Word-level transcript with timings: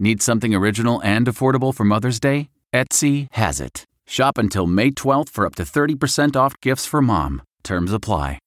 Need 0.00 0.22
something 0.22 0.52
original 0.54 1.00
and 1.04 1.26
affordable 1.26 1.72
for 1.72 1.84
Mother's 1.84 2.18
Day? 2.18 2.48
Etsy 2.72 3.28
has 3.32 3.60
it. 3.60 3.84
Shop 4.06 4.38
until 4.38 4.66
May 4.66 4.90
12th 4.90 5.28
for 5.28 5.46
up 5.46 5.54
to 5.54 5.62
30% 5.62 6.34
off 6.34 6.60
gifts 6.60 6.84
for 6.84 7.00
mom. 7.00 7.42
Terms 7.62 7.92
apply. 7.92 8.38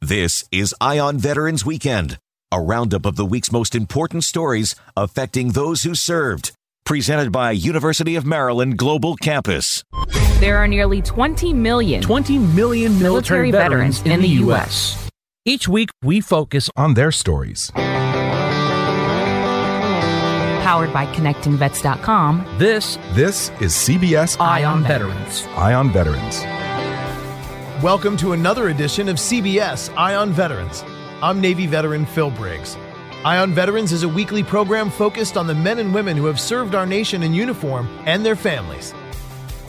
This 0.00 0.44
is 0.52 0.74
Eye 0.80 0.98
on 1.00 1.18
Veterans 1.18 1.66
Weekend, 1.66 2.18
a 2.52 2.60
roundup 2.60 3.06
of 3.06 3.16
the 3.16 3.24
week's 3.24 3.50
most 3.50 3.74
important 3.74 4.22
stories 4.24 4.76
affecting 4.96 5.50
those 5.50 5.82
who 5.82 5.94
served. 5.96 6.52
Presented 6.84 7.32
by 7.32 7.50
University 7.52 8.14
of 8.16 8.24
Maryland 8.24 8.76
Global 8.78 9.16
Campus. 9.16 9.82
There 10.40 10.58
are 10.58 10.66
nearly 10.68 11.02
20 11.02 11.52
million 11.52 12.02
20 12.02 12.38
million 12.38 12.98
military, 13.00 13.50
Military 13.50 13.50
veterans, 13.50 13.98
veterans 13.98 14.06
in, 14.06 14.12
in 14.12 14.20
the 14.20 14.28
the 14.28 14.44
U.S. 14.44 15.10
Each 15.44 15.66
week, 15.66 15.90
we 16.02 16.20
focus 16.20 16.70
on 16.76 16.94
their 16.94 17.10
stories. 17.10 17.70
Powered 20.72 20.94
by 20.94 21.04
connectingvets.com. 21.04 22.56
This 22.56 22.96
This 23.10 23.50
is 23.60 23.74
CBS 23.74 24.40
Eye 24.40 24.64
on 24.64 24.82
Veterans. 24.82 25.44
Eye 25.48 25.74
on 25.74 25.90
Veterans. 25.90 26.40
Welcome 27.84 28.16
to 28.16 28.32
another 28.32 28.70
edition 28.70 29.06
of 29.10 29.16
CBS 29.16 29.94
Eye 29.98 30.14
on 30.14 30.32
Veterans. 30.32 30.82
I'm 31.20 31.42
Navy 31.42 31.66
veteran 31.66 32.06
Phil 32.06 32.30
Briggs. 32.30 32.78
Eye 33.22 33.36
on 33.36 33.52
Veterans 33.52 33.92
is 33.92 34.02
a 34.02 34.08
weekly 34.08 34.42
program 34.42 34.88
focused 34.88 35.36
on 35.36 35.46
the 35.46 35.54
men 35.54 35.78
and 35.78 35.92
women 35.92 36.16
who 36.16 36.24
have 36.24 36.40
served 36.40 36.74
our 36.74 36.86
nation 36.86 37.22
in 37.22 37.34
uniform 37.34 37.86
and 38.06 38.24
their 38.24 38.34
families. 38.34 38.94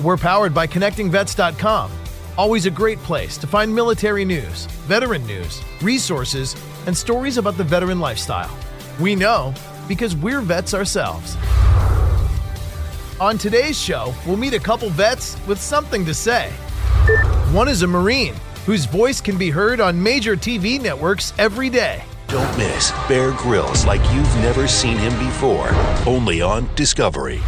We're 0.02 0.16
powered 0.16 0.54
by 0.54 0.68
connectingvets.com, 0.68 1.92
always 2.38 2.66
a 2.66 2.72
great 2.72 3.00
place 3.00 3.38
to 3.40 3.46
find 3.46 3.76
military 3.76 4.24
news, 4.24 4.68
veteran 4.88 5.28
news, 5.28 5.62
resources, 5.82 6.56
and 6.88 6.96
stories 6.96 7.38
about 7.38 7.58
the 7.58 7.64
veteran 7.66 8.00
lifestyle. 8.00 8.58
We 9.02 9.18
know 9.18 9.54
because 9.88 10.16
we're 10.16 10.42
vets 10.42 10.74
ourselves. 10.74 11.38
On 13.20 13.38
today's 13.38 13.80
show, 13.80 14.14
we'll 14.26 14.38
meet 14.38 14.54
a 14.54 14.60
couple 14.60 14.90
vets 14.90 15.38
with 15.48 15.60
something 15.60 16.04
to 16.06 16.14
say. 16.14 16.50
One 17.52 17.68
is 17.68 17.82
a 17.82 17.88
Marine 17.88 18.36
whose 18.66 18.86
voice 18.86 19.22
can 19.22 19.38
be 19.38 19.50
heard 19.50 19.80
on 19.80 20.02
major 20.02 20.36
TV 20.36 20.82
networks 20.82 21.34
every 21.38 21.70
day. 21.70 22.04
Don't 22.28 22.58
miss 22.58 22.92
Bear 23.08 23.32
Grylls 23.34 23.86
like 23.86 24.02
you've 24.14 24.36
never 24.38 24.68
seen 24.68 24.98
him 24.98 25.18
before, 25.20 25.70
only 26.08 26.42
on 26.42 26.68
Discovery. 26.76 27.42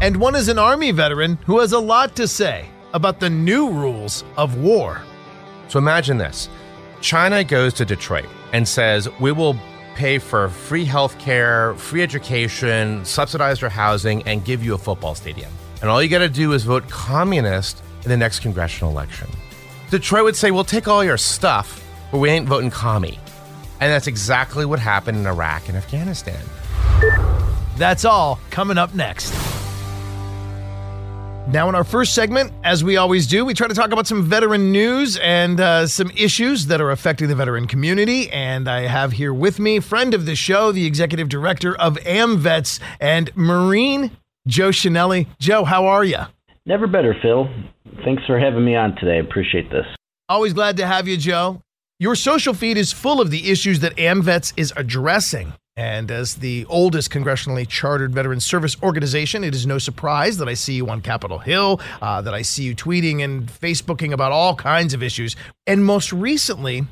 And 0.00 0.16
one 0.18 0.34
is 0.34 0.48
an 0.48 0.58
Army 0.58 0.90
veteran 0.90 1.38
who 1.46 1.60
has 1.60 1.72
a 1.72 1.78
lot 1.78 2.14
to 2.16 2.28
say 2.28 2.66
about 2.92 3.20
the 3.20 3.30
new 3.30 3.70
rules 3.70 4.22
of 4.36 4.58
war. 4.58 5.00
So 5.68 5.78
imagine 5.78 6.18
this 6.18 6.48
China 7.00 7.42
goes 7.42 7.72
to 7.74 7.84
Detroit 7.84 8.28
and 8.52 8.66
says, 8.68 9.08
We 9.20 9.32
will 9.32 9.56
pay 9.94 10.18
for 10.18 10.48
free 10.48 10.84
health 10.84 11.18
care, 11.18 11.74
free 11.76 12.02
education, 12.02 13.04
subsidize 13.04 13.60
your 13.60 13.70
housing, 13.70 14.22
and 14.24 14.44
give 14.44 14.64
you 14.64 14.74
a 14.74 14.78
football 14.78 15.14
stadium. 15.14 15.50
And 15.80 15.90
all 15.90 16.02
you 16.02 16.08
got 16.08 16.18
to 16.18 16.28
do 16.28 16.52
is 16.52 16.64
vote 16.64 16.88
communist 16.88 17.82
in 18.02 18.10
the 18.10 18.16
next 18.16 18.40
congressional 18.40 18.90
election. 18.90 19.28
Detroit 19.90 20.24
would 20.24 20.36
say, 20.36 20.50
We'll 20.50 20.64
take 20.64 20.88
all 20.88 21.04
your 21.04 21.16
stuff, 21.16 21.84
but 22.10 22.18
we 22.18 22.30
ain't 22.30 22.48
voting 22.48 22.70
commie. 22.70 23.18
And 23.80 23.92
that's 23.92 24.06
exactly 24.06 24.64
what 24.64 24.78
happened 24.78 25.18
in 25.18 25.26
Iraq 25.26 25.68
and 25.68 25.76
Afghanistan. 25.76 26.42
That's 27.76 28.04
all 28.04 28.38
coming 28.50 28.78
up 28.78 28.94
next. 28.94 29.53
Now, 31.48 31.68
in 31.68 31.74
our 31.74 31.84
first 31.84 32.14
segment, 32.14 32.52
as 32.64 32.82
we 32.82 32.96
always 32.96 33.26
do, 33.26 33.44
we 33.44 33.52
try 33.52 33.68
to 33.68 33.74
talk 33.74 33.92
about 33.92 34.06
some 34.06 34.22
veteran 34.24 34.72
news 34.72 35.18
and 35.18 35.60
uh, 35.60 35.86
some 35.86 36.10
issues 36.16 36.66
that 36.66 36.80
are 36.80 36.90
affecting 36.90 37.28
the 37.28 37.34
veteran 37.34 37.66
community. 37.66 38.30
And 38.30 38.66
I 38.66 38.86
have 38.86 39.12
here 39.12 39.32
with 39.32 39.58
me, 39.58 39.78
friend 39.78 40.14
of 40.14 40.24
the 40.24 40.36
show, 40.36 40.72
the 40.72 40.86
executive 40.86 41.28
director 41.28 41.76
of 41.76 41.96
AmVets 41.98 42.80
and 42.98 43.30
Marine, 43.36 44.10
Joe 44.48 44.70
Chenelly. 44.70 45.26
Joe, 45.38 45.64
how 45.64 45.86
are 45.86 46.02
you? 46.02 46.18
Never 46.64 46.86
better, 46.86 47.14
Phil. 47.20 47.46
Thanks 48.04 48.24
for 48.26 48.38
having 48.38 48.64
me 48.64 48.74
on 48.74 48.96
today. 48.96 49.16
I 49.16 49.20
appreciate 49.20 49.70
this. 49.70 49.86
Always 50.30 50.54
glad 50.54 50.78
to 50.78 50.86
have 50.86 51.06
you, 51.06 51.18
Joe. 51.18 51.60
Your 52.00 52.16
social 52.16 52.54
feed 52.54 52.78
is 52.78 52.92
full 52.92 53.20
of 53.20 53.30
the 53.30 53.50
issues 53.50 53.80
that 53.80 53.94
AmVets 53.96 54.54
is 54.56 54.72
addressing. 54.76 55.52
And 55.76 56.10
as 56.10 56.36
the 56.36 56.66
oldest 56.68 57.10
congressionally 57.10 57.66
chartered 57.66 58.14
veteran 58.14 58.38
service 58.38 58.76
organization, 58.80 59.42
it 59.42 59.54
is 59.54 59.66
no 59.66 59.78
surprise 59.78 60.38
that 60.38 60.48
I 60.48 60.54
see 60.54 60.74
you 60.74 60.88
on 60.88 61.00
Capitol 61.00 61.38
Hill, 61.38 61.80
uh, 62.00 62.22
that 62.22 62.32
I 62.32 62.42
see 62.42 62.62
you 62.62 62.76
tweeting 62.76 63.24
and 63.24 63.48
Facebooking 63.48 64.12
about 64.12 64.30
all 64.30 64.54
kinds 64.54 64.94
of 64.94 65.02
issues. 65.02 65.34
And 65.66 65.84
most 65.84 66.12
recently, 66.12 66.84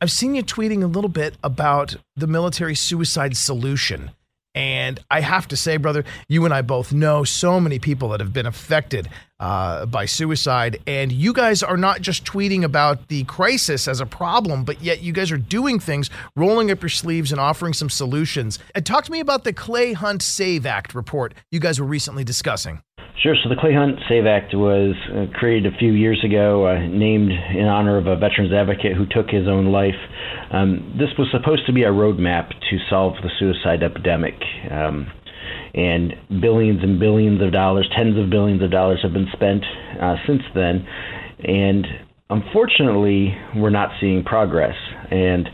I've 0.00 0.10
seen 0.10 0.34
you 0.34 0.42
tweeting 0.42 0.82
a 0.82 0.86
little 0.86 1.10
bit 1.10 1.36
about 1.44 1.96
the 2.16 2.26
military 2.26 2.74
suicide 2.74 3.36
solution. 3.36 4.12
And 4.54 5.00
I 5.10 5.20
have 5.20 5.48
to 5.48 5.56
say, 5.56 5.78
brother, 5.78 6.04
you 6.28 6.44
and 6.44 6.52
I 6.52 6.62
both 6.62 6.92
know 6.92 7.24
so 7.24 7.58
many 7.58 7.78
people 7.78 8.10
that 8.10 8.20
have 8.20 8.32
been 8.32 8.46
affected 8.46 9.08
uh, 9.40 9.86
by 9.86 10.04
suicide. 10.04 10.78
And 10.86 11.10
you 11.10 11.32
guys 11.32 11.62
are 11.62 11.76
not 11.76 12.00
just 12.00 12.24
tweeting 12.24 12.62
about 12.62 13.08
the 13.08 13.24
crisis 13.24 13.88
as 13.88 14.00
a 14.00 14.06
problem, 14.06 14.64
but 14.64 14.80
yet 14.82 15.02
you 15.02 15.12
guys 15.12 15.32
are 15.32 15.38
doing 15.38 15.80
things, 15.80 16.10
rolling 16.36 16.70
up 16.70 16.82
your 16.82 16.90
sleeves 16.90 17.32
and 17.32 17.40
offering 17.40 17.72
some 17.72 17.90
solutions. 17.90 18.58
And 18.74 18.84
talk 18.84 19.04
to 19.04 19.12
me 19.12 19.20
about 19.20 19.44
the 19.44 19.52
Clay 19.52 19.94
Hunt 19.94 20.22
Save 20.22 20.66
Act 20.66 20.94
report 20.94 21.34
you 21.50 21.58
guys 21.58 21.80
were 21.80 21.86
recently 21.86 22.24
discussing. 22.24 22.82
Sure. 23.20 23.34
So 23.42 23.48
the 23.48 23.56
Clay 23.56 23.74
Hunt 23.74 24.00
Save 24.08 24.26
Act 24.26 24.54
was 24.54 24.94
uh, 25.12 25.26
created 25.38 25.72
a 25.72 25.76
few 25.76 25.92
years 25.92 26.22
ago, 26.24 26.66
uh, 26.66 26.78
named 26.88 27.30
in 27.30 27.66
honor 27.66 27.98
of 27.98 28.06
a 28.06 28.16
veterans 28.16 28.52
advocate 28.52 28.96
who 28.96 29.06
took 29.06 29.28
his 29.28 29.46
own 29.46 29.70
life. 29.70 29.94
Um, 30.50 30.96
this 30.98 31.10
was 31.18 31.28
supposed 31.30 31.66
to 31.66 31.72
be 31.72 31.82
a 31.82 31.90
roadmap 31.90 32.48
to 32.48 32.78
solve 32.88 33.14
the 33.22 33.30
suicide 33.38 33.82
epidemic. 33.82 34.34
Um, 34.70 35.06
and 35.74 36.14
billions 36.40 36.82
and 36.82 36.98
billions 36.98 37.40
of 37.42 37.52
dollars, 37.52 37.88
tens 37.96 38.18
of 38.18 38.30
billions 38.30 38.62
of 38.62 38.70
dollars 38.70 39.00
have 39.02 39.12
been 39.12 39.28
spent 39.32 39.62
uh, 40.00 40.16
since 40.26 40.42
then. 40.54 40.86
And 41.44 41.86
unfortunately, 42.28 43.36
we're 43.56 43.70
not 43.70 43.90
seeing 44.00 44.24
progress. 44.24 44.74
And 45.10 45.48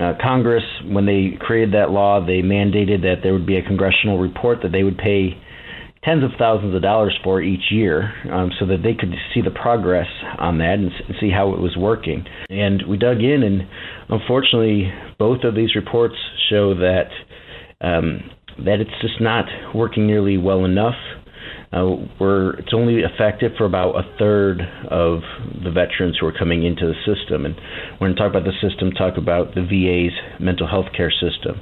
uh, 0.00 0.12
Congress, 0.20 0.64
when 0.84 1.06
they 1.06 1.38
created 1.40 1.74
that 1.74 1.90
law, 1.90 2.24
they 2.24 2.42
mandated 2.42 3.02
that 3.02 3.16
there 3.22 3.32
would 3.32 3.46
be 3.46 3.56
a 3.56 3.62
congressional 3.62 4.18
report 4.18 4.58
that 4.62 4.72
they 4.72 4.82
would 4.82 4.98
pay 4.98 5.40
tens 6.06 6.22
of 6.22 6.30
thousands 6.38 6.74
of 6.74 6.82
dollars 6.82 7.18
for 7.24 7.42
each 7.42 7.70
year 7.70 8.12
um, 8.32 8.50
so 8.58 8.66
that 8.66 8.82
they 8.82 8.94
could 8.94 9.12
see 9.34 9.42
the 9.42 9.50
progress 9.50 10.06
on 10.38 10.58
that 10.58 10.74
and 10.74 10.92
see 11.20 11.30
how 11.30 11.52
it 11.52 11.60
was 11.60 11.76
working. 11.76 12.24
And 12.48 12.82
we 12.88 12.96
dug 12.96 13.18
in, 13.20 13.42
and 13.42 13.62
unfortunately, 14.08 14.92
both 15.18 15.42
of 15.42 15.54
these 15.54 15.74
reports 15.74 16.14
show 16.48 16.74
that 16.74 17.08
um, 17.80 18.30
that 18.64 18.80
it's 18.80 19.02
just 19.02 19.20
not 19.20 19.44
working 19.74 20.06
nearly 20.06 20.38
well 20.38 20.64
enough. 20.64 20.94
Uh, 21.72 21.96
we're, 22.18 22.54
it's 22.54 22.72
only 22.72 23.02
effective 23.02 23.52
for 23.58 23.66
about 23.66 23.92
a 23.96 24.02
third 24.18 24.60
of 24.88 25.20
the 25.62 25.70
veterans 25.70 26.16
who 26.18 26.26
are 26.26 26.32
coming 26.32 26.64
into 26.64 26.86
the 26.86 26.94
system. 27.04 27.44
And 27.44 27.54
when 27.98 28.10
we 28.10 28.16
talk 28.16 28.30
about 28.30 28.44
the 28.44 28.56
system, 28.66 28.92
talk 28.92 29.18
about 29.18 29.54
the 29.54 29.62
VA's 29.62 30.16
mental 30.40 30.66
health 30.66 30.86
care 30.96 31.10
system. 31.10 31.60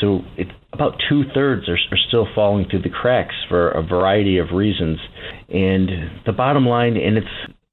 So 0.00 0.20
it, 0.36 0.48
about 0.78 0.94
two 1.08 1.24
thirds 1.34 1.68
are, 1.68 1.74
are 1.90 1.98
still 2.06 2.28
falling 2.36 2.64
through 2.70 2.82
the 2.82 2.88
cracks 2.88 3.34
for 3.48 3.70
a 3.70 3.82
variety 3.82 4.38
of 4.38 4.52
reasons. 4.54 5.00
And 5.48 5.88
the 6.24 6.32
bottom 6.32 6.66
line, 6.66 6.96
and 6.96 7.16
it's 7.18 7.26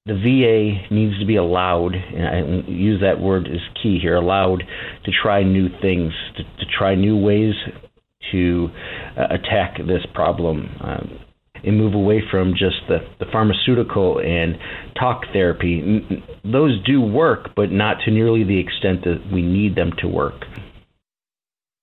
the 0.08 0.16
VA 0.16 0.94
needs 0.94 1.20
to 1.20 1.26
be 1.26 1.36
allowed, 1.36 1.94
and 1.94 2.28
I 2.28 2.68
use 2.68 3.02
that 3.02 3.20
word 3.20 3.48
as 3.48 3.62
key 3.82 4.00
here, 4.02 4.16
allowed 4.16 4.64
to 5.04 5.12
try 5.22 5.44
new 5.44 5.68
things, 5.82 6.14
to, 6.38 6.44
to 6.44 6.66
try 6.78 6.96
new 6.96 7.16
ways 7.16 7.54
to 8.32 8.70
uh, 9.16 9.36
attack 9.36 9.78
this 9.78 10.06
problem. 10.14 10.70
Um, 10.82 11.20
and 11.64 11.80
move 11.80 11.96
away 11.96 12.22
from 12.30 12.52
just 12.52 12.76
the, 12.88 13.00
the 13.20 13.26
pharmaceutical 13.32 14.20
and 14.20 14.56
talk 15.00 15.24
therapy. 15.34 16.24
Those 16.44 16.80
do 16.86 17.02
work, 17.02 17.56
but 17.56 17.72
not 17.72 17.98
to 18.06 18.12
nearly 18.12 18.44
the 18.44 18.60
extent 18.60 19.04
that 19.06 19.32
we 19.34 19.42
need 19.42 19.76
them 19.76 19.92
to 19.98 20.08
work. 20.08 20.36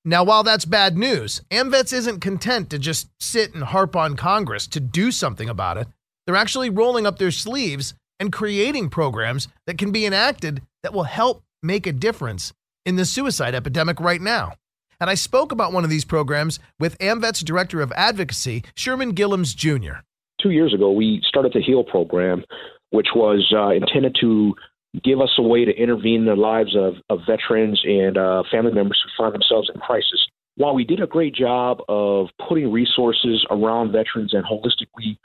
Now, 0.04 0.24
while 0.24 0.42
that's 0.42 0.64
bad 0.64 0.98
news, 0.98 1.42
AMVETS 1.52 1.92
isn't 1.92 2.20
content 2.20 2.70
to 2.70 2.78
just 2.78 3.08
sit 3.20 3.54
and 3.54 3.62
harp 3.62 3.94
on 3.94 4.16
Congress 4.16 4.66
to 4.68 4.80
do 4.80 5.12
something 5.12 5.48
about 5.48 5.76
it. 5.76 5.86
They're 6.26 6.34
actually 6.34 6.70
rolling 6.70 7.06
up 7.06 7.18
their 7.18 7.30
sleeves 7.30 7.94
and 8.18 8.32
creating 8.32 8.90
programs 8.90 9.46
that 9.66 9.78
can 9.78 9.92
be 9.92 10.04
enacted 10.04 10.62
that 10.82 10.92
will 10.92 11.04
help 11.04 11.44
make 11.62 11.86
a 11.86 11.92
difference 11.92 12.52
in 12.84 12.96
the 12.96 13.04
suicide 13.04 13.54
epidemic 13.54 14.00
right 14.00 14.20
now. 14.20 14.54
And 15.00 15.08
I 15.08 15.14
spoke 15.14 15.52
about 15.52 15.72
one 15.72 15.84
of 15.84 15.90
these 15.90 16.04
programs 16.04 16.58
with 16.80 16.98
AMVET's 16.98 17.40
Director 17.40 17.80
of 17.80 17.92
Advocacy, 17.92 18.64
Sherman 18.74 19.14
Gillums 19.14 19.54
Jr. 19.54 20.00
Two 20.40 20.50
years 20.50 20.74
ago, 20.74 20.90
we 20.90 21.20
started 21.24 21.52
the 21.52 21.60
HEAL 21.60 21.84
program, 21.84 22.44
which 22.90 23.08
was 23.14 23.52
uh, 23.56 23.70
intended 23.70 24.16
to 24.20 24.54
give 25.02 25.20
us 25.20 25.30
a 25.38 25.42
way 25.42 25.64
to 25.64 25.72
intervene 25.72 26.20
in 26.20 26.26
the 26.26 26.36
lives 26.36 26.76
of, 26.76 26.94
of 27.08 27.20
veterans 27.26 27.80
and 27.84 28.18
uh, 28.18 28.42
family 28.50 28.72
members 28.72 29.00
who 29.02 29.22
find 29.22 29.34
themselves 29.34 29.70
in 29.74 29.80
crisis. 29.80 30.26
While 30.56 30.74
we 30.74 30.84
did 30.84 31.00
a 31.00 31.06
great 31.06 31.34
job 31.34 31.78
of 31.88 32.26
putting 32.46 32.70
resources 32.70 33.46
around 33.50 33.92
veterans 33.92 34.34
and 34.34 34.44
holistically 34.44 35.16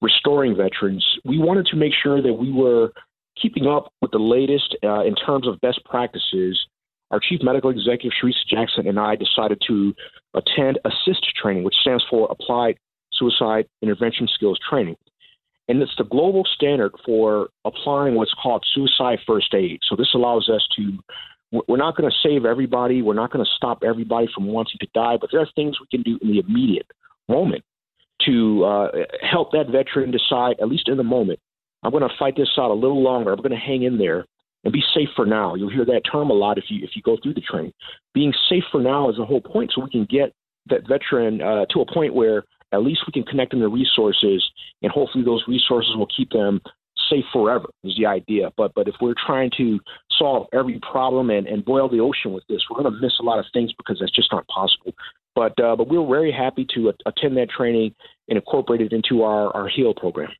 restoring 0.00 0.56
veterans, 0.56 1.04
we 1.24 1.38
wanted 1.38 1.66
to 1.66 1.76
make 1.76 1.92
sure 2.00 2.22
that 2.22 2.32
we 2.32 2.52
were 2.52 2.92
keeping 3.40 3.66
up 3.66 3.92
with 4.00 4.12
the 4.12 4.18
latest 4.18 4.76
uh, 4.84 5.04
in 5.04 5.14
terms 5.16 5.48
of 5.48 5.60
best 5.60 5.84
practices 5.84 6.58
our 7.10 7.20
chief 7.20 7.40
medical 7.42 7.70
executive, 7.70 8.12
Sherisa 8.20 8.46
Jackson, 8.48 8.86
and 8.88 8.98
I 8.98 9.14
decided 9.16 9.62
to 9.68 9.94
attend 10.34 10.78
ASSIST 10.84 11.24
training, 11.40 11.64
which 11.64 11.76
stands 11.80 12.04
for 12.10 12.28
Applied 12.30 12.78
Suicide 13.12 13.66
Intervention 13.82 14.28
Skills 14.34 14.58
Training. 14.68 14.96
And 15.68 15.82
it's 15.82 15.94
the 15.98 16.04
global 16.04 16.44
standard 16.54 16.92
for 17.04 17.48
applying 17.64 18.14
what's 18.14 18.34
called 18.40 18.64
suicide 18.72 19.18
first 19.26 19.52
aid. 19.52 19.80
So 19.88 19.96
this 19.96 20.10
allows 20.14 20.48
us 20.48 20.66
to, 20.76 20.98
we're 21.66 21.76
not 21.76 21.96
going 21.96 22.08
to 22.08 22.16
save 22.22 22.44
everybody, 22.44 23.02
we're 23.02 23.14
not 23.14 23.32
going 23.32 23.44
to 23.44 23.50
stop 23.56 23.82
everybody 23.84 24.28
from 24.34 24.46
wanting 24.46 24.78
to 24.80 24.86
die, 24.94 25.16
but 25.20 25.30
there 25.32 25.40
are 25.40 25.48
things 25.56 25.76
we 25.80 25.86
can 25.90 26.02
do 26.02 26.18
in 26.22 26.30
the 26.30 26.38
immediate 26.38 26.86
moment 27.28 27.64
to 28.24 28.64
uh, 28.64 28.88
help 29.20 29.52
that 29.52 29.68
veteran 29.70 30.10
decide, 30.10 30.56
at 30.60 30.68
least 30.68 30.88
in 30.88 30.96
the 30.96 31.04
moment, 31.04 31.40
I'm 31.82 31.90
going 31.90 32.02
to 32.02 32.14
fight 32.18 32.36
this 32.36 32.48
out 32.58 32.70
a 32.70 32.74
little 32.74 33.02
longer. 33.02 33.32
I'm 33.32 33.38
going 33.38 33.50
to 33.50 33.56
hang 33.56 33.82
in 33.82 33.98
there 33.98 34.24
and 34.64 34.72
be 34.72 34.82
safe 34.94 35.08
for 35.14 35.26
now. 35.26 35.54
You'll 35.54 35.70
hear 35.70 35.84
that 35.84 36.02
term 36.10 36.30
a 36.30 36.34
lot 36.34 36.58
if 36.58 36.64
you 36.68 36.82
if 36.82 36.90
you 36.96 37.02
go 37.02 37.16
through 37.22 37.34
the 37.34 37.40
training. 37.40 37.72
Being 38.14 38.32
safe 38.48 38.64
for 38.72 38.80
now 38.80 39.10
is 39.10 39.16
the 39.16 39.24
whole 39.24 39.40
point, 39.40 39.72
so 39.74 39.82
we 39.82 39.90
can 39.90 40.06
get 40.10 40.32
that 40.68 40.88
veteran 40.88 41.40
uh, 41.40 41.66
to 41.70 41.80
a 41.82 41.92
point 41.92 42.14
where 42.14 42.44
at 42.76 42.82
least 42.82 43.00
we 43.06 43.12
can 43.12 43.24
connect 43.24 43.50
them 43.50 43.60
to 43.60 43.68
resources, 43.68 44.44
and 44.82 44.92
hopefully 44.92 45.24
those 45.24 45.44
resources 45.48 45.96
will 45.96 46.08
keep 46.14 46.30
them 46.30 46.60
safe 47.10 47.24
forever. 47.32 47.66
Is 47.84 47.96
the 47.98 48.06
idea. 48.06 48.52
But 48.56 48.72
but 48.74 48.88
if 48.88 48.94
we're 49.00 49.14
trying 49.26 49.50
to 49.58 49.80
solve 50.18 50.46
every 50.52 50.80
problem 50.80 51.30
and, 51.30 51.46
and 51.46 51.64
boil 51.64 51.88
the 51.88 52.00
ocean 52.00 52.32
with 52.32 52.44
this, 52.48 52.62
we're 52.70 52.82
going 52.82 52.92
to 52.92 53.00
miss 53.00 53.12
a 53.20 53.22
lot 53.22 53.38
of 53.38 53.46
things 53.52 53.72
because 53.76 53.98
that's 54.00 54.14
just 54.14 54.32
not 54.32 54.46
possible. 54.48 54.92
But 55.34 55.58
uh, 55.60 55.76
but 55.76 55.88
we're 55.88 56.06
very 56.06 56.32
happy 56.32 56.66
to 56.74 56.92
attend 57.06 57.36
that 57.36 57.50
training 57.50 57.94
and 58.28 58.38
incorporate 58.38 58.80
it 58.80 58.92
into 58.92 59.22
our 59.22 59.54
our 59.54 59.68
HEAL 59.68 59.94
program 59.94 60.30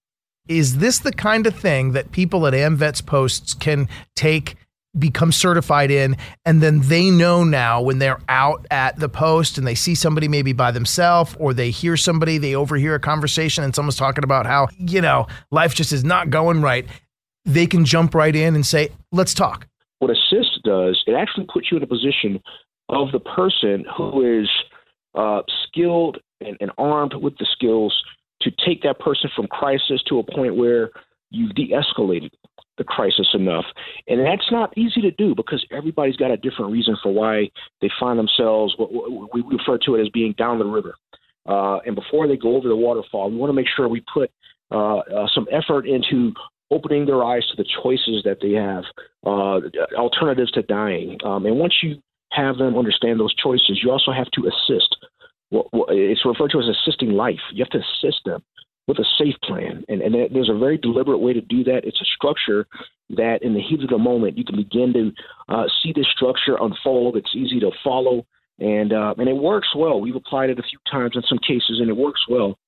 is 0.48 0.78
this 0.78 0.98
the 0.98 1.12
kind 1.12 1.46
of 1.46 1.54
thing 1.54 1.92
that 1.92 2.12
people 2.12 2.46
at 2.46 2.54
AMVETS 2.54 3.04
posts 3.04 3.54
can 3.54 3.88
take? 4.14 4.56
Become 4.98 5.30
certified 5.32 5.90
in 5.90 6.16
and 6.44 6.62
then 6.62 6.80
they 6.82 7.10
know 7.10 7.44
now 7.44 7.82
when 7.82 7.98
they're 7.98 8.20
out 8.28 8.66
at 8.70 8.98
the 8.98 9.08
post 9.08 9.58
and 9.58 9.66
they 9.66 9.74
see 9.74 9.94
somebody 9.94 10.28
maybe 10.28 10.52
by 10.52 10.70
themselves 10.70 11.36
or 11.38 11.52
they 11.52 11.70
hear 11.70 11.96
somebody 11.96 12.38
they 12.38 12.54
overhear 12.54 12.94
a 12.94 13.00
conversation 13.00 13.62
and 13.62 13.74
someone's 13.74 13.96
talking 13.96 14.24
about 14.24 14.46
how 14.46 14.68
you 14.78 15.00
know 15.00 15.26
life 15.50 15.74
just 15.74 15.92
is 15.92 16.04
not 16.04 16.30
going 16.30 16.62
right 16.62 16.86
they 17.46 17.66
can 17.66 17.84
jump 17.84 18.14
right 18.14 18.34
in 18.34 18.54
and 18.54 18.66
say 18.66 18.90
let's 19.12 19.32
talk. 19.32 19.66
What 20.00 20.10
assist 20.10 20.62
does 20.64 21.02
it 21.06 21.14
actually 21.14 21.46
puts 21.52 21.70
you 21.70 21.78
in 21.78 21.82
a 21.82 21.86
position 21.86 22.42
of 22.88 23.12
the 23.12 23.20
person 23.20 23.84
who 23.96 24.40
is 24.40 24.48
uh, 25.14 25.42
skilled 25.66 26.18
and, 26.40 26.56
and 26.60 26.70
armed 26.76 27.14
with 27.14 27.38
the 27.38 27.46
skills 27.50 27.94
to 28.42 28.50
take 28.64 28.82
that 28.82 28.98
person 28.98 29.30
from 29.34 29.46
crisis 29.46 30.02
to 30.08 30.18
a 30.18 30.22
point 30.22 30.56
where 30.56 30.90
you've 31.30 31.54
de 31.54 31.70
escalated 31.70 32.30
the 32.78 32.84
crisis 32.84 33.28
enough. 33.34 33.64
And 34.08 34.20
that's 34.20 34.50
not 34.50 34.76
easy 34.76 35.00
to 35.02 35.10
do 35.12 35.34
because 35.34 35.64
everybody's 35.70 36.16
got 36.16 36.30
a 36.30 36.36
different 36.36 36.72
reason 36.72 36.96
for 37.02 37.12
why 37.12 37.50
they 37.80 37.90
find 37.98 38.18
themselves, 38.18 38.74
what 38.76 38.90
we 39.34 39.42
refer 39.42 39.78
to 39.78 39.94
it 39.96 40.02
as 40.02 40.08
being 40.10 40.34
down 40.36 40.58
the 40.58 40.64
river. 40.64 40.94
Uh, 41.46 41.78
and 41.86 41.94
before 41.94 42.26
they 42.26 42.36
go 42.36 42.56
over 42.56 42.68
the 42.68 42.76
waterfall, 42.76 43.30
we 43.30 43.36
want 43.36 43.50
to 43.50 43.54
make 43.54 43.68
sure 43.76 43.88
we 43.88 44.02
put 44.12 44.30
uh, 44.70 44.98
uh, 44.98 45.26
some 45.34 45.46
effort 45.52 45.86
into 45.86 46.32
opening 46.70 47.06
their 47.06 47.22
eyes 47.22 47.46
to 47.46 47.56
the 47.56 47.68
choices 47.82 48.22
that 48.24 48.38
they 48.42 48.52
have, 48.52 48.82
uh, 49.24 49.60
alternatives 49.96 50.50
to 50.50 50.62
dying. 50.62 51.16
Um, 51.24 51.46
and 51.46 51.56
once 51.56 51.74
you 51.82 52.02
have 52.32 52.56
them 52.56 52.76
understand 52.76 53.20
those 53.20 53.34
choices, 53.36 53.80
you 53.82 53.92
also 53.92 54.12
have 54.12 54.30
to 54.32 54.48
assist 54.48 54.96
it's 55.52 56.24
referred 56.26 56.50
to 56.50 56.58
as 56.58 56.66
assisting 56.66 57.12
life. 57.12 57.38
You 57.52 57.64
have 57.64 57.70
to 57.70 57.78
assist 57.78 58.22
them 58.24 58.42
with 58.86 58.98
a 58.98 59.04
safe 59.18 59.34
plan. 59.42 59.84
And, 59.88 60.00
and 60.00 60.14
there's 60.34 60.50
a 60.50 60.58
very 60.58 60.78
deliberate 60.78 61.18
way 61.18 61.32
to 61.32 61.40
do 61.40 61.64
that. 61.64 61.80
It's 61.84 62.00
a 62.00 62.04
structure 62.04 62.66
that, 63.10 63.38
in 63.42 63.54
the 63.54 63.60
heat 63.60 63.82
of 63.82 63.90
the 63.90 63.98
moment, 63.98 64.38
you 64.38 64.44
can 64.44 64.56
begin 64.56 64.92
to 64.92 65.12
uh, 65.54 65.64
see 65.82 65.92
this 65.92 66.06
structure 66.14 66.56
unfold. 66.60 67.16
It's 67.16 67.34
easy 67.34 67.60
to 67.60 67.70
follow, 67.84 68.26
and 68.58 68.92
uh, 68.92 69.14
and 69.18 69.28
it 69.28 69.36
works 69.36 69.68
well. 69.76 70.00
We've 70.00 70.16
applied 70.16 70.50
it 70.50 70.58
a 70.58 70.62
few 70.62 70.78
times 70.90 71.12
in 71.14 71.22
some 71.28 71.38
cases, 71.38 71.78
and 71.80 71.88
it 71.88 71.96
works 71.96 72.20
well. 72.28 72.58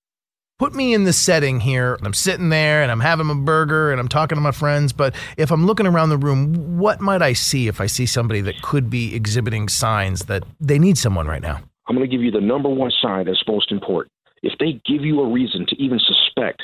Put 0.59 0.75
me 0.75 0.93
in 0.93 1.05
the 1.05 1.12
setting 1.12 1.61
here. 1.61 1.97
I'm 2.03 2.12
sitting 2.12 2.49
there 2.49 2.82
and 2.82 2.91
I'm 2.91 2.99
having 2.99 3.31
a 3.31 3.35
burger 3.37 3.93
and 3.93 4.00
I'm 4.00 4.09
talking 4.09 4.35
to 4.35 4.43
my 4.43 4.50
friends. 4.50 4.93
But 4.93 5.15
if 5.37 5.53
I'm 5.53 5.67
looking 5.67 5.87
around 5.87 6.09
the 6.09 6.17
room, 6.17 6.79
what 6.79 7.00
might 7.00 7.23
I 7.23 7.32
see 7.32 7.69
if 7.69 7.81
I 7.81 7.87
see 7.87 8.06
somebody 8.06 8.41
that 8.41 8.61
could 8.61 8.91
be 8.91 9.15
exhibiting 9.15 9.69
signs 9.69 10.25
that 10.25 10.43
they 10.59 10.81
need 10.81 10.99
someone 10.99 11.29
right 11.29 11.41
now? 11.41 11.61
I'm 11.87 11.94
going 11.94 12.09
to 12.09 12.12
give 12.12 12.25
you 12.25 12.32
the 12.32 12.41
number 12.41 12.69
one 12.69 12.91
sign 13.00 13.26
that's 13.26 13.43
most 13.47 13.70
important. 13.70 14.11
If 14.43 14.58
they 14.58 14.81
give 14.87 15.05
you 15.05 15.20
a 15.20 15.31
reason 15.31 15.67
to 15.69 15.82
even 15.82 15.98
suspect 15.98 16.62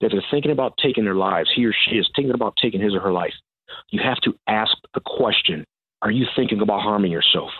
that 0.00 0.10
they're 0.10 0.24
thinking 0.30 0.50
about 0.50 0.74
taking 0.82 1.04
their 1.04 1.14
lives, 1.14 1.50
he 1.54 1.64
or 1.66 1.72
she 1.72 1.96
is 1.96 2.08
thinking 2.14 2.34
about 2.34 2.54
taking 2.60 2.80
his 2.80 2.94
or 2.94 3.00
her 3.00 3.12
life, 3.12 3.32
you 3.90 4.00
have 4.02 4.18
to 4.18 4.34
ask 4.46 4.72
the 4.94 5.00
question 5.00 5.64
Are 6.02 6.10
you 6.10 6.26
thinking 6.36 6.60
about 6.60 6.82
harming 6.82 7.12
yourself? 7.12 7.50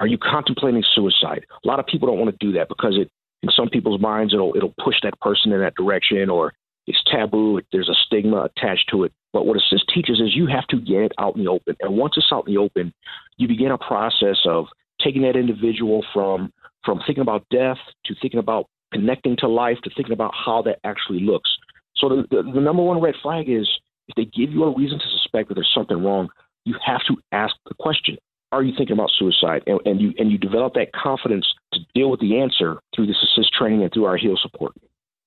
Are 0.00 0.06
you 0.06 0.18
contemplating 0.18 0.84
suicide? 0.94 1.46
A 1.64 1.68
lot 1.68 1.80
of 1.80 1.86
people 1.86 2.08
don't 2.08 2.18
want 2.18 2.38
to 2.38 2.46
do 2.46 2.52
that 2.52 2.68
because 2.68 2.96
it, 2.98 3.10
in 3.42 3.50
some 3.50 3.68
people's 3.68 4.00
minds, 4.00 4.34
it'll 4.34 4.54
it'll 4.56 4.74
push 4.82 4.96
that 5.02 5.18
person 5.20 5.52
in 5.52 5.60
that 5.60 5.74
direction, 5.74 6.28
or 6.28 6.52
it's 6.86 7.02
taboo. 7.10 7.60
There's 7.72 7.88
a 7.88 7.94
stigma 8.06 8.44
attached 8.44 8.88
to 8.90 9.04
it. 9.04 9.12
But 9.32 9.46
what 9.46 9.56
assist 9.56 9.84
teaches 9.94 10.20
is 10.20 10.34
you 10.34 10.46
have 10.46 10.66
to 10.68 10.80
get 10.80 11.02
it 11.02 11.12
out 11.18 11.36
in 11.36 11.44
the 11.44 11.50
open, 11.50 11.76
and 11.80 11.96
once 11.96 12.14
it's 12.16 12.32
out 12.32 12.46
in 12.46 12.54
the 12.54 12.60
open, 12.60 12.92
you 13.36 13.48
begin 13.48 13.70
a 13.70 13.78
process 13.78 14.38
of 14.46 14.66
taking 15.02 15.22
that 15.22 15.36
individual 15.36 16.04
from 16.12 16.52
from 16.84 17.00
thinking 17.06 17.22
about 17.22 17.44
death 17.50 17.78
to 18.04 18.14
thinking 18.20 18.38
about 18.38 18.66
connecting 18.92 19.36
to 19.38 19.48
life 19.48 19.78
to 19.84 19.90
thinking 19.94 20.12
about 20.12 20.32
how 20.34 20.62
that 20.62 20.78
actually 20.84 21.20
looks. 21.20 21.50
So 21.96 22.08
the, 22.08 22.24
the, 22.30 22.42
the 22.54 22.60
number 22.60 22.82
one 22.82 23.00
red 23.00 23.14
flag 23.22 23.48
is 23.48 23.68
if 24.08 24.14
they 24.16 24.24
give 24.24 24.52
you 24.52 24.64
a 24.64 24.74
reason 24.76 24.98
to 24.98 25.04
suspect 25.18 25.48
that 25.48 25.54
there's 25.54 25.72
something 25.74 26.02
wrong, 26.02 26.28
you 26.64 26.74
have 26.84 27.00
to 27.08 27.16
ask 27.32 27.54
the 27.66 27.74
question: 27.74 28.18
Are 28.52 28.62
you 28.62 28.72
thinking 28.76 28.94
about 28.94 29.10
suicide? 29.18 29.62
And, 29.66 29.80
and 29.84 30.00
you 30.00 30.12
and 30.18 30.30
you 30.30 30.38
develop 30.38 30.74
that 30.74 30.92
confidence 30.92 31.46
to 31.72 31.80
deal 31.94 32.10
with 32.10 32.20
the 32.20 32.38
answer 32.38 32.80
through 32.94 33.06
this 33.06 33.16
assist 33.22 33.52
training 33.52 33.82
and 33.82 33.92
through 33.92 34.04
our 34.04 34.16
heal 34.16 34.36
support. 34.40 34.72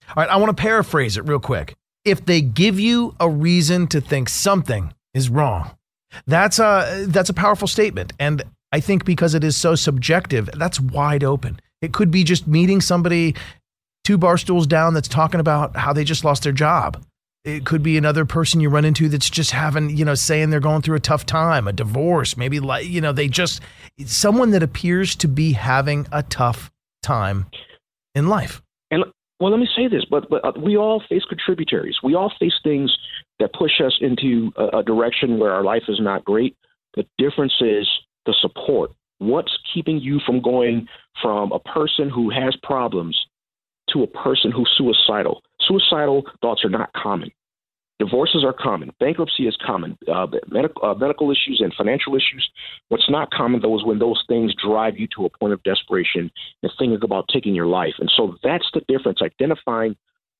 All 0.10 0.16
right, 0.18 0.30
I 0.30 0.38
want 0.38 0.56
to 0.56 0.62
paraphrase 0.62 1.18
it 1.18 1.28
real 1.28 1.40
quick. 1.40 1.76
If 2.06 2.26
they 2.26 2.42
give 2.42 2.80
you 2.80 3.16
a 3.20 3.30
reason 3.30 3.88
to 3.88 4.02
think 4.02 4.30
something 4.30 4.94
is 5.14 5.30
wrong, 5.30 5.72
that's 6.26 6.60
a 6.60 7.06
that's 7.08 7.30
a 7.30 7.34
powerful 7.34 7.68
statement, 7.68 8.14
and 8.20 8.44
I 8.72 8.80
think 8.80 9.06
because 9.06 9.34
it 9.34 9.44
is 9.44 9.58
so 9.58 9.76
subjective, 9.76 10.50
that's 10.54 10.80
wide 10.80 11.24
open. 11.24 11.60
It 11.82 11.94
could 11.94 12.12
be 12.12 12.24
just 12.24 12.48
meeting 12.48 12.82
somebody 12.82 13.36
two 14.04 14.18
bar 14.18 14.38
stools 14.38 14.68
down 14.68 14.94
that's 14.94 15.08
talking 15.08 15.40
about 15.40 15.76
how 15.76 15.94
they 15.94 16.04
just 16.04 16.24
lost 16.26 16.44
their 16.44 16.52
job. 16.52 17.04
It 17.46 17.66
could 17.66 17.82
be 17.82 17.98
another 17.98 18.26
person 18.26 18.60
you 18.60 18.70
run 18.70 18.84
into 18.84 19.08
that's 19.08 19.30
just 19.30 19.52
having, 19.52 19.96
you 19.96 20.04
know, 20.04 20.16
saying 20.16 20.50
they're 20.50 20.60
going 20.60 20.82
through 20.82 20.98
a 20.98 21.00
tough 21.00 21.26
time, 21.26 21.68
a 21.68 21.74
divorce, 21.74 22.36
maybe 22.36 22.60
like, 22.60 22.86
you 22.86 23.00
know, 23.00 23.12
they 23.12 23.28
just, 23.28 23.62
someone 24.06 24.52
that 24.52 24.62
appears 24.62 25.16
to 25.18 25.28
be 25.28 25.54
having 25.54 26.06
a 26.12 26.24
tough 26.24 26.70
time 27.02 27.46
in 28.14 28.28
life. 28.28 28.62
And 28.92 29.06
well, 29.40 29.52
let 29.52 29.60
me 29.60 29.70
say 29.74 29.88
this, 29.88 30.04
but, 30.10 30.30
but 30.30 30.44
uh, 30.44 30.52
we 30.60 30.76
all 30.76 31.02
face 31.08 31.24
contributaries. 31.30 31.98
We 32.04 32.14
all 32.14 32.34
face 32.40 32.60
things 32.62 32.94
that 33.40 33.54
push 33.54 33.80
us 33.80 33.98
into 34.02 34.52
a, 34.58 34.80
a 34.80 34.84
direction 34.84 35.40
where 35.40 35.54
our 35.54 35.64
life 35.64 35.84
is 35.88 36.00
not 36.02 36.26
great. 36.26 36.58
The 36.96 37.06
difference 37.18 37.54
is 37.62 37.88
the 38.26 38.36
support 38.42 38.92
What's 39.20 39.58
keeping 39.74 40.00
you 40.00 40.20
from 40.26 40.42
going 40.42 40.88
from 41.22 41.52
a 41.52 41.60
person 41.60 42.10
who 42.10 42.30
has 42.30 42.56
problems 42.64 43.18
to 43.94 44.04
a 44.04 44.08
person 44.08 44.52
who's 44.52 44.70
suicidal? 44.78 45.42
Suicidal 45.62 46.24
thoughts 46.42 46.64
are 46.64 46.70
not 46.70 46.92
common. 46.94 47.32
Divorces 48.00 48.46
are 48.46 48.54
common. 48.54 48.92
Bankruptcy 49.02 49.46
is 49.46 49.58
common. 49.66 49.98
Uh, 50.08 50.26
medical, 50.48 50.86
uh, 50.86 50.94
medical 50.94 51.32
issues 51.32 51.60
and 51.62 51.74
financial 51.74 52.16
issues. 52.16 52.50
What's 52.88 53.10
not 53.10 53.30
common, 53.30 53.60
though, 53.62 53.78
is 53.78 53.84
when 53.84 54.00
those 54.00 54.24
things 54.30 54.54
drive 54.56 54.98
you 54.98 55.06
to 55.18 55.26
a 55.26 55.30
point 55.38 55.52
of 55.52 55.62
desperation 55.64 56.32
and 56.64 56.72
thinking 56.80 56.98
about 57.04 57.26
taking 57.32 57.54
your 57.54 57.66
life. 57.66 57.96
And 58.00 58.10
so 58.16 58.38
that's 58.42 58.68
the 58.74 58.82
difference 58.88 59.20
identifying 59.22 59.98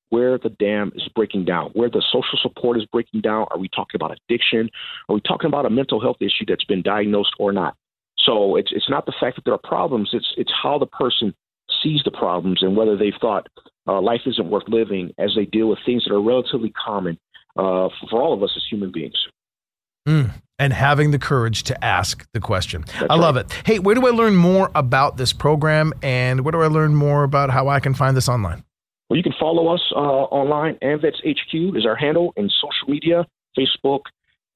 where 0.08 0.38
the 0.38 0.48
dam 0.48 0.90
is 0.94 1.06
breaking 1.14 1.44
down, 1.44 1.70
where 1.74 1.90
the 1.90 2.02
social 2.10 2.38
support 2.40 2.78
is 2.78 2.86
breaking 2.86 3.20
down. 3.20 3.46
Are 3.50 3.58
we 3.58 3.68
talking 3.68 3.96
about 3.96 4.16
addiction? 4.16 4.70
Are 5.10 5.14
we 5.14 5.20
talking 5.20 5.48
about 5.48 5.66
a 5.66 5.70
mental 5.70 6.00
health 6.00 6.16
issue 6.20 6.46
that's 6.48 6.64
been 6.64 6.82
diagnosed 6.82 7.34
or 7.38 7.52
not? 7.52 7.76
So 8.24 8.56
it's 8.56 8.70
it's 8.72 8.88
not 8.88 9.06
the 9.06 9.14
fact 9.18 9.36
that 9.36 9.44
there 9.44 9.54
are 9.54 9.60
problems. 9.62 10.10
It's 10.12 10.32
it's 10.36 10.52
how 10.62 10.78
the 10.78 10.86
person 10.86 11.34
sees 11.82 12.02
the 12.04 12.10
problems 12.10 12.62
and 12.62 12.76
whether 12.76 12.96
they've 12.96 13.14
thought 13.20 13.46
uh, 13.86 14.00
life 14.00 14.22
isn't 14.26 14.50
worth 14.50 14.68
living 14.68 15.12
as 15.18 15.32
they 15.36 15.46
deal 15.46 15.68
with 15.68 15.78
things 15.86 16.04
that 16.04 16.12
are 16.12 16.22
relatively 16.22 16.70
common 16.70 17.18
uh, 17.56 17.88
for 18.10 18.20
all 18.20 18.32
of 18.32 18.42
us 18.42 18.52
as 18.56 18.64
human 18.70 18.92
beings. 18.92 19.16
Mm, 20.08 20.32
and 20.58 20.72
having 20.72 21.10
the 21.10 21.18
courage 21.18 21.62
to 21.64 21.84
ask 21.84 22.26
the 22.32 22.40
question. 22.40 22.84
That's 22.86 23.06
I 23.10 23.16
love 23.16 23.36
right. 23.36 23.44
it. 23.44 23.62
Hey, 23.66 23.78
where 23.78 23.94
do 23.94 24.06
I 24.06 24.10
learn 24.10 24.34
more 24.34 24.70
about 24.74 25.16
this 25.16 25.32
program 25.32 25.92
and 26.02 26.40
where 26.40 26.52
do 26.52 26.62
I 26.62 26.68
learn 26.68 26.94
more 26.94 27.22
about 27.22 27.50
how 27.50 27.68
I 27.68 27.80
can 27.80 27.94
find 27.94 28.16
this 28.16 28.28
online? 28.28 28.64
Well, 29.08 29.16
you 29.16 29.22
can 29.22 29.34
follow 29.38 29.68
us 29.74 29.82
uh, 29.94 29.98
online. 29.98 30.78
AMVETS 30.82 31.20
HQ 31.26 31.76
is 31.76 31.84
our 31.84 31.96
handle 31.96 32.32
in 32.36 32.48
social 32.48 32.92
media, 32.92 33.26
Facebook 33.58 34.02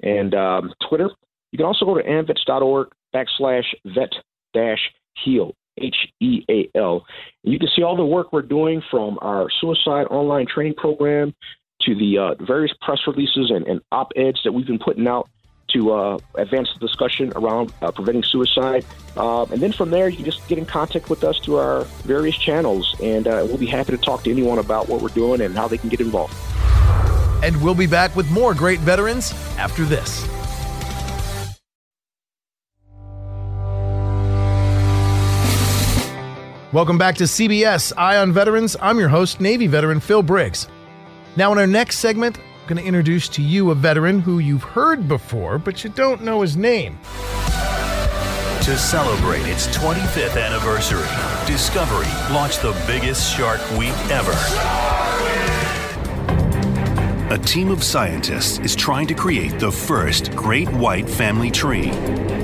and 0.02 0.34
um, 0.34 0.72
Twitter. 0.88 1.10
You 1.50 1.58
can 1.58 1.66
also 1.66 1.84
go 1.84 1.94
to 1.94 2.02
amvets.org 2.02 2.88
backslash 3.14 3.66
vet 3.84 4.12
dash 4.52 4.90
heal, 5.22 5.54
H 5.78 5.96
E 6.20 6.44
A 6.50 6.68
L. 6.76 7.06
You 7.42 7.58
can 7.58 7.68
see 7.74 7.82
all 7.82 7.96
the 7.96 8.04
work 8.04 8.32
we're 8.32 8.42
doing 8.42 8.82
from 8.90 9.18
our 9.22 9.48
suicide 9.60 10.06
online 10.10 10.46
training 10.46 10.74
program 10.74 11.34
to 11.82 11.94
the 11.94 12.18
uh, 12.18 12.34
various 12.44 12.74
press 12.80 13.00
releases 13.06 13.50
and, 13.50 13.66
and 13.66 13.80
op 13.92 14.12
eds 14.16 14.40
that 14.44 14.52
we've 14.52 14.66
been 14.66 14.78
putting 14.78 15.06
out 15.06 15.28
to 15.68 15.92
uh, 15.92 16.18
advance 16.36 16.68
the 16.74 16.86
discussion 16.86 17.32
around 17.36 17.72
uh, 17.82 17.90
preventing 17.90 18.22
suicide. 18.22 18.84
Uh, 19.16 19.44
and 19.44 19.60
then 19.62 19.72
from 19.72 19.90
there, 19.90 20.08
you 20.08 20.16
can 20.16 20.24
just 20.24 20.46
get 20.46 20.58
in 20.58 20.66
contact 20.66 21.10
with 21.10 21.24
us 21.24 21.38
through 21.40 21.56
our 21.56 21.84
various 22.04 22.36
channels, 22.36 22.94
and 23.02 23.26
uh, 23.26 23.44
we'll 23.48 23.58
be 23.58 23.66
happy 23.66 23.90
to 23.90 23.98
talk 23.98 24.22
to 24.22 24.30
anyone 24.30 24.58
about 24.58 24.88
what 24.88 25.00
we're 25.00 25.08
doing 25.08 25.40
and 25.40 25.56
how 25.56 25.66
they 25.66 25.78
can 25.78 25.88
get 25.88 26.00
involved. 26.00 26.34
And 27.42 27.60
we'll 27.62 27.74
be 27.74 27.86
back 27.86 28.14
with 28.14 28.30
more 28.30 28.54
great 28.54 28.80
veterans 28.80 29.32
after 29.58 29.84
this. 29.84 30.28
Welcome 36.74 36.98
back 36.98 37.14
to 37.18 37.24
CBS 37.24 37.92
Eye 37.96 38.16
on 38.16 38.32
Veterans. 38.32 38.76
I'm 38.82 38.98
your 38.98 39.08
host, 39.08 39.40
Navy 39.40 39.68
veteran 39.68 40.00
Phil 40.00 40.24
Briggs. 40.24 40.66
Now, 41.36 41.52
in 41.52 41.58
our 41.58 41.68
next 41.68 42.00
segment, 42.00 42.36
I'm 42.36 42.66
going 42.66 42.82
to 42.82 42.84
introduce 42.84 43.28
to 43.28 43.42
you 43.42 43.70
a 43.70 43.76
veteran 43.76 44.18
who 44.18 44.40
you've 44.40 44.64
heard 44.64 45.06
before, 45.06 45.60
but 45.60 45.84
you 45.84 45.90
don't 45.90 46.24
know 46.24 46.40
his 46.40 46.56
name. 46.56 46.98
To 48.62 48.76
celebrate 48.76 49.46
its 49.46 49.68
25th 49.68 50.36
anniversary, 50.36 51.06
Discovery 51.46 52.08
launched 52.34 52.62
the 52.62 52.72
biggest 52.88 53.32
Shark 53.32 53.60
Week 53.78 53.94
ever. 54.10 55.13
A 57.30 57.38
team 57.38 57.70
of 57.70 57.82
scientists 57.82 58.58
is 58.58 58.76
trying 58.76 59.06
to 59.06 59.14
create 59.14 59.58
the 59.58 59.72
first 59.72 60.30
great 60.36 60.68
white 60.68 61.08
family 61.08 61.50
tree. 61.50 61.88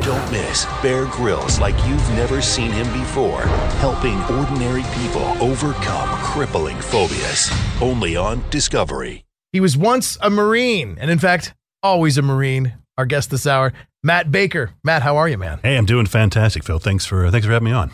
Don't 0.00 0.32
miss 0.32 0.64
Bear 0.80 1.04
Grylls 1.04 1.60
like 1.60 1.75
you've 1.87 2.08
never 2.12 2.40
seen 2.40 2.70
him 2.70 2.90
before, 2.99 3.42
helping 3.82 4.16
ordinary 4.38 4.82
people 4.94 5.37
overcome 5.38 6.08
crippling 6.22 6.80
phobias. 6.80 7.50
Only 7.82 8.16
on 8.16 8.42
Discovery. 8.49 9.26
He 9.52 9.60
was 9.60 9.76
once 9.76 10.16
a 10.22 10.30
Marine, 10.30 10.96
and 10.99 11.10
in 11.10 11.18
fact, 11.18 11.52
always 11.82 12.16
a 12.16 12.22
Marine. 12.22 12.72
Our 12.96 13.04
guest 13.04 13.28
this 13.30 13.46
hour, 13.46 13.75
Matt 14.02 14.32
Baker. 14.32 14.70
Matt, 14.82 15.02
how 15.02 15.18
are 15.18 15.28
you, 15.28 15.37
man? 15.37 15.60
Hey, 15.62 15.76
I'm 15.76 15.84
doing 15.84 16.06
fantastic, 16.06 16.64
Phil. 16.64 16.78
Thanks 16.78 17.04
for 17.04 17.26
uh, 17.26 17.30
thanks 17.30 17.46
for 17.46 17.52
having 17.52 17.66
me 17.66 17.72
on. 17.72 17.90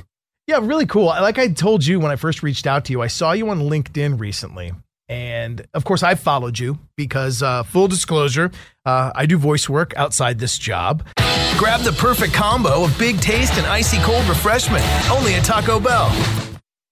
Yeah, 0.47 0.61
really 0.63 0.87
cool. 0.87 1.07
Like 1.07 1.41
I 1.41 1.49
told 1.49 1.85
you 1.85 1.99
when 1.99 2.13
I 2.13 2.17
first 2.17 2.45
reached 2.45 2.69
out 2.69 2.85
to 2.85 2.93
you, 2.93 3.03
I 3.03 3.09
saw 3.09 3.33
you 3.33 3.51
on 3.51 3.63
LinkedIn 3.63 4.21
recently. 4.21 4.73
And 5.09 5.67
of 5.73 5.85
course, 5.85 6.03
I 6.03 6.15
followed 6.17 6.59
you 6.59 6.79
because, 6.97 7.43
uh, 7.43 7.63
full 7.63 7.89
disclosure, 7.89 8.51
uh, 8.85 9.13
I 9.15 9.27
do 9.27 9.39
voice 9.39 9.69
work 9.69 9.95
outside 9.97 10.39
this 10.39 10.59
job. 10.59 11.05
Grab 11.59 11.83
the 11.83 11.93
perfect 11.93 12.35
combo 12.35 12.85
of 12.85 12.99
big 12.99 13.21
taste 13.21 13.55
and 13.55 13.67
icy 13.67 13.99
cold 13.99 14.27
refreshment 14.29 14.85
only 15.11 15.35
at 15.35 15.45
Taco 15.45 15.79
Bell. 15.79 16.11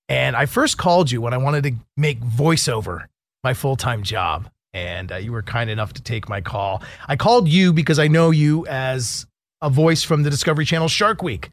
And 0.08 0.36
I 0.36 0.46
first 0.46 0.78
called 0.78 1.10
you 1.10 1.20
when 1.20 1.34
I 1.34 1.38
wanted 1.38 1.64
to 1.64 1.72
make 1.96 2.20
voiceover 2.20 3.06
my 3.42 3.54
full 3.54 3.76
time 3.76 4.02
job. 4.02 4.48
And 4.72 5.12
uh, 5.12 5.16
you 5.16 5.32
were 5.32 5.42
kind 5.42 5.70
enough 5.70 5.92
to 5.94 6.02
take 6.02 6.28
my 6.28 6.40
call. 6.40 6.82
I 7.06 7.16
called 7.16 7.48
you 7.48 7.72
because 7.72 7.98
I 7.98 8.08
know 8.08 8.30
you 8.30 8.66
as 8.66 9.26
a 9.62 9.70
voice 9.70 10.02
from 10.02 10.24
the 10.24 10.30
Discovery 10.30 10.64
Channel 10.64 10.88
Shark 10.88 11.22
Week. 11.22 11.50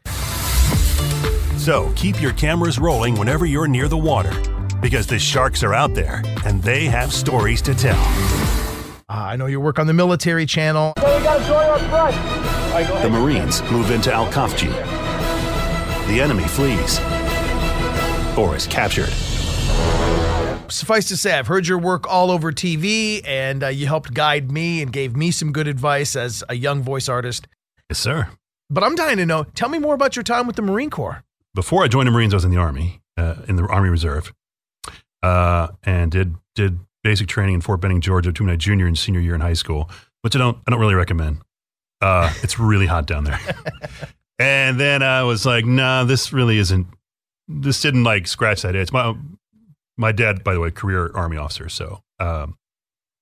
So 1.56 1.92
keep 1.94 2.20
your 2.20 2.32
cameras 2.32 2.78
rolling 2.80 3.14
whenever 3.14 3.46
you're 3.46 3.68
near 3.68 3.86
the 3.86 3.96
water, 3.96 4.32
because 4.82 5.06
the 5.06 5.18
sharks 5.18 5.62
are 5.62 5.72
out 5.72 5.94
there 5.94 6.22
and 6.44 6.62
they 6.62 6.84
have 6.84 7.10
stories 7.12 7.62
to 7.62 7.74
tell. 7.74 7.98
Uh, 9.08 9.08
I 9.08 9.36
know 9.36 9.46
you 9.46 9.60
work 9.60 9.78
on 9.78 9.86
the 9.86 9.94
military 9.94 10.44
channel. 10.44 10.92
The 10.96 12.28
Marines 13.10 13.62
move 13.70 13.90
into 13.90 14.12
Al 14.12 14.26
Khafji. 14.26 14.70
The 16.08 16.20
enemy 16.20 16.44
flees 16.44 17.00
or 18.36 18.56
is 18.56 18.66
captured. 18.66 19.10
Suffice 20.70 21.06
to 21.08 21.16
say, 21.16 21.38
I've 21.38 21.46
heard 21.46 21.68
your 21.68 21.78
work 21.78 22.08
all 22.08 22.30
over 22.30 22.50
TV, 22.50 23.20
and 23.26 23.62
uh, 23.62 23.68
you 23.68 23.86
helped 23.86 24.14
guide 24.14 24.50
me 24.50 24.80
and 24.80 24.90
gave 24.90 25.14
me 25.14 25.30
some 25.30 25.52
good 25.52 25.68
advice 25.68 26.16
as 26.16 26.42
a 26.48 26.54
young 26.54 26.82
voice 26.82 27.10
artist. 27.10 27.46
Yes, 27.90 27.98
sir. 27.98 28.30
But 28.70 28.82
I'm 28.82 28.94
dying 28.94 29.18
to 29.18 29.26
know 29.26 29.44
tell 29.44 29.68
me 29.68 29.78
more 29.78 29.94
about 29.94 30.16
your 30.16 30.22
time 30.22 30.46
with 30.46 30.56
the 30.56 30.62
Marine 30.62 30.88
Corps. 30.88 31.22
Before 31.54 31.84
I 31.84 31.88
joined 31.88 32.06
the 32.06 32.12
Marines, 32.12 32.32
I 32.32 32.36
was 32.36 32.46
in 32.46 32.50
the 32.50 32.56
Army, 32.56 33.02
uh, 33.18 33.34
in 33.46 33.56
the 33.56 33.66
Army 33.66 33.90
Reserve, 33.90 34.32
uh, 35.22 35.68
and 35.84 36.10
did 36.10 36.34
did 36.54 36.78
basic 37.02 37.28
training 37.28 37.56
in 37.56 37.60
Fort 37.60 37.80
Benning, 37.80 38.00
Georgia, 38.00 38.30
between 38.30 38.48
my 38.48 38.56
junior 38.56 38.86
and 38.86 38.98
senior 38.98 39.20
year 39.20 39.34
in 39.34 39.40
high 39.40 39.52
school, 39.52 39.90
which 40.22 40.36
I 40.36 40.38
don't 40.38 40.58
I 40.66 40.70
don't 40.70 40.80
really 40.80 40.94
recommend. 40.94 41.38
Uh, 42.00 42.32
it's 42.42 42.58
really 42.58 42.86
hot 42.86 43.06
down 43.06 43.24
there. 43.24 43.40
and 44.38 44.78
then 44.78 45.02
I 45.02 45.22
was 45.22 45.46
like, 45.46 45.64
nah, 45.64 46.04
this 46.04 46.32
really 46.32 46.58
isn't. 46.58 46.86
This 47.48 47.80
didn't 47.80 48.04
like 48.04 48.26
scratch 48.26 48.62
that 48.62 48.74
itch. 48.74 48.92
My 48.92 49.14
my 49.96 50.12
dad, 50.12 50.42
by 50.44 50.54
the 50.54 50.60
way, 50.60 50.70
career 50.70 51.10
Army 51.14 51.36
officer, 51.36 51.68
so. 51.68 52.02
Um, 52.18 52.56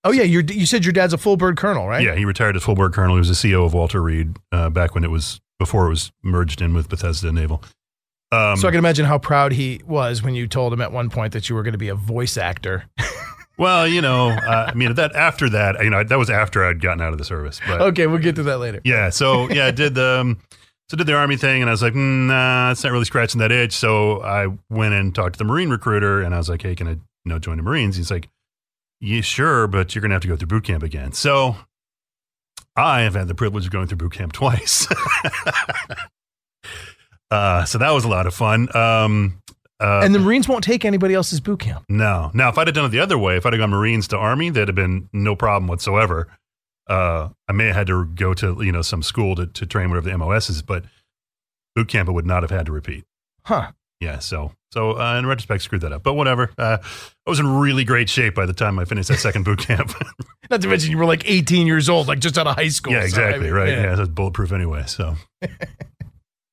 Oh, 0.03 0.13
yeah, 0.13 0.23
you're, 0.23 0.43
you 0.43 0.65
said 0.65 0.85
your 0.85 0.93
dad's 0.93 1.13
a 1.13 1.19
full 1.19 1.37
bird 1.37 1.59
colonel, 1.59 1.87
right? 1.87 2.03
Yeah, 2.03 2.15
he 2.15 2.25
retired 2.25 2.57
as 2.57 2.63
full 2.63 2.75
bird 2.75 2.95
colonel. 2.95 3.17
He 3.17 3.19
was 3.19 3.29
the 3.29 3.35
CEO 3.35 3.67
of 3.67 3.75
Walter 3.75 4.01
Reed 4.01 4.39
uh, 4.51 4.71
back 4.71 4.95
when 4.95 5.05
it 5.05 5.11
was 5.11 5.41
before 5.59 5.87
it 5.87 5.91
was 5.91 6.11
merged 6.23 6.63
in 6.63 6.73
with 6.73 6.89
Bethesda 6.89 7.31
Naval. 7.31 7.63
Um, 8.33 8.57
so 8.57 8.69
I 8.69 8.71
can 8.71 8.79
imagine 8.79 9.07
how 9.07 9.19
proud 9.19 9.53
he 9.53 9.81
was 9.87 10.23
when 10.23 10.35
you 10.35 10.47
told 10.47 10.73
him 10.73 10.81
at 10.81 10.93
one 10.93 11.11
point 11.11 11.33
that 11.33 11.49
you 11.49 11.57
were 11.57 11.63
going 11.63 11.73
to 11.73 11.79
be 11.79 11.89
a 11.89 11.97
voice 11.97 12.37
actor. 12.37 12.85
well, 13.59 13.89
you 13.89 14.01
know, 14.01 14.29
uh, 14.29 14.67
I 14.69 14.75
mean, 14.75 14.95
that 14.95 15.17
after 15.17 15.51
that, 15.51 15.83
you 15.83 15.91
know, 15.91 16.05
that 16.05 16.17
was 16.17 16.31
after 16.31 16.65
I'd 16.65 16.81
gotten 16.81 17.01
out 17.01 17.13
of 17.13 17.19
the 17.19 17.25
service. 17.25 17.61
But 17.67 17.81
okay, 17.81 18.07
we'll 18.07 18.19
get 18.19 18.37
to 18.37 18.45
that 18.45 18.59
later. 18.59 18.81
yeah, 18.85 19.11
so 19.11 19.51
yeah, 19.51 19.67
I 19.67 19.71
did 19.73 19.95
the 19.95 20.21
um, 20.21 20.41
so 20.89 20.97
did 20.97 21.07
the 21.07 21.15
army 21.15 21.37
thing, 21.37 21.61
and 21.61 21.69
I 21.69 21.73
was 21.73 21.83
like, 21.83 21.95
mm, 21.95 22.27
nah, 22.27 22.71
it's 22.71 22.85
not 22.85 22.93
really 22.93 23.05
scratching 23.05 23.41
that 23.41 23.51
itch. 23.53 23.73
So 23.73 24.23
I 24.23 24.47
went 24.71 24.95
and 24.95 25.15
talked 25.15 25.35
to 25.35 25.39
the 25.39 25.45
Marine 25.45 25.71
recruiter, 25.71 26.23
and 26.23 26.35
I 26.35 26.39
was 26.39 26.49
like, 26.49 26.63
hey, 26.63 26.75
can 26.77 26.87
I 26.87 26.93
you 26.93 27.01
know 27.25 27.39
join 27.41 27.57
the 27.57 27.63
Marines? 27.65 27.97
He's 27.97 28.13
like, 28.13 28.29
yeah, 29.01 29.23
sure, 29.23 29.67
but 29.67 29.95
you're 29.95 30.03
gonna 30.03 30.15
have 30.15 30.23
to 30.23 30.29
go 30.29 30.37
through 30.37 30.49
boot 30.49 30.65
camp 30.65 30.85
again. 30.85 31.13
So 31.13 31.57
I 32.77 33.01
have 33.01 33.15
had 33.15 33.27
the 33.27 33.35
privilege 33.35 33.67
of 33.67 33.73
going 33.73 33.89
through 33.89 33.99
boot 33.99 34.13
camp 34.13 34.33
twice. 34.33 34.87
uh, 37.31 37.65
so 37.65 37.79
that 37.79 37.91
was 37.91 38.05
a 38.05 38.09
lot 38.09 38.27
of 38.27 38.35
fun. 38.35 38.75
Um, 38.77 39.41
uh, 39.79 40.03
and 40.05 40.15
the 40.15 40.19
Marines 40.19 40.47
won't 40.49 40.63
take 40.65 40.85
anybody 40.85 41.15
else's 41.15 41.41
boot 41.41 41.61
camp. 41.61 41.85
no. 41.89 42.31
Now, 42.35 42.49
if 42.51 42.59
I'd 42.59 42.67
have 42.67 42.75
done 42.75 42.85
it 42.85 42.91
the 42.91 43.01
other 43.01 43.17
way, 43.19 43.37
if 43.37 43.47
I'd 43.47 43.53
have 43.55 43.61
gone 43.61 43.71
Marines 43.71 44.09
to 44.09 44.17
Army, 44.19 44.51
that'd 44.51 44.69
have 44.69 44.75
been 44.75 45.09
no 45.13 45.35
problem 45.37 45.69
whatsoever. 45.69 46.29
Uh, 46.89 47.29
I 47.49 47.53
may 47.53 47.67
have 47.67 47.77
had 47.77 47.87
to 47.87 48.05
go 48.05 48.35
to 48.35 48.63
you 48.63 48.73
know 48.73 48.83
some 48.83 49.03
school 49.03 49.37
to, 49.37 49.47
to 49.47 49.65
train 49.67 49.89
whatever 49.91 50.11
the 50.11 50.19
MOS 50.19 50.51
is, 50.51 50.61
but 50.61 50.85
boot 51.77 51.89
camp 51.89 52.09
I 52.09 52.13
would 52.13 52.27
not 52.27 52.43
have 52.43 52.51
had 52.51 52.67
to 52.67 52.73
repeat. 52.73 53.05
Huh. 53.45 53.71
Yeah. 54.01 54.19
So 54.19 54.53
so 54.73 54.99
uh, 55.01 55.17
in 55.19 55.25
retrospect, 55.27 55.63
screwed 55.63 55.83
that 55.83 55.93
up. 55.93 56.03
But 56.03 56.15
whatever. 56.15 56.51
Uh, 56.59 56.79
I 56.83 57.31
was 57.31 57.39
in 57.39 57.47
really 57.47 57.85
great 57.85 58.09
shape 58.11 58.35
by 58.35 58.45
the 58.47 58.53
time 58.53 58.79
I 58.79 58.85
finished 58.85 59.09
that 59.09 59.19
second 59.19 59.45
boot 59.45 59.61
camp. 59.61 59.93
Not 60.51 60.63
to 60.63 60.69
mention 60.69 60.91
you 60.91 60.99
were 60.99 61.05
like 61.07 61.23
18 61.31 61.67
years 61.67 61.89
old, 61.89 62.09
like 62.09 62.19
just 62.19 62.37
out 62.39 62.47
of 62.49 62.57
high 62.57 62.69
school. 62.69 62.93
yeah, 62.93 63.01
So, 63.01 63.03
I 63.03 63.07
exactly. 63.07 63.45
mean, 63.45 63.53
right. 63.53 63.69
Yeah, 63.69 63.95
that's 63.95 64.09
bulletproof 64.09 64.51
anyway. 64.53 64.83
So 64.87 65.15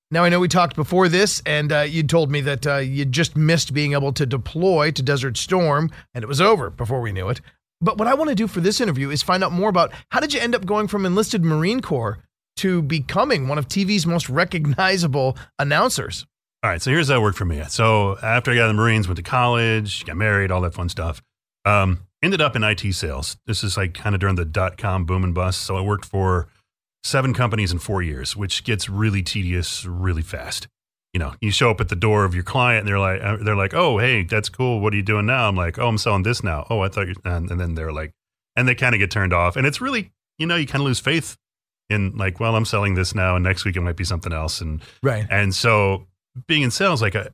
Now, 0.10 0.24
I 0.24 0.30
know 0.30 0.40
we 0.40 0.48
talked 0.48 0.78
before 0.78 1.10
this, 1.10 1.42
and 1.46 1.72
uh, 1.72 1.82
you 1.82 2.02
told 2.02 2.32
me 2.32 2.40
that 2.42 2.66
uh, 2.66 2.78
you 2.78 3.04
just 3.04 3.36
missed 3.36 3.74
being 3.74 3.92
able 3.92 4.14
to 4.14 4.26
deploy 4.26 4.92
to 4.92 5.04
Desert 5.04 5.36
Storm, 5.36 5.92
and 6.14 6.24
it 6.24 6.28
was 6.28 6.40
over 6.40 6.70
before 6.70 7.02
we 7.02 7.12
knew 7.12 7.28
it. 7.28 7.42
But 7.82 7.98
what 7.98 8.08
I 8.08 8.14
want 8.14 8.30
to 8.30 8.36
do 8.36 8.48
for 8.48 8.62
this 8.62 8.80
interview 8.80 9.10
is 9.10 9.22
find 9.22 9.44
out 9.44 9.52
more 9.52 9.70
about 9.70 9.92
how 10.10 10.22
did 10.22 10.34
you 10.34 10.40
end 10.40 10.56
up 10.56 10.66
going 10.66 10.88
from 10.88 11.06
enlisted 11.06 11.44
Marine 11.44 11.82
Corps 11.82 12.20
to 12.58 12.82
becoming 12.82 13.50
one 13.50 13.58
of 13.58 13.68
TV's 13.68 14.08
most 14.08 14.30
recognizable 14.30 15.38
announcers? 15.60 16.26
All 16.64 16.72
right, 16.72 16.82
so 16.82 16.90
here's 16.90 17.10
how 17.10 17.18
it 17.18 17.22
worked 17.22 17.38
for 17.38 17.46
me. 17.46 17.62
So 17.68 18.18
after 18.24 18.52
I 18.52 18.56
got 18.56 18.62
out 18.64 18.70
of 18.70 18.76
the 18.78 18.82
Marines, 18.82 19.08
went 19.08 19.18
to 19.18 19.24
college, 19.24 20.06
got 20.06 20.16
married, 20.16 20.52
all 20.52 20.62
that 20.62 20.74
fun 20.74 20.90
stuff. 20.90 21.22
Um, 21.66 22.00
ended 22.24 22.42
up 22.42 22.56
in 22.56 22.64
IT 22.64 22.94
sales. 22.94 23.38
This 23.46 23.64
is 23.64 23.76
like 23.76 23.94
kind 23.94 24.16
of 24.16 24.22
during 24.22 24.36
the 24.36 24.46
dot 24.46 24.78
com 24.78 25.06
boom 25.06 25.24
and 25.24 25.36
bust. 25.36 25.62
So 25.62 25.76
I 25.76 25.82
worked 25.82 26.06
for 26.06 26.48
seven 27.04 27.34
companies 27.34 27.72
in 27.72 27.80
four 27.80 28.02
years, 28.02 28.36
which 28.36 28.64
gets 28.64 28.90
really 28.90 29.24
tedious 29.24 29.86
really 29.86 30.22
fast. 30.22 30.68
You 31.14 31.20
know, 31.20 31.34
you 31.42 31.52
show 31.52 31.72
up 31.72 31.82
at 31.82 31.90
the 31.90 31.96
door 31.96 32.26
of 32.26 32.36
your 32.36 32.44
client 32.44 32.80
and 32.80 32.88
they're 32.88 33.00
like, 33.00 33.22
uh, 33.24 33.38
they're 33.42 33.56
like, 33.56 33.74
oh, 33.74 33.98
hey, 33.98 34.24
that's 34.24 34.50
cool. 34.50 34.82
What 34.82 34.94
are 34.94 34.98
you 34.98 35.04
doing 35.04 35.26
now? 35.26 35.48
I'm 35.48 35.56
like, 35.56 35.80
oh, 35.80 35.88
I'm 35.88 35.98
selling 35.98 36.24
this 36.24 36.44
now. 36.44 36.68
Oh, 36.70 36.82
I 36.82 36.90
thought 36.90 37.08
you, 37.08 37.16
and, 37.24 37.50
and 37.50 37.60
then 37.60 37.76
they're 37.76 37.94
like, 37.94 38.12
and 38.56 38.68
they 38.68 38.76
kind 38.76 38.94
of 38.94 39.00
get 39.00 39.10
turned 39.10 39.34
off. 39.34 39.56
And 39.56 39.66
it's 39.66 39.82
really, 39.82 40.12
you 40.38 40.46
know, 40.46 40.56
you 40.56 40.68
kind 40.68 40.82
of 40.82 40.86
lose 40.86 41.00
faith 41.00 41.38
in 41.90 42.16
like, 42.18 42.40
well, 42.40 42.56
I'm 42.56 42.66
selling 42.66 42.96
this 42.96 43.16
now, 43.16 43.36
and 43.36 43.44
next 43.44 43.66
week 43.66 43.76
it 43.78 43.82
might 43.82 43.96
be 43.96 44.04
something 44.04 44.34
else. 44.34 44.62
And 44.62 44.82
right. 45.02 45.26
And 45.30 45.56
so 45.56 46.08
being 46.48 46.62
in 46.62 46.72
sales, 46.72 47.02
like 47.02 47.16
a, 47.16 47.32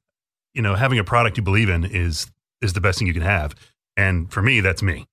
you 0.54 0.62
know, 0.62 0.76
having 0.76 1.00
a 1.00 1.04
product 1.04 1.38
you 1.38 1.44
believe 1.44 1.70
in 1.70 1.84
is 1.84 2.30
is 2.62 2.74
the 2.74 2.82
best 2.82 3.00
thing 3.00 3.08
you 3.08 3.14
can 3.14 3.24
have. 3.24 3.56
And 3.98 4.32
for 4.32 4.42
me, 4.42 4.62
that's 4.62 4.84
me. 4.84 5.08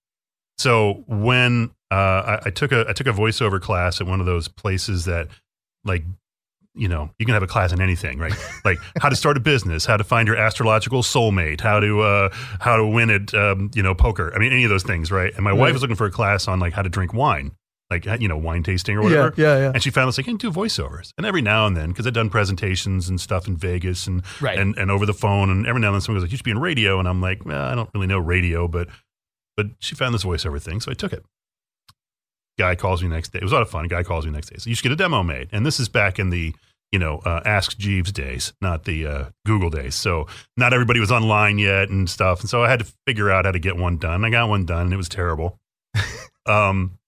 So 0.61 1.05
when 1.07 1.71
uh, 1.90 1.95
I, 1.95 2.40
I, 2.47 2.50
took 2.50 2.71
a 2.71 2.85
I 2.87 2.93
took 2.93 3.07
a 3.07 3.12
voiceover 3.12 3.59
class 3.59 3.99
at 4.02 4.07
one 4.07 4.21
of 4.21 4.26
those 4.26 4.47
places 4.47 5.07
that 5.07 5.29
like 5.87 6.05
you 6.75 6.87
know 6.87 7.09
you 7.19 7.25
can 7.25 7.33
have 7.33 7.43
a 7.43 7.47
class 7.47 7.73
in 7.73 7.81
anything 7.81 8.19
right 8.19 8.35
like 8.64 8.79
how 9.00 9.09
to 9.09 9.17
start 9.17 9.38
a 9.38 9.40
business 9.40 9.87
how 9.87 9.97
to 9.97 10.05
find 10.05 10.29
your 10.29 10.37
astrological 10.37 11.02
soulmate 11.02 11.62
how 11.62 11.81
to 11.81 12.02
uh, 12.02 12.29
how 12.61 12.76
to 12.76 12.87
win 12.87 13.09
at 13.09 13.33
um, 13.33 13.71
you 13.75 13.83
know 13.83 13.95
poker 13.95 14.33
i 14.37 14.38
mean 14.38 14.52
any 14.52 14.62
of 14.62 14.71
those 14.71 14.83
things 14.83 15.11
right 15.11 15.33
and 15.35 15.43
my 15.43 15.50
right. 15.50 15.59
wife 15.59 15.73
was 15.73 15.83
looking 15.83 15.97
for 15.97 16.07
a 16.07 16.11
class 16.11 16.47
on 16.47 16.61
like 16.61 16.75
how 16.75 16.83
to 16.83 16.90
drink 16.90 17.14
wine 17.14 17.50
like 17.90 18.05
you 18.21 18.29
know 18.29 18.37
wine 18.37 18.62
tasting 18.62 18.97
or 18.97 19.02
whatever 19.02 19.35
yeah 19.37 19.57
yeah, 19.57 19.59
yeah. 19.62 19.73
and 19.73 19.83
she 19.83 19.90
found 19.90 20.07
this 20.09 20.19
like 20.19 20.26
you 20.26 20.37
can 20.37 20.38
do 20.38 20.52
voiceovers 20.52 21.12
and 21.17 21.26
every 21.26 21.43
now 21.43 21.67
and 21.67 21.76
then 21.76 21.88
because 21.88 22.07
i'd 22.07 22.14
done 22.14 22.31
presentations 22.31 23.09
and 23.09 23.21
stuff 23.21 23.49
in 23.49 23.57
vegas 23.57 24.07
and 24.07 24.23
right. 24.40 24.59
and, 24.59 24.76
and 24.76 24.90
over 24.93 25.07
the 25.07 25.14
phone 25.14 25.50
and 25.50 25.67
every 25.67 25.81
now 25.81 25.88
and 25.88 25.95
then 25.95 26.00
someone 26.02 26.21
goes 26.21 26.25
like 26.25 26.31
you 26.31 26.37
should 26.37 26.45
be 26.45 26.52
in 26.52 26.61
radio 26.61 27.00
and 27.00 27.09
i'm 27.09 27.21
like 27.21 27.45
well, 27.45 27.64
i 27.64 27.75
don't 27.75 27.90
really 27.95 28.07
know 28.07 28.19
radio 28.19 28.69
but 28.69 28.88
but 29.61 29.67
she 29.79 29.95
found 29.95 30.14
this 30.14 30.25
voiceover 30.25 30.61
thing 30.61 30.81
so 30.81 30.90
i 30.90 30.95
took 30.95 31.12
it 31.12 31.25
guy 32.61 32.75
calls 32.75 33.02
me 33.02 33.09
next 33.09 33.33
day. 33.33 33.38
It 33.38 33.43
was 33.43 33.52
a 33.52 33.55
lot 33.55 33.62
of 33.62 33.71
fun. 33.71 33.88
Guy 33.88 34.02
calls 34.02 34.26
me 34.26 34.33
next 34.33 34.50
day. 34.50 34.57
So 34.59 34.69
you 34.69 34.76
should 34.76 34.83
get 34.83 34.93
a 34.93 34.97
demo 34.97 35.23
made. 35.23 35.49
And 35.50 35.64
this 35.64 35.81
is 35.81 35.88
back 35.88 36.19
in 36.19 36.29
the, 36.29 36.55
you 36.93 36.99
know, 36.99 37.19
uh, 37.25 37.40
Ask 37.47 37.79
Jeeves 37.79 38.12
days, 38.12 38.52
not 38.61 38.85
the 38.85 39.07
uh, 39.07 39.25
Google 39.47 39.71
days. 39.71 39.95
So 39.95 40.26
not 40.59 40.75
everybody 40.75 41.00
was 41.00 41.11
online 41.11 41.59
yet 41.59 41.88
and 41.88 42.09
stuff. 42.09 42.40
And 42.40 42.50
so 42.50 42.62
I 42.62 42.69
had 42.69 42.81
to 42.81 42.93
figure 43.07 43.31
out 43.31 43.47
how 43.47 43.52
to 43.52 43.59
get 43.59 43.79
one 43.79 43.97
done. 43.97 44.26
I 44.26 44.31
got 44.31 44.50
one 44.50 44.67
done 44.67 44.83
and 44.83 44.93
it 44.93 44.99
was 44.99 45.09
terrible. 45.09 45.59
um, 46.47 46.99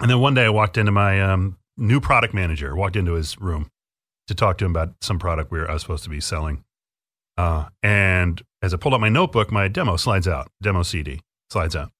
and 0.00 0.10
then 0.10 0.18
one 0.18 0.34
day 0.34 0.46
I 0.46 0.50
walked 0.50 0.76
into 0.76 0.90
my 0.90 1.22
um, 1.22 1.56
new 1.76 2.00
product 2.00 2.34
manager, 2.34 2.74
walked 2.74 2.96
into 2.96 3.12
his 3.12 3.40
room 3.40 3.70
to 4.26 4.34
talk 4.34 4.58
to 4.58 4.64
him 4.64 4.72
about 4.72 4.94
some 5.00 5.20
product 5.20 5.52
we 5.52 5.60
were, 5.60 5.70
I 5.70 5.74
was 5.74 5.82
supposed 5.82 6.04
to 6.04 6.10
be 6.10 6.20
selling. 6.20 6.64
Uh, 7.36 7.66
and 7.80 8.42
as 8.60 8.74
I 8.74 8.76
pulled 8.76 8.94
out 8.94 9.00
my 9.00 9.08
notebook, 9.08 9.52
my 9.52 9.68
demo 9.68 9.96
slides 9.96 10.26
out, 10.26 10.50
demo 10.60 10.82
CD 10.82 11.20
slides 11.50 11.76
out. 11.76 11.90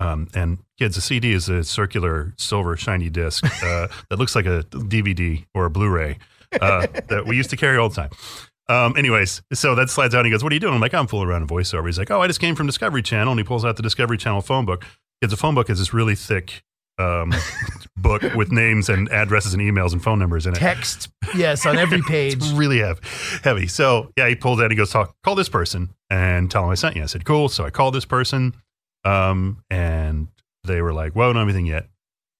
Um, 0.00 0.28
and 0.34 0.58
kids, 0.78 0.96
a 0.96 1.00
CD 1.00 1.32
is 1.32 1.48
a 1.48 1.64
circular 1.64 2.32
silver 2.36 2.76
shiny 2.76 3.10
disc 3.10 3.44
uh, 3.64 3.88
that 4.10 4.18
looks 4.18 4.36
like 4.36 4.46
a 4.46 4.62
DVD 4.70 5.44
or 5.54 5.64
a 5.66 5.70
Blu-ray 5.70 6.18
uh, 6.60 6.86
that 7.08 7.24
we 7.26 7.36
used 7.36 7.50
to 7.50 7.56
carry 7.56 7.76
all 7.76 7.88
the 7.88 7.96
time. 7.96 8.10
Um, 8.68 8.96
anyways, 8.96 9.42
so 9.54 9.74
that 9.74 9.88
slides 9.90 10.14
out 10.14 10.18
and 10.18 10.26
he 10.26 10.30
goes, 10.30 10.42
What 10.44 10.52
are 10.52 10.54
you 10.54 10.60
doing? 10.60 10.74
I'm 10.74 10.80
like, 10.80 10.94
I'm 10.94 11.06
fooling 11.06 11.28
around 11.28 11.42
in 11.42 11.48
voiceover. 11.48 11.86
He's 11.86 11.98
like, 11.98 12.10
Oh, 12.10 12.20
I 12.20 12.26
just 12.26 12.40
came 12.40 12.54
from 12.54 12.66
Discovery 12.66 13.02
Channel. 13.02 13.32
And 13.32 13.40
he 13.40 13.44
pulls 13.44 13.64
out 13.64 13.76
the 13.76 13.82
Discovery 13.82 14.18
Channel 14.18 14.42
phone 14.42 14.66
book. 14.66 14.84
Kids, 15.22 15.32
a 15.32 15.36
phone 15.36 15.54
book 15.54 15.70
is 15.70 15.78
this 15.78 15.94
really 15.94 16.14
thick 16.14 16.62
um, 16.98 17.32
book 17.96 18.22
with 18.34 18.52
names 18.52 18.88
and 18.90 19.08
addresses 19.10 19.54
and 19.54 19.62
emails 19.62 19.92
and 19.92 20.02
phone 20.02 20.18
numbers 20.18 20.46
in 20.46 20.52
it. 20.54 20.58
Text, 20.58 21.08
yes, 21.34 21.64
on 21.64 21.78
every 21.78 22.02
page. 22.06 22.34
it's 22.34 22.50
really 22.50 22.78
heavy. 22.80 23.00
heavy. 23.42 23.66
So, 23.68 24.12
yeah, 24.16 24.28
he 24.28 24.34
pulls 24.34 24.58
out 24.60 24.64
and 24.64 24.72
he 24.72 24.76
goes, 24.76 24.90
Talk, 24.90 25.14
Call 25.24 25.34
this 25.34 25.48
person 25.48 25.88
and 26.10 26.50
tell 26.50 26.64
him 26.64 26.70
I 26.70 26.74
sent 26.74 26.94
you. 26.94 27.02
I 27.02 27.06
said, 27.06 27.24
Cool. 27.24 27.48
So 27.48 27.64
I 27.64 27.70
called 27.70 27.94
this 27.94 28.04
person. 28.04 28.54
Um, 29.04 29.62
and 29.70 30.28
they 30.64 30.82
were 30.82 30.92
like, 30.92 31.14
well, 31.14 31.32
not 31.32 31.42
anything 31.42 31.66
yet, 31.66 31.88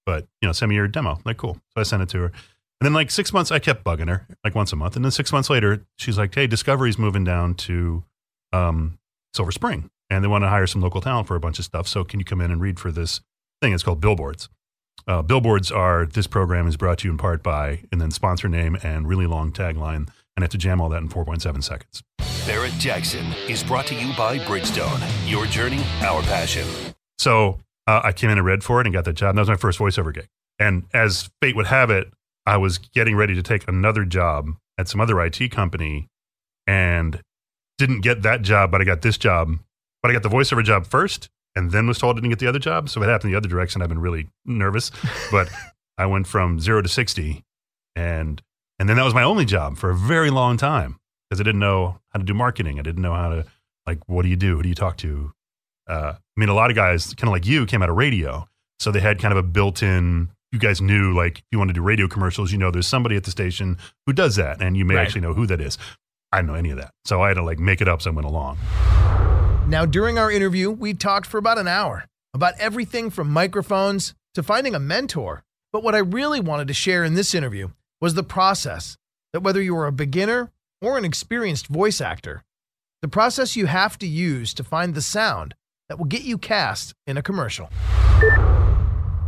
but 0.04 0.26
you 0.40 0.48
know, 0.48 0.52
send 0.52 0.70
me 0.70 0.76
your 0.76 0.88
demo. 0.88 1.18
Like, 1.24 1.36
cool. 1.36 1.54
So 1.70 1.80
I 1.80 1.82
sent 1.82 2.02
it 2.02 2.08
to 2.10 2.18
her. 2.18 2.26
And 2.26 2.86
then 2.86 2.92
like 2.92 3.10
six 3.10 3.32
months, 3.32 3.50
I 3.50 3.58
kept 3.58 3.84
bugging 3.84 4.08
her 4.08 4.26
like 4.44 4.54
once 4.54 4.72
a 4.72 4.76
month. 4.76 4.96
And 4.96 5.04
then 5.04 5.12
six 5.12 5.32
months 5.32 5.50
later, 5.50 5.84
she's 5.96 6.18
like, 6.18 6.34
hey, 6.34 6.46
Discovery's 6.46 6.98
moving 6.98 7.24
down 7.24 7.54
to 7.54 8.04
um, 8.52 8.98
Silver 9.34 9.52
Spring 9.52 9.90
and 10.10 10.22
they 10.22 10.28
want 10.28 10.44
to 10.44 10.48
hire 10.48 10.66
some 10.66 10.80
local 10.80 11.00
talent 11.00 11.26
for 11.26 11.36
a 11.36 11.40
bunch 11.40 11.58
of 11.58 11.64
stuff. 11.64 11.86
So 11.88 12.04
can 12.04 12.20
you 12.20 12.24
come 12.24 12.40
in 12.40 12.50
and 12.50 12.60
read 12.60 12.78
for 12.78 12.92
this 12.92 13.20
thing? 13.60 13.72
It's 13.72 13.82
called 13.82 14.00
Billboards. 14.00 14.48
Uh, 15.06 15.22
billboards 15.22 15.72
are 15.72 16.04
this 16.04 16.26
program 16.26 16.66
is 16.66 16.76
brought 16.76 16.98
to 16.98 17.08
you 17.08 17.12
in 17.12 17.18
part 17.18 17.42
by, 17.42 17.80
and 17.90 18.00
then 18.00 18.10
sponsor 18.10 18.48
name 18.48 18.76
and 18.82 19.08
really 19.08 19.26
long 19.26 19.50
tagline. 19.52 20.08
And 20.36 20.38
I 20.38 20.42
have 20.42 20.50
to 20.50 20.58
jam 20.58 20.80
all 20.80 20.88
that 20.90 21.02
in 21.02 21.08
4.7 21.08 21.64
seconds. 21.64 22.02
Barrett 22.48 22.72
Jackson 22.78 23.26
is 23.46 23.62
brought 23.62 23.86
to 23.88 23.94
you 23.94 24.10
by 24.16 24.38
Bridgestone. 24.38 25.06
Your 25.30 25.44
journey, 25.44 25.82
our 26.00 26.22
passion. 26.22 26.66
So 27.18 27.60
uh, 27.86 28.00
I 28.02 28.12
came 28.12 28.30
in 28.30 28.38
and 28.38 28.46
read 28.46 28.64
for 28.64 28.80
it 28.80 28.86
and 28.86 28.94
got 28.94 29.04
the 29.04 29.12
job. 29.12 29.28
And 29.28 29.36
that 29.36 29.42
was 29.42 29.50
my 29.50 29.56
first 29.56 29.78
voiceover 29.78 30.14
gig. 30.14 30.28
And 30.58 30.84
as 30.94 31.28
fate 31.42 31.54
would 31.56 31.66
have 31.66 31.90
it, 31.90 32.10
I 32.46 32.56
was 32.56 32.78
getting 32.78 33.16
ready 33.16 33.34
to 33.34 33.42
take 33.42 33.68
another 33.68 34.06
job 34.06 34.48
at 34.78 34.88
some 34.88 34.98
other 34.98 35.20
IT 35.20 35.50
company 35.50 36.08
and 36.66 37.20
didn't 37.76 38.00
get 38.00 38.22
that 38.22 38.40
job, 38.40 38.70
but 38.70 38.80
I 38.80 38.84
got 38.84 39.02
this 39.02 39.18
job. 39.18 39.58
But 40.02 40.10
I 40.10 40.14
got 40.14 40.22
the 40.22 40.30
voiceover 40.30 40.64
job 40.64 40.86
first 40.86 41.28
and 41.54 41.70
then 41.70 41.86
was 41.86 41.98
told 41.98 42.16
I 42.16 42.20
didn't 42.20 42.30
get 42.30 42.38
the 42.38 42.46
other 42.46 42.58
job. 42.58 42.88
So 42.88 43.02
it 43.02 43.10
happened 43.10 43.30
the 43.30 43.36
other 43.36 43.50
direction. 43.50 43.82
I've 43.82 43.90
been 43.90 44.00
really 44.00 44.30
nervous. 44.46 44.90
But 45.30 45.50
I 45.98 46.06
went 46.06 46.26
from 46.26 46.60
zero 46.60 46.80
to 46.80 46.88
60 46.88 47.44
and 47.94 48.40
and 48.78 48.88
then 48.88 48.96
that 48.96 49.04
was 49.04 49.12
my 49.12 49.22
only 49.22 49.44
job 49.44 49.76
for 49.76 49.90
a 49.90 49.94
very 49.94 50.30
long 50.30 50.56
time 50.56 50.98
because 51.28 51.40
I 51.40 51.44
didn't 51.44 51.60
know 51.60 52.00
how 52.10 52.18
to 52.18 52.24
do 52.24 52.34
marketing. 52.34 52.78
I 52.78 52.82
didn't 52.82 53.02
know 53.02 53.14
how 53.14 53.28
to 53.28 53.44
like 53.86 53.98
what 54.06 54.22
do 54.22 54.28
you 54.28 54.36
do? 54.36 54.56
Who 54.56 54.62
do 54.62 54.68
you 54.68 54.74
talk 54.74 54.96
to? 54.98 55.32
Uh, 55.88 56.14
I 56.16 56.40
mean, 56.40 56.48
a 56.48 56.54
lot 56.54 56.70
of 56.70 56.76
guys, 56.76 57.14
kind 57.14 57.28
of 57.28 57.32
like 57.32 57.46
you, 57.46 57.64
came 57.64 57.82
out 57.82 57.88
of 57.88 57.96
radio, 57.96 58.46
so 58.78 58.90
they 58.90 59.00
had 59.00 59.18
kind 59.18 59.32
of 59.32 59.38
a 59.38 59.42
built-in. 59.42 60.30
You 60.52 60.58
guys 60.58 60.80
knew 60.80 61.14
like 61.14 61.38
if 61.38 61.44
you 61.50 61.58
want 61.58 61.68
to 61.68 61.74
do 61.74 61.82
radio 61.82 62.08
commercials, 62.08 62.52
you 62.52 62.58
know, 62.58 62.70
there's 62.70 62.86
somebody 62.86 63.16
at 63.16 63.24
the 63.24 63.30
station 63.30 63.78
who 64.06 64.12
does 64.12 64.36
that, 64.36 64.62
and 64.62 64.76
you 64.76 64.84
may 64.84 64.94
right. 64.94 65.02
actually 65.02 65.22
know 65.22 65.34
who 65.34 65.46
that 65.46 65.60
is. 65.60 65.78
I 66.32 66.38
didn't 66.38 66.48
know 66.48 66.54
any 66.54 66.70
of 66.70 66.78
that, 66.78 66.92
so 67.04 67.22
I 67.22 67.28
had 67.28 67.34
to 67.34 67.42
like 67.42 67.58
make 67.58 67.80
it 67.80 67.88
up 67.88 68.00
as 68.00 68.06
I 68.06 68.10
went 68.10 68.26
along. 68.26 68.58
Now, 69.66 69.84
during 69.84 70.18
our 70.18 70.30
interview, 70.30 70.70
we 70.70 70.94
talked 70.94 71.26
for 71.26 71.38
about 71.38 71.58
an 71.58 71.68
hour 71.68 72.04
about 72.34 72.54
everything 72.58 73.10
from 73.10 73.30
microphones 73.30 74.14
to 74.34 74.42
finding 74.42 74.74
a 74.74 74.78
mentor. 74.78 75.44
But 75.72 75.82
what 75.82 75.94
I 75.94 75.98
really 75.98 76.40
wanted 76.40 76.68
to 76.68 76.74
share 76.74 77.04
in 77.04 77.14
this 77.14 77.34
interview 77.34 77.70
was 78.00 78.14
the 78.14 78.22
process 78.22 78.96
that 79.32 79.40
whether 79.40 79.60
you 79.60 79.76
are 79.76 79.86
a 79.86 79.92
beginner 79.92 80.50
or 80.80 80.98
an 80.98 81.04
experienced 81.04 81.66
voice 81.66 82.00
actor, 82.00 82.44
the 83.02 83.08
process 83.08 83.56
you 83.56 83.66
have 83.66 83.98
to 83.98 84.06
use 84.06 84.52
to 84.54 84.64
find 84.64 84.94
the 84.94 85.02
sound 85.02 85.54
that 85.88 85.98
will 85.98 86.06
get 86.06 86.22
you 86.22 86.38
cast 86.38 86.94
in 87.06 87.16
a 87.16 87.22
commercial. 87.22 87.66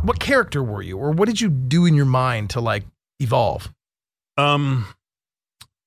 What 0.03 0.19
character 0.19 0.63
were 0.63 0.81
you, 0.81 0.97
or 0.97 1.11
what 1.11 1.27
did 1.27 1.39
you 1.41 1.49
do 1.49 1.85
in 1.85 1.93
your 1.93 2.05
mind 2.05 2.49
to 2.51 2.61
like 2.61 2.83
evolve? 3.19 3.71
Um, 4.37 4.87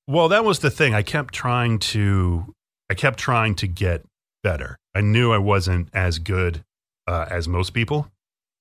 well, 0.07 0.29
that 0.29 0.45
was 0.45 0.59
the 0.59 0.69
thing. 0.69 0.93
I 0.93 1.01
kept 1.01 1.33
trying 1.33 1.79
to, 1.79 2.53
I 2.89 2.93
kept 2.93 3.19
trying 3.19 3.55
to 3.55 3.67
get 3.67 4.05
better. 4.43 4.77
I 4.93 5.01
knew 5.01 5.31
I 5.31 5.37
wasn't 5.37 5.89
as 5.93 6.19
good 6.19 6.63
uh, 7.07 7.25
as 7.29 7.47
most 7.47 7.73
people. 7.73 8.09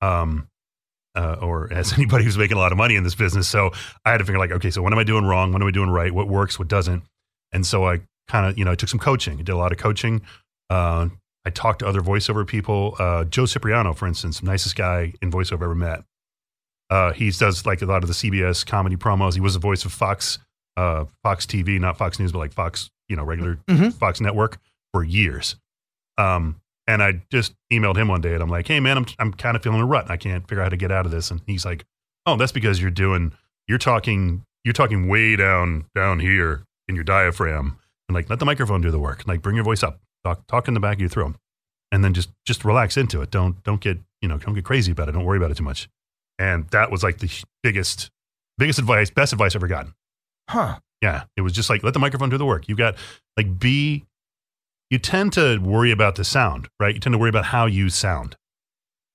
Um, 0.01 0.49
uh, 1.15 1.37
or 1.41 1.73
as 1.73 1.93
anybody 1.99 2.25
who's 2.25 2.39
making 2.39 2.57
a 2.57 2.61
lot 2.61 2.73
of 2.73 2.79
money 2.79 2.97
in 2.97 3.05
this 3.05 3.15
business. 3.15 3.49
So 3.49 3.71
I 4.05 4.11
had 4.11 4.19
to 4.19 4.25
figure 4.25 4.39
like, 4.39 4.53
okay, 4.53 4.71
so 4.71 4.83
what 4.83 4.93
am 4.93 4.99
I 4.99 5.05
doing 5.05 5.25
wrong? 5.25 5.53
What 5.53 5.63
am 5.63 5.69
I 5.69 5.71
doing 5.71 5.91
right? 5.91 6.13
What 6.13 6.29
works? 6.29 6.59
What 6.59 6.69
doesn't? 6.69 7.03
And 7.53 7.67
so 7.67 7.87
I 7.87 8.01
kind 8.29 8.47
of, 8.47 8.59
you 8.59 8.65
know, 8.65 8.73
I 8.73 8.75
took 8.75 8.89
some 8.89 9.01
coaching. 9.01 9.35
I 9.35 9.43
did 9.43 9.51
a 9.51 9.57
lot 9.57 9.73
of 9.73 9.79
coaching. 9.79 10.23
Uh, 10.71 11.09
I 11.45 11.51
talked 11.51 11.81
to 11.81 11.87
other 11.87 12.01
voiceover 12.01 12.47
people. 12.47 12.97
Uh, 12.99 13.25
Joe 13.25 13.47
Cipriano, 13.47 13.93
for 13.93 14.07
instance, 14.07 14.43
nicest 14.43 14.77
guy 14.77 15.13
in 15.21 15.31
voiceover 15.31 15.55
I've 15.55 15.63
ever 15.63 15.75
met. 15.75 16.05
Uh, 16.91 17.13
he 17.13 17.31
does 17.31 17.67
like 17.67 17.83
a 17.83 17.87
lot 17.87 18.03
of 18.03 18.09
the 18.09 18.15
CBS 18.15 18.65
comedy 18.65 18.97
promos. 18.97 19.35
He 19.35 19.41
was 19.41 19.55
the 19.55 19.61
voice 19.61 19.85
of 19.85 19.93
Fox, 19.93 20.39
uh, 20.77 21.05
Fox 21.23 21.47
TV, 21.47 21.79
not 21.81 21.99
Fox 21.99 22.19
News, 22.19 22.33
but 22.33 22.39
like 22.39 22.53
Fox, 22.53 22.91
you 23.09 23.17
know, 23.17 23.25
regular 23.25 23.57
mm-hmm. 23.69 23.91
Fox 23.91 24.21
Network 24.21 24.59
for 24.93 25.05
years. 25.05 25.57
Um, 26.19 26.61
and 26.87 27.03
I 27.03 27.23
just 27.31 27.55
emailed 27.73 27.97
him 27.97 28.09
one 28.09 28.21
day 28.21 28.35
and 28.35 28.43
I'm 28.43 28.49
like, 28.51 28.69
hey, 28.69 28.81
man, 28.81 28.99
I'm, 28.99 29.07
I'm 29.19 29.33
kind 29.33 29.57
of 29.57 29.63
feeling 29.63 29.81
a 29.81 29.87
rut. 29.87 30.11
I 30.11 30.17
can't 30.17 30.47
figure 30.47 30.61
out 30.61 30.67
how 30.67 30.71
to 30.71 30.77
get 30.77 30.93
out 30.93 31.07
of 31.07 31.13
this. 31.13 31.31
And 31.31 31.41
he's 31.47 31.65
like, 31.65 31.85
oh, 32.27 32.37
that's 32.37 32.53
because 32.53 32.81
you're 32.81 32.91
doing, 32.91 33.33
you're 33.67 33.79
talking, 33.79 34.45
you're 34.65 34.75
talking 34.75 35.09
way 35.09 35.37
down, 35.37 35.87
down 35.95 36.21
here 36.21 36.65
in 36.89 36.95
your 36.95 37.05
diaphragm. 37.05 37.79
And 38.09 38.15
like, 38.15 38.29
let 38.29 38.39
the 38.39 38.45
microphone 38.45 38.83
do 38.83 38.91
the 38.91 38.99
work. 38.99 39.27
Like, 39.27 39.41
bring 39.41 39.57
your 39.57 39.65
voice 39.65 39.83
up, 39.83 40.01
talk, 40.25 40.47
talk 40.47 40.69
in 40.69 40.75
the 40.75 40.81
back 40.81 40.97
of 40.97 41.01
your 41.01 41.09
throat. 41.09 41.37
And 41.91 42.05
then 42.05 42.13
just, 42.13 42.31
just 42.45 42.65
relax 42.65 42.97
into 42.97 43.23
it. 43.23 43.31
Don't, 43.31 43.63
don't 43.63 43.81
get, 43.81 43.99
you 44.21 44.29
know, 44.29 44.37
don't 44.37 44.55
get 44.55 44.65
crazy 44.65 44.93
about 44.93 45.09
it. 45.09 45.13
Don't 45.13 45.25
worry 45.25 45.39
about 45.39 45.51
it 45.51 45.57
too 45.57 45.65
much. 45.65 45.89
And 46.39 46.69
that 46.71 46.91
was 46.91 47.03
like 47.03 47.19
the 47.19 47.31
biggest, 47.63 48.11
biggest 48.59 48.79
advice, 48.79 49.11
best 49.11 49.33
advice 49.33 49.53
I've 49.53 49.61
ever 49.61 49.69
gotten. 49.69 49.95
Huh. 50.51 50.79
Yeah. 51.01 51.25
It 51.37 51.43
was 51.43 51.53
just 51.53 51.71
like, 51.71 51.83
let 51.83 51.95
the 51.95 52.01
microphone 52.01 52.31
do 52.31 52.39
the 52.39 52.45
work. 52.45 52.69
You 52.69 52.77
got 52.77 52.97
like, 53.37 53.59
be 53.59 54.05
you 54.95 54.99
tend 55.01 55.33
to 55.33 55.59
worry 55.59 55.91
about 55.91 56.15
the 56.15 56.23
sound, 56.25 56.69
right? 56.79 56.95
You 56.95 57.01
tend 57.01 57.15
to 57.15 57.19
worry 57.19 57.29
about 57.29 57.47
how 57.47 57.67
you 57.67 57.91
sound. 57.91 58.37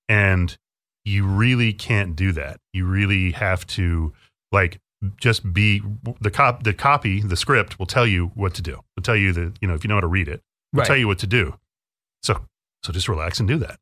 And 0.09 0.57
you 1.05 1.25
really 1.25 1.71
can't 1.71 2.17
do 2.17 2.33
that. 2.33 2.59
You 2.73 2.85
really 2.85 3.31
have 3.31 3.65
to 3.67 4.13
Like 4.51 4.79
just 5.21 5.53
be 5.53 5.81
the 6.19 6.29
cop 6.31 6.63
the 6.63 6.73
copy 6.73 7.21
the 7.21 7.37
script 7.37 7.79
will 7.79 7.85
tell 7.85 8.05
you 8.05 8.31
what 8.35 8.53
to 8.55 8.61
do. 8.61 8.71
It'll 8.97 9.03
tell 9.03 9.15
you 9.15 9.31
that 9.31 9.53
you 9.61 9.67
know 9.69 9.73
if 9.75 9.85
you 9.85 9.87
know 9.87 9.93
how 9.95 10.01
to 10.01 10.07
read 10.07 10.27
it, 10.27 10.41
it'll 10.73 10.79
Right. 10.81 10.87
tell 10.87 10.97
you 10.97 11.07
what 11.07 11.19
to 11.19 11.27
do. 11.27 11.55
So 12.23 12.45
so 12.83 12.91
just 12.91 13.07
relax 13.07 13.39
and 13.39 13.47
do 13.47 13.57
that. 13.59 13.79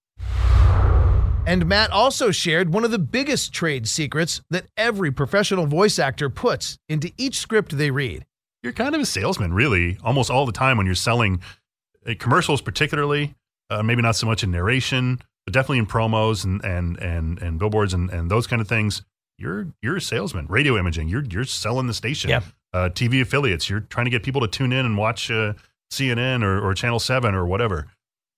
And 1.47 1.65
Matt 1.65 1.89
also 1.91 2.29
shared 2.29 2.71
one 2.73 2.83
of 2.83 2.91
the 2.91 2.99
biggest 2.99 3.53
trade 3.53 3.87
secrets 3.87 4.41
that 4.51 4.65
every 4.77 5.11
professional 5.11 5.65
voice 5.65 5.97
actor 5.97 6.29
puts 6.29 6.77
into 6.89 7.11
each 7.17 7.39
script 7.39 7.75
they 7.77 7.89
read. 7.89 8.25
You're 8.63 8.73
kind 8.73 8.93
of 8.95 9.01
a 9.01 9.05
salesman, 9.05 9.53
really, 9.53 9.97
almost 10.03 10.29
all 10.29 10.45
the 10.45 10.51
time 10.51 10.75
when 10.77 10.85
you're 10.85 10.95
selling 10.95 11.39
commercials, 12.15 12.61
particularly. 12.61 13.35
Uh, 13.69 13.83
maybe 13.83 14.01
not 14.01 14.15
so 14.15 14.25
much 14.25 14.43
in 14.43 14.51
narration, 14.51 15.19
but 15.45 15.53
definitely 15.53 15.79
in 15.79 15.85
promos 15.85 16.45
and 16.45 16.63
and 16.63 16.97
and 16.99 17.37
and 17.41 17.59
billboards 17.59 17.93
and, 17.93 18.09
and 18.09 18.31
those 18.31 18.47
kind 18.47 18.61
of 18.61 18.67
things. 18.67 19.01
You're 19.37 19.67
you're 19.81 19.97
a 19.97 20.01
salesman. 20.01 20.47
Radio 20.47 20.77
imaging, 20.77 21.09
you're 21.09 21.23
you're 21.25 21.43
selling 21.43 21.87
the 21.87 21.93
station. 21.93 22.29
Yeah. 22.29 22.41
Uh, 22.73 22.89
TV 22.89 23.21
affiliates, 23.21 23.69
you're 23.69 23.79
trying 23.81 24.05
to 24.05 24.09
get 24.09 24.23
people 24.23 24.41
to 24.41 24.47
tune 24.47 24.71
in 24.73 24.85
and 24.85 24.97
watch 24.97 25.29
uh, 25.31 25.53
CNN 25.91 26.43
or, 26.43 26.59
or 26.59 26.73
Channel 26.73 26.99
Seven 26.99 27.33
or 27.35 27.45
whatever. 27.45 27.87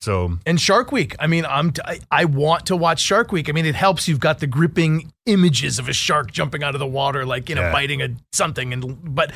So 0.01 0.37
And 0.45 0.59
Shark 0.61 0.91
Week. 0.91 1.15
I 1.19 1.27
mean, 1.27 1.45
I'm 1.45 1.73
I, 1.85 1.99
I 2.09 2.25
want 2.25 2.65
to 2.67 2.75
watch 2.75 3.01
Shark 3.01 3.31
Week. 3.31 3.49
I 3.49 3.51
mean, 3.51 3.65
it 3.65 3.75
helps. 3.75 4.07
You've 4.07 4.19
got 4.19 4.39
the 4.39 4.47
gripping 4.47 5.11
images 5.25 5.77
of 5.77 5.89
a 5.89 5.93
shark 5.93 6.31
jumping 6.31 6.63
out 6.63 6.73
of 6.73 6.79
the 6.79 6.87
water, 6.87 7.25
like 7.25 7.49
you 7.49 7.55
know, 7.55 7.61
Yeah. 7.61 7.71
biting 7.71 8.01
a 8.01 8.09
something. 8.31 8.71
And 8.73 9.13
but 9.15 9.31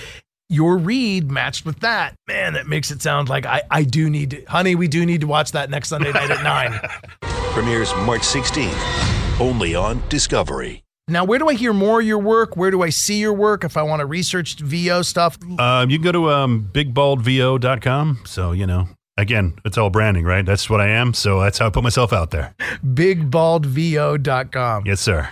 your 0.49 0.77
read 0.77 1.32
matched 1.32 1.65
with 1.65 1.79
that, 1.79 2.15
man, 2.27 2.53
that 2.53 2.67
makes 2.67 2.91
it 2.91 3.01
sound 3.01 3.29
like 3.29 3.45
I 3.45 3.62
I 3.71 3.84
do 3.84 4.10
need 4.10 4.32
to, 4.32 4.43
honey. 4.45 4.75
We 4.75 4.88
do 4.88 5.06
need 5.06 5.21
to 5.21 5.27
watch 5.27 5.51
that 5.53 5.69
next 5.69 5.89
Sunday 5.89 6.12
night 6.12 6.32
at 6.32 6.43
nine. 6.43 6.79
Premieres 7.53 7.93
March 7.97 8.21
16th, 8.21 9.39
only 9.39 9.75
on 9.75 10.01
Discovery. 10.10 10.84
Now, 11.08 11.25
where 11.25 11.38
do 11.38 11.49
I 11.49 11.53
hear 11.53 11.73
more 11.73 11.99
of 11.99 12.08
your 12.08 12.19
work? 12.19 12.56
Where 12.56 12.71
do 12.71 12.82
I 12.82 12.89
see 12.89 13.19
your 13.19 13.34
work 13.34 13.65
if 13.65 13.75
I 13.75 13.84
want 13.84 13.99
to 13.99 14.06
research 14.06 14.58
VO 14.60 15.01
stuff? 15.01 15.38
um, 15.60 15.89
you 15.89 15.97
can 15.97 16.03
go 16.03 16.12
to 16.13 16.32
um, 16.32 16.69
bigbaldvo.com. 16.71 18.19
So 18.25 18.51
you 18.53 18.65
know, 18.65 18.88
again, 19.17 19.56
it's 19.65 19.77
all 19.77 19.89
branding, 19.89 20.25
right? 20.25 20.45
That's 20.45 20.69
what 20.69 20.79
I 20.82 20.89
am. 20.89 21.13
So 21.13 21.41
that's 21.41 21.58
how 21.58 21.67
I 21.67 21.69
put 21.69 21.84
myself 21.84 22.13
out 22.13 22.32
there. 22.32 22.56
BigBaldVO.com. 22.86 24.84
Yes, 24.86 25.01
sir. 25.01 25.29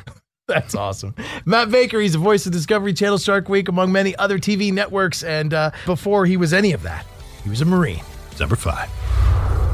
That's 0.48 0.76
awesome. 0.76 1.16
Matt 1.46 1.72
Baker, 1.72 2.00
he's 2.00 2.14
the 2.14 2.20
voice 2.20 2.46
of 2.46 2.52
Discovery 2.52 2.94
Channel 2.94 3.18
Shark 3.18 3.48
Week, 3.48 3.70
among 3.70 3.92
many 3.92 4.16
other 4.18 4.38
TV 4.38 4.74
networks. 4.74 5.24
And 5.24 5.54
uh, 5.54 5.72
before 5.86 6.26
he 6.26 6.36
was 6.36 6.52
any 6.52 6.74
of 6.74 6.84
that, 6.84 7.06
he 7.44 7.50
was 7.50 7.62
a 7.62 7.66
Marine. 7.66 8.04
Number 8.40 8.56
five. 8.56 8.90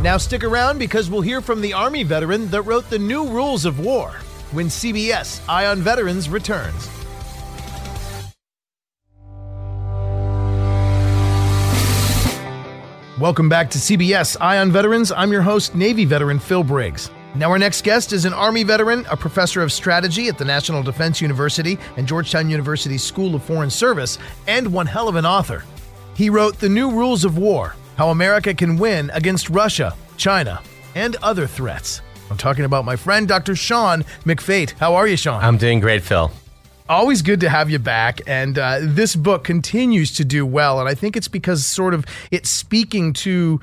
Now 0.03 0.17
stick 0.17 0.43
around 0.43 0.77
because 0.77 1.09
we'll 1.09 1.21
hear 1.21 1.41
from 1.41 1.61
the 1.61 1.73
Army 1.73 2.03
veteran 2.03 2.47
that 2.49 2.61
wrote 2.63 2.87
the 2.89 2.99
new 2.99 3.27
rules 3.27 3.65
of 3.65 3.79
war 3.79 4.11
when 4.51 4.67
CBS 4.67 5.41
Eye 5.49 5.65
on 5.65 5.79
Veterans 5.79 6.29
returns. 6.29 6.89
Welcome 13.19 13.49
back 13.49 13.71
to 13.71 13.79
CBS 13.79 14.37
Eye 14.39 14.59
on 14.59 14.71
Veterans. 14.71 15.11
I'm 15.11 15.31
your 15.31 15.41
host, 15.41 15.73
Navy 15.73 16.05
veteran 16.05 16.37
Phil 16.37 16.63
Briggs. 16.63 17.09
Now, 17.37 17.51
our 17.51 17.59
next 17.59 17.83
guest 17.83 18.13
is 18.13 18.25
an 18.25 18.33
Army 18.33 18.63
veteran, 18.63 19.05
a 19.11 19.15
professor 19.15 19.61
of 19.61 19.71
strategy 19.71 20.27
at 20.27 20.39
the 20.39 20.45
National 20.45 20.81
Defense 20.81 21.21
University 21.21 21.77
and 21.95 22.07
Georgetown 22.07 22.49
University 22.49 22.97
School 22.97 23.35
of 23.35 23.43
Foreign 23.43 23.69
Service, 23.69 24.17
and 24.47 24.73
one 24.73 24.87
hell 24.87 25.07
of 25.07 25.15
an 25.15 25.25
author. 25.25 25.63
He 26.15 26.31
wrote 26.31 26.57
The 26.57 26.67
New 26.67 26.89
Rules 26.89 27.25
of 27.25 27.37
War 27.37 27.75
How 27.95 28.09
America 28.09 28.55
Can 28.55 28.75
Win 28.75 29.11
Against 29.13 29.51
Russia, 29.51 29.95
China, 30.17 30.63
and 30.95 31.15
Other 31.17 31.45
Threats. 31.45 32.01
I'm 32.31 32.37
talking 32.37 32.65
about 32.65 32.85
my 32.85 32.95
friend, 32.95 33.27
Dr. 33.27 33.55
Sean 33.55 34.03
McFate. 34.25 34.71
How 34.71 34.95
are 34.95 35.05
you, 35.05 35.15
Sean? 35.15 35.43
I'm 35.43 35.57
doing 35.57 35.79
great, 35.79 36.01
Phil. 36.01 36.31
always 36.89 37.21
good 37.21 37.41
to 37.41 37.49
have 37.49 37.69
you 37.69 37.77
back. 37.77 38.19
And 38.25 38.57
uh, 38.57 38.79
this 38.81 39.15
book 39.15 39.43
continues 39.43 40.11
to 40.15 40.25
do 40.25 40.43
well. 40.43 40.79
And 40.79 40.89
I 40.89 40.95
think 40.95 41.15
it's 41.15 41.27
because 41.27 41.67
sort 41.67 41.93
of 41.93 42.03
it's 42.31 42.49
speaking 42.49 43.13
to 43.13 43.59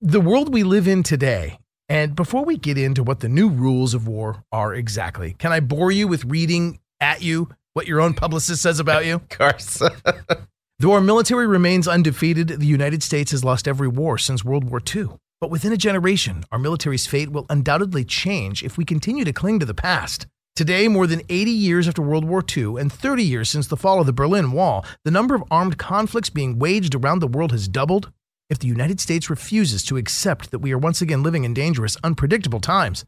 the 0.00 0.22
world 0.22 0.54
we 0.54 0.62
live 0.62 0.88
in 0.88 1.02
today. 1.02 1.58
And 1.90 2.14
before 2.14 2.44
we 2.44 2.56
get 2.56 2.78
into 2.78 3.02
what 3.02 3.18
the 3.18 3.28
new 3.28 3.48
rules 3.48 3.94
of 3.94 4.06
war 4.06 4.44
are 4.52 4.72
exactly, 4.72 5.34
can 5.40 5.50
I 5.50 5.58
bore 5.58 5.90
you 5.90 6.06
with 6.06 6.24
reading 6.24 6.78
at 7.00 7.20
you 7.20 7.48
what 7.72 7.88
your 7.88 8.00
own 8.00 8.14
publicist 8.14 8.62
says 8.62 8.78
about 8.78 9.04
you? 9.04 9.14
Of 9.20 9.28
course. 9.28 9.82
Though 10.78 10.92
our 10.92 11.00
military 11.00 11.48
remains 11.48 11.88
undefeated, 11.88 12.60
the 12.60 12.66
United 12.66 13.02
States 13.02 13.32
has 13.32 13.42
lost 13.42 13.66
every 13.66 13.88
war 13.88 14.18
since 14.18 14.44
World 14.44 14.70
War 14.70 14.80
II. 14.94 15.08
But 15.40 15.50
within 15.50 15.72
a 15.72 15.76
generation, 15.76 16.44
our 16.52 16.60
military's 16.60 17.08
fate 17.08 17.32
will 17.32 17.44
undoubtedly 17.50 18.04
change 18.04 18.62
if 18.62 18.78
we 18.78 18.84
continue 18.84 19.24
to 19.24 19.32
cling 19.32 19.58
to 19.58 19.66
the 19.66 19.74
past. 19.74 20.28
Today, 20.54 20.86
more 20.86 21.08
than 21.08 21.22
80 21.28 21.50
years 21.50 21.88
after 21.88 22.02
World 22.02 22.24
War 22.24 22.44
II 22.56 22.76
and 22.78 22.92
30 22.92 23.24
years 23.24 23.50
since 23.50 23.66
the 23.66 23.76
fall 23.76 23.98
of 23.98 24.06
the 24.06 24.12
Berlin 24.12 24.52
Wall, 24.52 24.86
the 25.04 25.10
number 25.10 25.34
of 25.34 25.42
armed 25.50 25.76
conflicts 25.76 26.30
being 26.30 26.60
waged 26.60 26.94
around 26.94 27.18
the 27.18 27.26
world 27.26 27.50
has 27.50 27.66
doubled. 27.66 28.12
If 28.50 28.58
the 28.58 28.66
United 28.66 29.00
States 29.00 29.30
refuses 29.30 29.84
to 29.84 29.96
accept 29.96 30.50
that 30.50 30.58
we 30.58 30.72
are 30.72 30.78
once 30.78 31.00
again 31.00 31.22
living 31.22 31.44
in 31.44 31.54
dangerous, 31.54 31.96
unpredictable 32.02 32.58
times, 32.58 33.04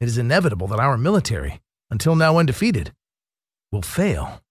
it 0.00 0.08
is 0.08 0.18
inevitable 0.18 0.66
that 0.66 0.80
our 0.80 0.98
military, 0.98 1.60
until 1.92 2.16
now 2.16 2.38
undefeated, 2.38 2.92
will 3.70 3.82
fail. 3.82 4.42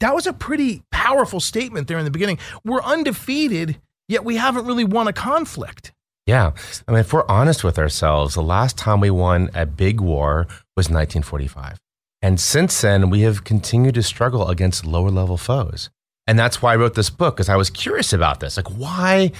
That 0.00 0.14
was 0.14 0.26
a 0.26 0.32
pretty 0.32 0.82
powerful 0.90 1.38
statement 1.38 1.86
there 1.86 1.98
in 1.98 2.06
the 2.06 2.10
beginning. 2.10 2.38
We're 2.64 2.82
undefeated, 2.82 3.78
yet 4.08 4.24
we 4.24 4.36
haven't 4.36 4.64
really 4.64 4.84
won 4.84 5.06
a 5.06 5.12
conflict. 5.12 5.92
Yeah. 6.26 6.52
I 6.88 6.92
mean, 6.92 7.00
if 7.00 7.12
we're 7.12 7.28
honest 7.28 7.62
with 7.62 7.78
ourselves, 7.78 8.34
the 8.34 8.42
last 8.42 8.78
time 8.78 9.00
we 9.00 9.10
won 9.10 9.50
a 9.52 9.66
big 9.66 10.00
war 10.00 10.46
was 10.78 10.88
1945. 10.88 11.76
And 12.22 12.40
since 12.40 12.80
then, 12.80 13.10
we 13.10 13.20
have 13.20 13.44
continued 13.44 13.96
to 13.96 14.02
struggle 14.02 14.48
against 14.48 14.86
lower 14.86 15.10
level 15.10 15.36
foes. 15.36 15.90
And 16.26 16.38
that's 16.38 16.62
why 16.62 16.72
I 16.72 16.76
wrote 16.76 16.94
this 16.94 17.10
book, 17.10 17.36
because 17.36 17.50
I 17.50 17.56
was 17.56 17.68
curious 17.68 18.14
about 18.14 18.40
this. 18.40 18.56
Like, 18.56 18.68
why? 18.68 19.32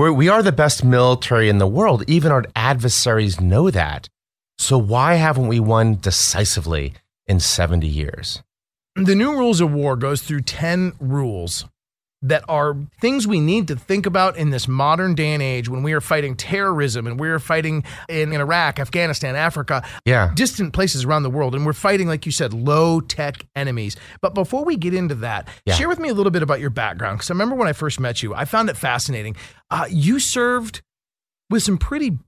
We're, 0.00 0.14
we 0.14 0.30
are 0.30 0.42
the 0.42 0.50
best 0.50 0.82
military 0.82 1.50
in 1.50 1.58
the 1.58 1.66
world. 1.66 2.04
Even 2.08 2.32
our 2.32 2.46
adversaries 2.56 3.38
know 3.38 3.70
that. 3.70 4.08
So, 4.56 4.78
why 4.78 5.16
haven't 5.16 5.46
we 5.46 5.60
won 5.60 5.96
decisively 5.96 6.94
in 7.26 7.38
70 7.38 7.86
years? 7.86 8.42
The 8.96 9.14
new 9.14 9.36
rules 9.36 9.60
of 9.60 9.74
war 9.74 9.96
goes 9.96 10.22
through 10.22 10.40
10 10.40 10.94
rules 11.00 11.66
that 12.22 12.44
are 12.48 12.76
things 13.00 13.26
we 13.26 13.40
need 13.40 13.66
to 13.68 13.76
think 13.76 14.04
about 14.04 14.36
in 14.36 14.50
this 14.50 14.68
modern 14.68 15.14
day 15.14 15.32
and 15.32 15.42
age 15.42 15.70
when 15.70 15.82
we 15.82 15.94
are 15.94 16.02
fighting 16.02 16.36
terrorism 16.36 17.06
and 17.06 17.18
we're 17.18 17.38
fighting 17.38 17.82
in, 18.10 18.32
in 18.32 18.40
Iraq, 18.40 18.78
Afghanistan, 18.78 19.36
Africa, 19.36 19.82
Yeah. 20.04 20.30
distant 20.34 20.74
places 20.74 21.04
around 21.04 21.22
the 21.22 21.30
world. 21.30 21.54
And 21.54 21.64
we're 21.64 21.72
fighting, 21.72 22.08
like 22.08 22.26
you 22.26 22.32
said, 22.32 22.52
low 22.52 23.00
tech 23.00 23.46
enemies. 23.56 23.96
But 24.20 24.34
before 24.34 24.64
we 24.66 24.76
get 24.76 24.92
into 24.92 25.14
that, 25.16 25.48
Yeah. 25.64 25.74
share 25.74 25.88
with 25.88 25.98
me 25.98 26.10
a 26.10 26.14
little 26.14 26.30
bit 26.30 26.42
about 26.42 26.60
your 26.60 26.68
background. 26.70 27.18
Because 27.18 27.30
I 27.30 27.34
remember 27.34 27.54
when 27.56 27.68
I 27.68 27.72
first 27.72 27.98
met 27.98 28.22
you, 28.22 28.34
I 28.34 28.44
found 28.44 28.68
it 28.68 28.76
fascinating. 28.76 29.34
Uh, 29.70 29.86
you 29.88 30.18
served 30.20 30.82
with 31.48 31.62
some 31.62 31.78
pretty 31.78 32.18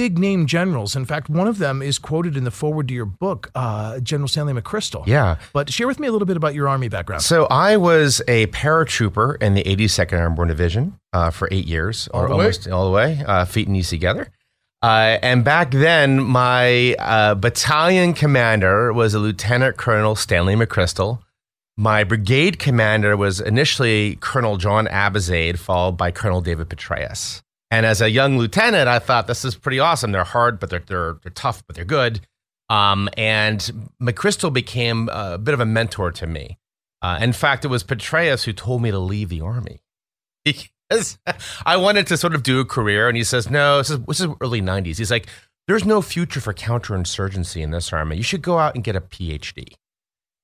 big 0.00 0.18
name 0.18 0.46
generals. 0.46 0.96
In 0.96 1.04
fact, 1.04 1.28
one 1.28 1.46
of 1.46 1.58
them 1.58 1.82
is 1.82 1.98
quoted 1.98 2.34
in 2.34 2.44
the 2.44 2.50
forward 2.50 2.88
to 2.88 2.94
your 2.94 3.04
book, 3.04 3.50
uh, 3.54 4.00
General 4.00 4.28
Stanley 4.28 4.54
McChrystal. 4.54 5.06
Yeah. 5.06 5.36
But 5.52 5.70
share 5.70 5.86
with 5.86 6.00
me 6.00 6.08
a 6.08 6.10
little 6.12 6.24
bit 6.24 6.38
about 6.38 6.54
your 6.54 6.68
Army 6.68 6.88
background. 6.88 7.20
So 7.20 7.46
I 7.50 7.76
was 7.76 8.22
a 8.26 8.46
paratrooper 8.46 9.36
in 9.42 9.52
the 9.52 9.62
82nd 9.62 10.14
Airborne 10.14 10.48
Division 10.48 10.98
uh, 11.12 11.28
for 11.28 11.48
eight 11.50 11.66
years, 11.66 12.08
All 12.14 12.22
or 12.22 12.28
the 12.28 12.34
way? 12.36 12.44
almost 12.44 12.66
all 12.68 12.86
the 12.86 12.90
way, 12.92 13.22
uh, 13.26 13.44
feet 13.44 13.66
and 13.66 13.74
knees 13.74 13.90
together. 13.90 14.32
Uh, 14.82 15.18
and 15.20 15.44
back 15.44 15.70
then, 15.72 16.18
my 16.22 16.94
uh, 16.94 17.34
battalion 17.34 18.14
commander 18.14 18.94
was 18.94 19.12
a 19.12 19.18
Lieutenant 19.18 19.76
Colonel 19.76 20.16
Stanley 20.16 20.54
McChrystal. 20.54 21.18
My 21.76 22.04
brigade 22.04 22.58
commander 22.58 23.18
was 23.18 23.38
initially 23.38 24.16
Colonel 24.16 24.56
John 24.56 24.86
Abizaid, 24.86 25.58
followed 25.58 25.98
by 25.98 26.10
Colonel 26.10 26.40
David 26.40 26.70
Petraeus. 26.70 27.42
And 27.70 27.86
as 27.86 28.00
a 28.00 28.10
young 28.10 28.36
lieutenant, 28.36 28.88
I 28.88 28.98
thought 28.98 29.26
this 29.26 29.44
is 29.44 29.54
pretty 29.54 29.78
awesome. 29.78 30.12
They're 30.12 30.24
hard, 30.24 30.58
but 30.58 30.70
they're 30.70 30.80
they're, 30.80 31.16
they're 31.22 31.32
tough, 31.32 31.64
but 31.66 31.76
they're 31.76 31.84
good. 31.84 32.20
Um, 32.68 33.08
and 33.16 33.90
McChrystal 34.00 34.52
became 34.52 35.08
a 35.12 35.38
bit 35.38 35.54
of 35.54 35.60
a 35.60 35.66
mentor 35.66 36.12
to 36.12 36.26
me. 36.26 36.58
Uh, 37.02 37.18
in 37.20 37.32
fact, 37.32 37.64
it 37.64 37.68
was 37.68 37.82
Petraeus 37.82 38.44
who 38.44 38.52
told 38.52 38.82
me 38.82 38.90
to 38.90 38.98
leave 38.98 39.28
the 39.28 39.40
army 39.40 39.80
because 40.44 41.18
I 41.64 41.76
wanted 41.76 42.06
to 42.08 42.16
sort 42.16 42.34
of 42.34 42.42
do 42.42 42.60
a 42.60 42.64
career. 42.64 43.08
And 43.08 43.16
he 43.16 43.24
says, 43.24 43.50
no, 43.50 43.78
this 43.78 43.90
is, 43.90 43.98
this 44.00 44.20
is 44.20 44.28
early 44.40 44.60
90s. 44.60 44.98
He's 44.98 45.10
like, 45.10 45.26
there's 45.66 45.84
no 45.84 46.02
future 46.02 46.40
for 46.40 46.52
counterinsurgency 46.52 47.62
in 47.62 47.70
this 47.70 47.92
army. 47.92 48.16
You 48.16 48.22
should 48.22 48.42
go 48.42 48.58
out 48.58 48.74
and 48.74 48.84
get 48.84 48.96
a 48.96 49.00
PhD. 49.00 49.74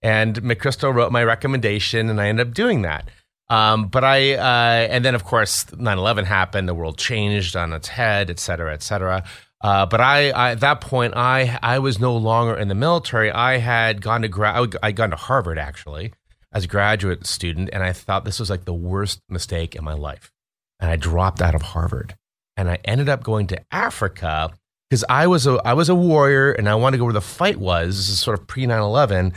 And 0.02 0.40
McChrystal 0.42 0.94
wrote 0.94 1.10
my 1.10 1.24
recommendation, 1.24 2.08
and 2.08 2.20
I 2.20 2.28
ended 2.28 2.48
up 2.48 2.54
doing 2.54 2.82
that. 2.82 3.08
Um, 3.48 3.88
but 3.88 4.02
I, 4.04 4.34
uh, 4.34 4.88
and 4.90 5.04
then 5.04 5.14
of 5.14 5.24
course, 5.24 5.66
9 5.72 5.98
11 5.98 6.24
happened, 6.24 6.68
the 6.68 6.74
world 6.74 6.98
changed 6.98 7.54
on 7.56 7.72
its 7.72 7.88
head, 7.88 8.28
et 8.30 8.40
cetera, 8.40 8.72
et 8.72 8.82
cetera. 8.82 9.24
Uh, 9.62 9.86
but 9.86 10.00
I, 10.00 10.30
I, 10.30 10.50
at 10.52 10.60
that 10.60 10.80
point, 10.80 11.14
I, 11.16 11.58
I 11.62 11.78
was 11.78 11.98
no 11.98 12.16
longer 12.16 12.56
in 12.56 12.68
the 12.68 12.74
military. 12.74 13.30
I 13.30 13.58
had 13.58 14.02
gone 14.02 14.22
to 14.22 14.28
gra- 14.28 14.52
I 14.52 14.60
would- 14.60 14.76
I'd 14.82 14.96
gone 14.96 15.10
to 15.10 15.16
Harvard 15.16 15.58
actually 15.58 16.12
as 16.52 16.64
a 16.64 16.68
graduate 16.68 17.26
student, 17.26 17.70
and 17.72 17.82
I 17.82 17.92
thought 17.92 18.24
this 18.24 18.38
was 18.40 18.50
like 18.50 18.64
the 18.64 18.74
worst 18.74 19.20
mistake 19.28 19.74
in 19.74 19.84
my 19.84 19.94
life. 19.94 20.32
And 20.80 20.90
I 20.90 20.96
dropped 20.96 21.40
out 21.40 21.54
of 21.54 21.62
Harvard, 21.62 22.16
and 22.56 22.68
I 22.70 22.78
ended 22.84 23.08
up 23.08 23.22
going 23.24 23.46
to 23.48 23.60
Africa 23.72 24.50
because 24.90 25.04
I 25.08 25.26
was 25.26 25.46
a 25.46 25.60
I 25.64 25.72
was 25.72 25.88
a 25.88 25.94
warrior, 25.94 26.52
and 26.52 26.68
I 26.68 26.74
wanted 26.74 26.96
to 26.96 26.98
go 26.98 27.04
where 27.04 27.12
the 27.14 27.20
fight 27.22 27.56
was. 27.56 27.96
This 27.96 28.08
is 28.10 28.20
sort 28.20 28.38
of 28.38 28.46
pre 28.46 28.66
9 28.66 28.78
11. 28.78 29.32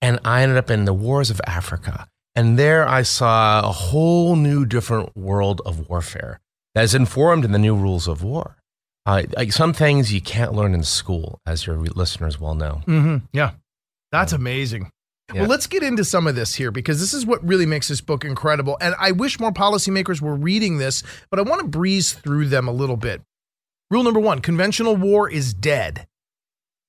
And 0.00 0.18
I 0.24 0.42
ended 0.42 0.56
up 0.58 0.70
in 0.70 0.84
the 0.86 0.94
wars 0.94 1.28
of 1.30 1.40
Africa. 1.46 2.08
And 2.34 2.58
there 2.58 2.86
I 2.86 3.02
saw 3.02 3.68
a 3.68 3.72
whole 3.72 4.36
new 4.36 4.64
different 4.64 5.16
world 5.16 5.60
of 5.66 5.88
warfare 5.88 6.40
that 6.74 6.84
is 6.84 6.94
informed 6.94 7.44
in 7.44 7.52
the 7.52 7.58
new 7.58 7.74
rules 7.74 8.06
of 8.06 8.22
war. 8.22 8.56
Uh, 9.06 9.22
like 9.36 9.52
some 9.52 9.72
things 9.72 10.12
you 10.12 10.20
can't 10.20 10.52
learn 10.52 10.74
in 10.74 10.84
school, 10.84 11.40
as 11.46 11.66
your 11.66 11.78
listeners 11.78 12.38
well 12.38 12.54
know. 12.54 12.82
Mm-hmm. 12.86 13.16
Yeah. 13.32 13.52
That's 14.12 14.32
amazing. 14.32 14.90
Yeah. 15.32 15.40
Well, 15.40 15.50
let's 15.50 15.66
get 15.66 15.82
into 15.82 16.04
some 16.04 16.26
of 16.26 16.34
this 16.34 16.54
here 16.54 16.70
because 16.70 17.00
this 17.00 17.12
is 17.12 17.26
what 17.26 17.46
really 17.46 17.66
makes 17.66 17.88
this 17.88 18.00
book 18.00 18.24
incredible. 18.24 18.78
And 18.80 18.94
I 18.98 19.12
wish 19.12 19.40
more 19.40 19.52
policymakers 19.52 20.20
were 20.20 20.34
reading 20.34 20.78
this, 20.78 21.02
but 21.30 21.38
I 21.38 21.42
want 21.42 21.60
to 21.60 21.68
breeze 21.68 22.12
through 22.14 22.46
them 22.46 22.68
a 22.68 22.72
little 22.72 22.96
bit. 22.96 23.22
Rule 23.90 24.04
number 24.04 24.20
one 24.20 24.40
conventional 24.40 24.96
war 24.96 25.28
is 25.28 25.52
dead. 25.54 26.06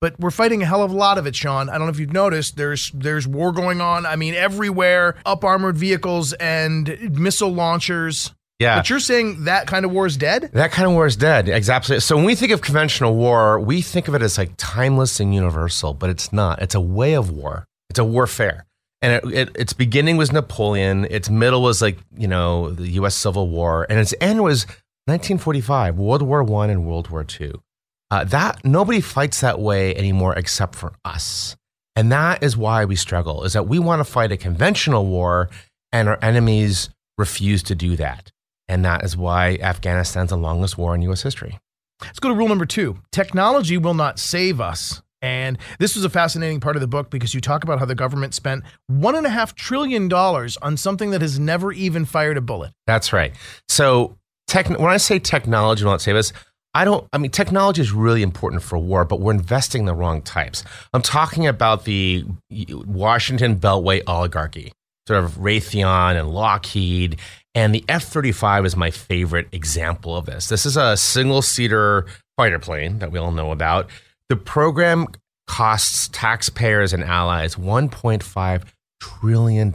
But 0.02 0.18
we're 0.20 0.32
fighting 0.32 0.64
a 0.64 0.66
hell 0.66 0.82
of 0.82 0.92
a 0.92 0.96
lot 0.96 1.18
of 1.18 1.28
it, 1.28 1.36
Sean. 1.36 1.70
I 1.70 1.74
don't 1.78 1.88
know 1.88 1.92
if 1.92 2.00
you've 2.00 2.14
noticed. 2.14 2.56
There's 2.56 2.92
there's 2.92 3.28
war 3.28 3.52
going 3.52 3.82
on. 3.82 4.06
I 4.06 4.16
mean, 4.16 4.34
everywhere, 4.34 5.16
up 5.26 5.44
armored 5.44 5.78
vehicles 5.78 6.32
and 6.34 7.18
missile 7.20 7.54
launchers. 7.54 8.34
Yeah. 8.60 8.78
But 8.78 8.90
you're 8.90 9.00
saying 9.00 9.46
that 9.46 9.68
kind 9.68 9.86
of 9.86 9.92
war 9.92 10.06
is 10.06 10.18
dead? 10.18 10.52
That 10.54 10.72
kind 10.72 10.86
of 10.86 10.94
war 10.94 11.06
is 11.06 11.16
dead. 11.16 11.48
Exactly. 11.48 12.00
So 12.02 12.18
when 12.18 12.26
we 12.26 12.36
think 12.36 12.52
of 12.52 12.62
conventional 12.62 13.16
war, 13.16 13.60
we 13.60 13.82
think 13.82 14.08
of 14.10 14.16
it 14.16 14.22
as 14.22 14.38
like 14.38 14.52
timeless 14.58 15.20
and 15.22 15.34
universal, 15.34 15.94
but 15.94 16.10
it's 16.10 16.34
not. 16.34 16.62
It's 16.62 16.76
a 16.76 16.82
way 16.82 17.14
of 17.14 17.30
war. 17.30 17.66
It's 17.90 18.00
a 18.00 18.04
warfare. 18.04 18.66
And 19.02 19.14
it, 19.14 19.34
it, 19.34 19.56
its 19.56 19.72
beginning 19.72 20.18
was 20.18 20.34
Napoleon. 20.34 21.06
Its 21.10 21.30
middle 21.30 21.62
was 21.62 21.82
like, 21.82 22.00
you 22.18 22.28
know, 22.28 22.72
the 22.72 22.90
U.S. 22.90 23.16
Civil 23.16 23.48
War. 23.48 23.88
And 23.90 23.98
its 23.98 24.14
end 24.20 24.44
was 24.44 24.66
1945, 25.06 25.98
World 25.98 26.22
War 26.22 26.44
One 26.44 26.70
and 26.70 26.86
World 26.86 27.10
War 27.10 27.24
Two. 27.24 27.62
Uh, 28.12 28.24
that 28.24 28.64
nobody 28.66 29.02
fights 29.02 29.42
that 29.42 29.60
way 29.60 29.96
anymore 29.96 30.34
except 30.34 30.76
for 30.76 30.94
us. 31.06 31.56
And 31.96 32.12
that 32.12 32.42
is 32.44 32.56
why 32.56 32.86
we 32.86 32.96
struggle, 32.96 33.44
is 33.44 33.54
that 33.54 33.68
we 33.68 33.78
want 33.78 34.00
to 34.00 34.04
fight 34.04 34.32
a 34.32 34.38
conventional 34.38 35.06
war 35.06 35.50
and 35.92 36.08
our 36.08 36.18
enemies 36.22 36.90
refuse 37.18 37.62
to 37.64 37.76
do 37.76 37.96
that. 37.98 38.32
And 38.68 38.86
that 38.86 39.04
is 39.04 39.18
why 39.18 39.58
Afghanistan's 39.62 40.30
the 40.30 40.38
longest 40.38 40.78
war 40.78 40.96
in 40.96 41.02
U.S. 41.04 41.22
history. 41.22 41.60
Let's 42.02 42.20
go 42.20 42.30
to 42.30 42.36
rule 42.36 42.48
number 42.48 42.66
two 42.66 42.98
technology 43.12 43.78
will 43.78 43.94
not 43.94 44.20
save 44.20 44.62
us. 44.62 45.02
And 45.22 45.58
this 45.80 45.96
was 45.96 46.06
a 46.06 46.10
fascinating 46.10 46.62
part 46.62 46.78
of 46.78 46.82
the 46.82 46.88
book 46.88 47.10
because 47.10 47.34
you 47.34 47.42
talk 47.42 47.66
about 47.66 47.80
how 47.80 47.86
the 47.86 47.96
government 47.96 48.34
spent 48.34 48.64
$1.5 48.90 49.54
trillion 49.56 50.12
on 50.14 50.78
something 50.78 51.12
that 51.12 51.22
has 51.22 51.38
never 51.38 51.74
even 51.74 52.06
fired 52.06 52.38
a 52.38 52.42
bullet. 52.42 52.72
That's 52.88 53.12
right. 53.12 53.36
So, 53.68 54.18
tech, 54.48 54.70
when 54.70 54.90
I 54.90 54.96
say 54.96 55.20
technology 55.20 55.84
will 55.84 55.92
not 55.92 56.02
save 56.02 56.16
us, 56.16 56.32
I 56.74 56.86
don't, 56.86 57.08
I 57.12 57.18
mean, 57.18 57.32
technology 57.32 57.82
is 57.82 57.92
really 57.92 58.22
important 58.22 58.62
for 58.62 58.78
war, 58.78 59.06
but 59.06 59.20
we're 59.20 59.34
investing 59.34 59.86
the 59.86 59.94
wrong 59.94 60.22
types. 60.22 60.64
I'm 60.94 61.02
talking 61.02 61.48
about 61.48 61.86
the 61.86 62.26
Washington 62.52 63.60
Beltway 63.60 64.04
oligarchy, 64.06 64.72
sort 65.08 65.24
of 65.24 65.34
Raytheon 65.34 66.20
and 66.20 66.30
Lockheed. 66.30 67.20
And 67.56 67.74
the 67.74 67.84
F 67.90 68.04
35 68.04 68.66
is 68.66 68.76
my 68.76 68.92
favorite 68.92 69.48
example 69.52 70.16
of 70.16 70.28
this. 70.28 70.48
This 70.48 70.66
is 70.66 70.78
a 70.78 70.96
single 70.96 71.42
seater 71.42 72.06
fighter 72.38 72.60
plane 72.60 73.00
that 73.00 73.12
we 73.12 73.18
all 73.18 73.32
know 73.32 73.52
about. 73.52 73.90
The 74.30 74.36
program 74.36 75.08
costs 75.48 76.10
taxpayers 76.14 76.94
and 76.94 77.04
allies 77.04 77.56
$1.5 77.56 78.64
trillion. 79.02 79.74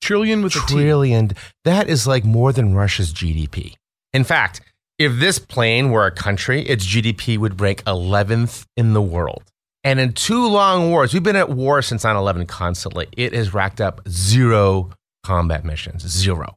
Trillion 0.00 0.42
with 0.42 0.52
trillion. 0.52 1.24
a 1.24 1.28
T. 1.28 1.40
That 1.64 1.88
is 1.88 2.06
like 2.06 2.24
more 2.24 2.52
than 2.52 2.74
Russia's 2.74 3.12
GDP. 3.12 3.74
In 4.12 4.22
fact, 4.22 4.60
if 4.98 5.18
this 5.18 5.38
plane 5.38 5.90
were 5.90 6.06
a 6.06 6.10
country, 6.10 6.62
its 6.66 6.86
GDP 6.86 7.38
would 7.38 7.60
rank 7.60 7.82
11th 7.84 8.64
in 8.76 8.92
the 8.92 9.02
world. 9.02 9.44
And 9.84 10.00
in 10.00 10.12
two 10.12 10.46
long 10.48 10.90
wars, 10.90 11.14
we've 11.14 11.22
been 11.22 11.36
at 11.36 11.50
war 11.50 11.82
since 11.82 12.04
9 12.04 12.16
11 12.16 12.46
constantly, 12.46 13.06
it 13.16 13.32
has 13.32 13.54
racked 13.54 13.80
up 13.80 14.00
zero 14.08 14.90
combat 15.24 15.64
missions, 15.64 16.06
zero. 16.06 16.56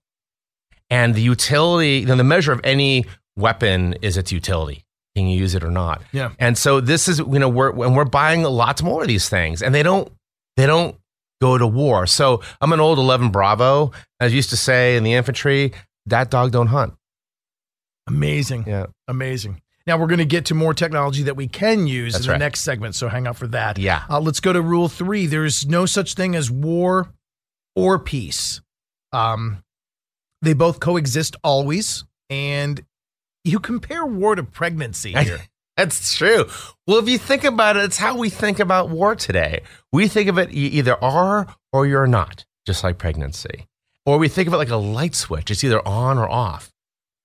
And 0.89 1.15
the 1.15 1.21
utility, 1.21 1.99
you 1.99 2.07
know, 2.07 2.15
the 2.15 2.23
measure 2.23 2.51
of 2.51 2.59
any 2.63 3.05
weapon 3.35 3.95
is 4.01 4.17
its 4.17 4.31
utility. 4.31 4.83
Can 5.15 5.27
you 5.27 5.37
use 5.37 5.55
it 5.55 5.63
or 5.63 5.71
not? 5.71 6.01
Yeah. 6.11 6.31
And 6.39 6.57
so 6.57 6.81
this 6.81 7.07
is, 7.07 7.19
you 7.19 7.39
know, 7.39 7.49
we're 7.49 7.71
when 7.71 7.95
we're 7.95 8.05
buying 8.05 8.43
lots 8.43 8.81
more 8.81 9.01
of 9.01 9.07
these 9.07 9.29
things, 9.29 9.61
and 9.61 9.75
they 9.75 9.83
don't 9.83 10.11
they 10.57 10.65
don't 10.65 10.95
go 11.41 11.57
to 11.57 11.67
war. 11.67 12.07
So 12.07 12.41
I'm 12.61 12.71
an 12.71 12.79
old 12.79 12.97
11 12.97 13.29
Bravo, 13.29 13.91
as 14.19 14.33
used 14.33 14.51
to 14.51 14.57
say 14.57 14.95
in 14.95 15.03
the 15.03 15.13
infantry, 15.13 15.73
that 16.05 16.29
dog 16.29 16.51
don't 16.51 16.67
hunt. 16.67 16.93
Amazing. 18.07 18.65
Yeah. 18.67 18.87
Amazing. 19.07 19.61
Now 19.87 19.97
we're 19.97 20.07
going 20.07 20.19
to 20.19 20.25
get 20.25 20.45
to 20.45 20.55
more 20.55 20.73
technology 20.73 21.23
that 21.23 21.35
we 21.35 21.47
can 21.47 21.87
use 21.87 22.13
That's 22.13 22.25
in 22.25 22.27
the 22.27 22.31
right. 22.33 22.39
next 22.39 22.61
segment, 22.61 22.95
so 22.95 23.07
hang 23.07 23.27
out 23.27 23.35
for 23.37 23.47
that. 23.47 23.77
Yeah. 23.79 24.03
Uh, 24.09 24.19
let's 24.19 24.39
go 24.39 24.53
to 24.53 24.61
rule 24.61 24.87
three. 24.87 25.25
There's 25.25 25.65
no 25.67 25.85
such 25.85 26.13
thing 26.13 26.35
as 26.35 26.51
war 26.51 27.11
or 27.75 27.97
peace. 27.97 28.61
Um, 29.11 29.63
they 30.41 30.53
both 30.53 30.79
coexist 30.79 31.35
always, 31.43 32.03
and 32.29 32.83
you 33.43 33.59
compare 33.59 34.05
war 34.05 34.35
to 34.35 34.43
pregnancy 34.43 35.13
here. 35.23 35.39
That's 35.77 36.15
true. 36.15 36.45
Well, 36.85 36.99
if 36.99 37.09
you 37.09 37.17
think 37.17 37.43
about 37.43 37.75
it, 37.77 37.85
it's 37.85 37.97
how 37.97 38.17
we 38.17 38.29
think 38.29 38.59
about 38.59 38.89
war 38.89 39.15
today. 39.15 39.63
We 39.91 40.07
think 40.07 40.29
of 40.29 40.37
it 40.37 40.51
you 40.51 40.67
either 40.67 41.01
are 41.03 41.47
or 41.73 41.87
you're 41.87 42.07
not, 42.07 42.45
just 42.67 42.83
like 42.83 42.97
pregnancy. 42.97 43.67
Or 44.05 44.17
we 44.17 44.27
think 44.27 44.47
of 44.47 44.53
it 44.53 44.57
like 44.57 44.69
a 44.69 44.75
light 44.75 45.15
switch. 45.15 45.49
It's 45.49 45.63
either 45.63 45.85
on 45.87 46.17
or 46.17 46.29
off. 46.29 46.71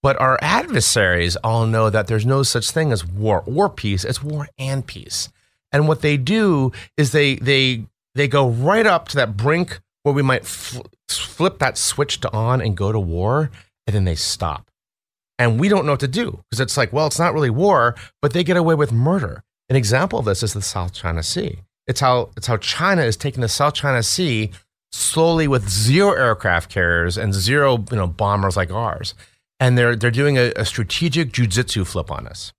But 0.06 0.20
our 0.20 0.38
adversaries 0.40 1.34
all 1.42 1.66
know 1.66 1.90
that 1.90 2.06
there's 2.06 2.24
no 2.24 2.44
such 2.44 2.70
thing 2.70 2.92
as 2.92 3.04
war 3.04 3.42
or 3.44 3.68
peace. 3.68 4.04
It's 4.04 4.22
war 4.22 4.46
and 4.56 4.86
peace. 4.86 5.30
And 5.72 5.88
what 5.88 6.00
they 6.00 6.16
do 6.16 6.70
is 6.96 7.10
they 7.10 7.34
they 7.34 7.86
they 8.14 8.28
go 8.28 8.48
right 8.48 8.86
up 8.86 9.08
to 9.08 9.16
that 9.16 9.36
brink 9.36 9.80
where 10.04 10.14
we 10.14 10.22
might 10.22 10.46
fl- 10.46 10.86
flip 11.08 11.58
that 11.58 11.76
switch 11.76 12.20
to 12.20 12.32
on 12.32 12.60
and 12.60 12.76
go 12.76 12.92
to 12.92 13.00
war, 13.00 13.50
and 13.88 13.96
then 13.96 14.04
they 14.04 14.14
stop. 14.14 14.70
And 15.40 15.58
we 15.58 15.68
don't 15.68 15.84
know 15.86 15.94
what 15.94 16.00
to 16.06 16.06
do 16.06 16.38
because 16.48 16.60
it's 16.60 16.76
like, 16.76 16.92
well, 16.92 17.08
it's 17.08 17.18
not 17.18 17.34
really 17.34 17.50
war, 17.50 17.96
but 18.22 18.32
they 18.32 18.44
get 18.44 18.56
away 18.56 18.76
with 18.76 18.92
murder. 18.92 19.42
An 19.68 19.74
example 19.74 20.20
of 20.20 20.24
this 20.24 20.44
is 20.44 20.54
the 20.54 20.62
South 20.62 20.92
China 20.92 21.24
Sea. 21.24 21.62
It's 21.88 21.98
how 21.98 22.30
it's 22.36 22.46
how 22.46 22.58
China 22.58 23.02
is 23.02 23.16
taking 23.16 23.40
the 23.40 23.48
South 23.48 23.74
China 23.74 24.04
Sea 24.04 24.52
slowly 24.92 25.48
with 25.48 25.68
zero 25.68 26.12
aircraft 26.12 26.70
carriers 26.70 27.18
and 27.18 27.34
zero 27.34 27.84
you 27.90 27.96
know 27.96 28.06
bombers 28.06 28.56
like 28.56 28.70
ours, 28.70 29.12
and 29.60 29.76
they're 29.76 29.96
they're 29.96 30.10
doing 30.10 30.36
a, 30.36 30.52
a 30.56 30.64
strategic 30.64 31.32
jujitsu 31.32 31.86
flip 31.86 32.10
on 32.10 32.26
us. 32.26 32.52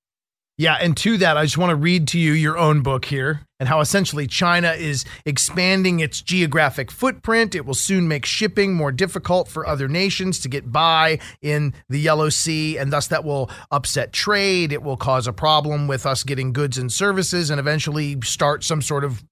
Yeah, 0.60 0.76
and 0.82 0.98
to 0.98 1.18
that, 1.18 1.38
I 1.38 1.44
just 1.44 1.60
want 1.60 1.70
to 1.70 1.76
read 1.76 2.08
to 2.10 2.20
you 2.20 2.32
your 2.32 2.58
own 2.58 2.82
book 2.82 3.06
here 3.06 3.42
and 3.60 3.70
how 3.70 3.80
essentially 3.80 4.26
China 4.26 4.72
is 4.72 5.06
expanding 5.24 6.00
its 6.00 6.20
geographic 6.20 6.90
footprint. 6.90 7.54
It 7.54 7.64
will 7.64 7.76
soon 7.76 8.08
make 8.08 8.26
shipping 8.26 8.74
more 8.74 8.92
difficult 8.92 9.48
for 9.48 9.68
other 9.68 9.88
nations 9.88 10.40
to 10.40 10.50
get 10.50 10.72
by 10.72 11.20
in 11.44 11.76
the 11.90 12.00
Yellow 12.00 12.30
Sea, 12.30 12.76
and 12.80 12.92
thus 12.92 13.08
that 13.10 13.24
will 13.24 13.52
upset 13.70 14.14
trade. 14.14 14.72
It 14.72 14.82
will 14.82 14.98
cause 14.98 15.28
a 15.28 15.34
problem 15.34 15.88
with 15.88 16.08
us 16.08 16.24
getting 16.24 16.54
goods 16.54 16.80
and 16.80 16.92
services 16.92 17.52
and 17.52 17.60
eventually 17.60 18.20
start 18.24 18.64
some 18.64 18.82
sort 18.82 19.04
of 19.04 19.24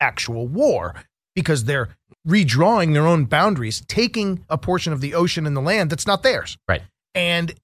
actual 0.00 0.46
war 0.48 0.94
because 1.34 1.64
they're 1.64 1.90
redrawing 2.26 2.94
their 2.94 3.06
own 3.06 3.26
boundaries, 3.26 3.82
taking 3.86 4.46
a 4.48 4.56
portion 4.56 4.94
of 4.94 5.02
the 5.02 5.12
ocean 5.12 5.46
and 5.46 5.54
the 5.54 5.60
land 5.60 5.90
that's 5.90 6.06
not 6.06 6.22
theirs. 6.22 6.56
Right. 6.66 6.82
And 7.14 7.54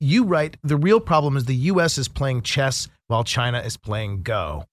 you 0.00 0.24
write 0.24 0.56
the 0.62 0.76
real 0.76 1.00
problem 1.00 1.36
is 1.36 1.44
the 1.46 1.54
US 1.56 1.98
is 1.98 2.08
playing 2.08 2.42
chess 2.42 2.88
while 3.08 3.24
China 3.24 3.60
is 3.60 3.76
playing 3.76 4.22
Go. 4.22 4.64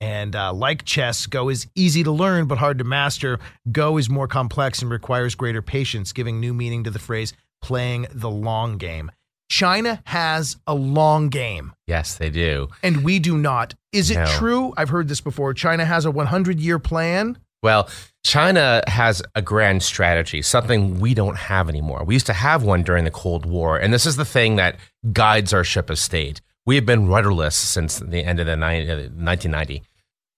And 0.00 0.34
uh, 0.36 0.52
like 0.52 0.84
chess, 0.84 1.26
Go 1.26 1.48
is 1.48 1.66
easy 1.74 2.02
to 2.04 2.10
learn 2.10 2.46
but 2.46 2.58
hard 2.58 2.78
to 2.78 2.84
master. 2.84 3.38
Go 3.70 3.96
is 3.96 4.10
more 4.10 4.28
complex 4.28 4.82
and 4.82 4.90
requires 4.90 5.34
greater 5.34 5.62
patience, 5.62 6.12
giving 6.12 6.40
new 6.40 6.52
meaning 6.54 6.84
to 6.84 6.90
the 6.90 6.98
phrase 6.98 7.32
playing 7.62 8.06
the 8.12 8.28
long 8.30 8.76
game. 8.76 9.10
China 9.50 10.02
has 10.06 10.56
a 10.66 10.74
long 10.74 11.28
game, 11.28 11.72
Yes, 11.86 12.16
they 12.16 12.28
do. 12.30 12.68
and 12.82 13.04
we 13.04 13.18
do 13.18 13.36
not. 13.38 13.74
Is 13.92 14.10
it 14.10 14.16
No. 14.16 14.26
true? 14.26 14.74
I've 14.76 14.88
heard 14.88 15.08
this 15.08 15.20
before. 15.20 15.54
China 15.54 15.84
has 15.84 16.04
a 16.04 16.10
100 16.10 16.58
year 16.60 16.78
plan. 16.78 17.38
Well, 17.64 17.88
China 18.24 18.82
has 18.86 19.22
a 19.34 19.40
grand 19.40 19.82
strategy, 19.82 20.42
something 20.42 21.00
we 21.00 21.14
don't 21.14 21.38
have 21.38 21.70
anymore. 21.70 22.04
We 22.04 22.14
used 22.14 22.26
to 22.26 22.34
have 22.34 22.62
one 22.62 22.82
during 22.82 23.04
the 23.04 23.10
Cold 23.10 23.46
War, 23.46 23.78
and 23.78 23.90
this 23.90 24.04
is 24.04 24.16
the 24.16 24.24
thing 24.26 24.56
that 24.56 24.76
guides 25.14 25.54
our 25.54 25.64
ship 25.64 25.88
of 25.88 25.98
state. 25.98 26.42
We 26.66 26.74
have 26.74 26.84
been 26.84 27.08
rudderless 27.08 27.56
since 27.56 27.98
the 27.98 28.22
end 28.22 28.38
of 28.38 28.44
the 28.44 28.56
ni- 28.56 28.86
uh, 28.86 29.08
1990. 29.08 29.82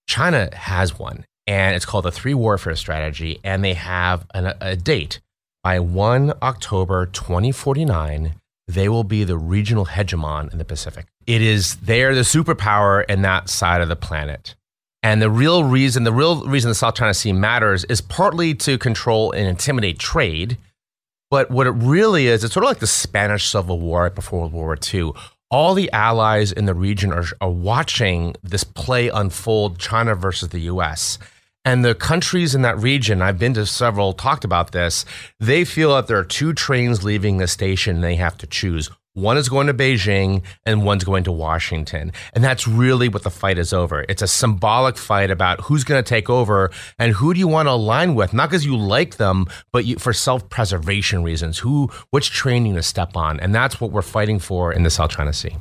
China 0.07 0.47
has 0.55 0.97
one, 0.97 1.25
and 1.45 1.75
it's 1.75 1.85
called 1.85 2.05
the 2.05 2.11
Three 2.11 2.33
Warfare 2.33 2.77
Strategy, 2.77 3.41
and 3.43 3.61
they 3.61 3.73
have 3.73 4.25
an, 4.33 4.53
a 4.61 4.77
date. 4.77 5.19
By 5.65 5.81
1 5.81 6.31
October 6.41 7.07
2049, 7.07 8.35
they 8.69 8.87
will 8.87 9.03
be 9.03 9.25
the 9.25 9.37
regional 9.37 9.87
hegemon 9.87 10.53
in 10.53 10.59
the 10.59 10.65
Pacific. 10.65 11.07
It 11.25 11.41
is 11.41 11.75
they're 11.75 12.15
the 12.15 12.21
superpower 12.21 13.03
in 13.09 13.21
that 13.23 13.49
side 13.49 13.81
of 13.81 13.89
the 13.89 13.97
planet. 13.97 14.55
And 15.07 15.21
the 15.21 15.31
real 15.31 15.63
reason, 15.63 16.03
the 16.03 16.11
real 16.11 16.45
reason 16.45 16.67
the 16.67 16.75
South 16.75 16.95
China 16.95 17.13
Sea 17.13 17.31
matters 17.31 17.85
is 17.85 18.01
partly 18.01 18.53
to 18.55 18.77
control 18.77 19.31
and 19.31 19.47
intimidate 19.47 19.99
trade. 19.99 20.57
But 21.31 21.49
what 21.49 21.65
it 21.65 21.71
really 21.71 22.27
is, 22.27 22.43
it's 22.43 22.53
sort 22.53 22.65
of 22.65 22.69
like 22.69 22.79
the 22.79 22.87
Spanish 22.87 23.45
Civil 23.45 23.79
War 23.79 24.09
before 24.09 24.41
World 24.41 24.51
War 24.51 24.77
II. 24.93 25.13
All 25.49 25.75
the 25.75 25.89
allies 25.93 26.51
in 26.51 26.65
the 26.65 26.73
region 26.73 27.13
are, 27.13 27.23
are 27.39 27.49
watching 27.49 28.35
this 28.43 28.65
play 28.65 29.07
unfold, 29.07 29.79
China 29.79 30.13
versus 30.13 30.49
the 30.49 30.59
US. 30.71 31.19
And 31.63 31.85
the 31.85 31.95
countries 31.95 32.53
in 32.53 32.61
that 32.63 32.77
region, 32.77 33.21
I've 33.21 33.39
been 33.39 33.53
to 33.53 33.65
several, 33.65 34.11
talked 34.11 34.43
about 34.43 34.73
this, 34.73 35.05
they 35.39 35.63
feel 35.63 35.95
that 35.95 36.07
there 36.07 36.17
are 36.17 36.25
two 36.25 36.51
trains 36.51 37.05
leaving 37.05 37.37
the 37.37 37.47
station 37.47 37.95
and 37.95 38.03
they 38.03 38.17
have 38.17 38.37
to 38.39 38.47
choose. 38.47 38.89
One 39.17 39.35
is 39.35 39.49
going 39.49 39.65
to 39.65 39.73
Beijing 39.73 40.43
and 40.63 40.85
one's 40.85 41.03
going 41.03 41.23
to 41.23 41.31
Washington. 41.31 42.11
And 42.33 42.43
that's 42.43 42.67
really 42.67 43.09
what 43.09 43.23
the 43.23 43.31
fight 43.31 43.57
is 43.57 43.73
over. 43.73 44.05
It's 44.07 44.21
a 44.21 44.27
symbolic 44.27 44.95
fight 44.95 45.31
about 45.31 45.61
who's 45.61 45.83
going 45.83 46.03
to 46.03 46.07
take 46.07 46.29
over 46.29 46.69
and 46.99 47.13
who 47.13 47.33
do 47.33 47.39
you 47.39 47.47
want 47.47 47.65
to 47.65 47.71
align 47.71 48.13
with, 48.13 48.31
not 48.31 48.49
because 48.49 48.63
you 48.63 48.77
like 48.77 49.17
them, 49.17 49.47
but 49.73 49.85
you, 49.85 49.97
for 49.97 50.13
self 50.13 50.47
preservation 50.49 51.23
reasons. 51.23 51.57
Who, 51.57 51.89
which 52.11 52.29
train 52.29 52.67
you 52.67 52.75
to 52.75 52.83
step 52.83 53.17
on. 53.17 53.39
And 53.39 53.55
that's 53.55 53.81
what 53.81 53.89
we're 53.89 54.03
fighting 54.03 54.37
for 54.37 54.71
in 54.71 54.83
the 54.83 54.91
South 54.91 55.09
China 55.09 55.33
Sea. 55.33 55.55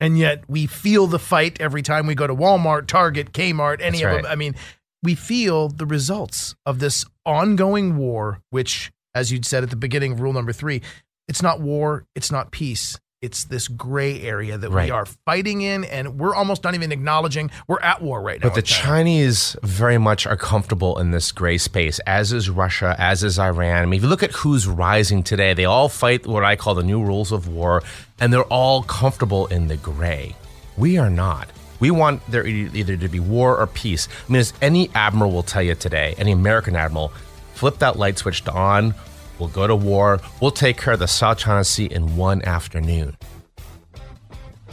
And 0.00 0.18
yet 0.18 0.48
we 0.48 0.66
feel 0.66 1.06
the 1.06 1.18
fight 1.18 1.60
every 1.60 1.82
time 1.82 2.06
we 2.06 2.14
go 2.14 2.26
to 2.26 2.34
Walmart, 2.34 2.86
Target, 2.86 3.32
Kmart, 3.32 3.82
any 3.82 3.98
That's 3.98 4.04
of 4.04 4.10
right. 4.10 4.22
them. 4.22 4.32
I 4.32 4.36
mean, 4.36 4.54
we 5.02 5.16
feel 5.16 5.68
the 5.68 5.84
results 5.84 6.54
of 6.64 6.78
this 6.78 7.04
ongoing 7.26 7.98
war, 7.98 8.40
which, 8.48 8.90
as 9.14 9.30
you'd 9.30 9.44
said 9.44 9.62
at 9.62 9.68
the 9.68 9.76
beginning 9.76 10.12
of 10.12 10.20
rule 10.22 10.32
number 10.32 10.54
three, 10.54 10.80
it's 11.28 11.42
not 11.42 11.60
war, 11.60 12.04
it's 12.14 12.30
not 12.32 12.50
peace. 12.50 12.98
It's 13.20 13.44
this 13.44 13.68
gray 13.68 14.20
area 14.22 14.58
that 14.58 14.68
Right. 14.70 14.86
we 14.86 14.90
are 14.90 15.06
fighting 15.06 15.60
in, 15.62 15.84
and 15.84 16.18
we're 16.18 16.34
almost 16.34 16.64
not 16.64 16.74
even 16.74 16.90
acknowledging 16.90 17.52
we're 17.68 17.78
at 17.80 18.02
war 18.02 18.20
right 18.20 18.40
now. 18.42 18.48
But 18.48 18.56
the. 18.56 18.62
Chinese 18.62 19.56
very 19.62 19.96
much 19.96 20.26
are 20.26 20.36
comfortable 20.36 20.98
in 20.98 21.12
this 21.12 21.30
gray 21.30 21.56
space, 21.56 22.00
as 22.00 22.32
is 22.32 22.50
Russia, 22.50 22.96
as 22.98 23.22
is 23.22 23.38
Iran. 23.38 23.82
I 23.82 23.86
mean, 23.86 23.98
if 23.98 24.02
you 24.02 24.08
look 24.08 24.24
at 24.24 24.32
who's 24.32 24.66
rising 24.66 25.22
today, 25.22 25.54
they 25.54 25.64
all 25.66 25.88
fight 25.88 26.26
what 26.26 26.42
I 26.44 26.56
call 26.56 26.74
the 26.74 26.82
new 26.82 27.00
rules 27.00 27.30
of 27.30 27.46
war, 27.46 27.84
and 28.18 28.32
they're 28.32 28.42
all 28.42 28.82
comfortable 28.82 29.46
in 29.46 29.68
the 29.68 29.76
gray. 29.76 30.34
We 30.76 30.98
are 30.98 31.10
not. 31.10 31.48
We 31.78 31.92
want 31.92 32.28
there 32.28 32.44
either 32.44 32.96
to 32.96 33.08
be 33.08 33.20
war 33.20 33.56
or 33.56 33.68
peace. 33.68 34.08
I 34.28 34.32
mean, 34.32 34.40
as 34.40 34.52
any 34.60 34.90
admiral 34.96 35.30
will 35.30 35.42
tell 35.44 35.62
you 35.62 35.76
today, 35.76 36.16
any 36.18 36.32
American 36.32 36.74
admiral, 36.74 37.12
flip 37.54 37.78
that 37.78 37.96
light 37.96 38.18
switch 38.18 38.42
to 38.44 38.52
on. 38.52 38.94
We'll 39.38 39.48
go 39.48 39.66
to 39.66 39.74
war. 39.74 40.20
We'll 40.40 40.50
take 40.50 40.76
care 40.76 40.94
of 40.94 40.98
the 40.98 41.08
South 41.08 41.38
China 41.38 41.64
Sea 41.64 41.86
in 41.86 42.16
one 42.16 42.42
afternoon. 42.42 43.16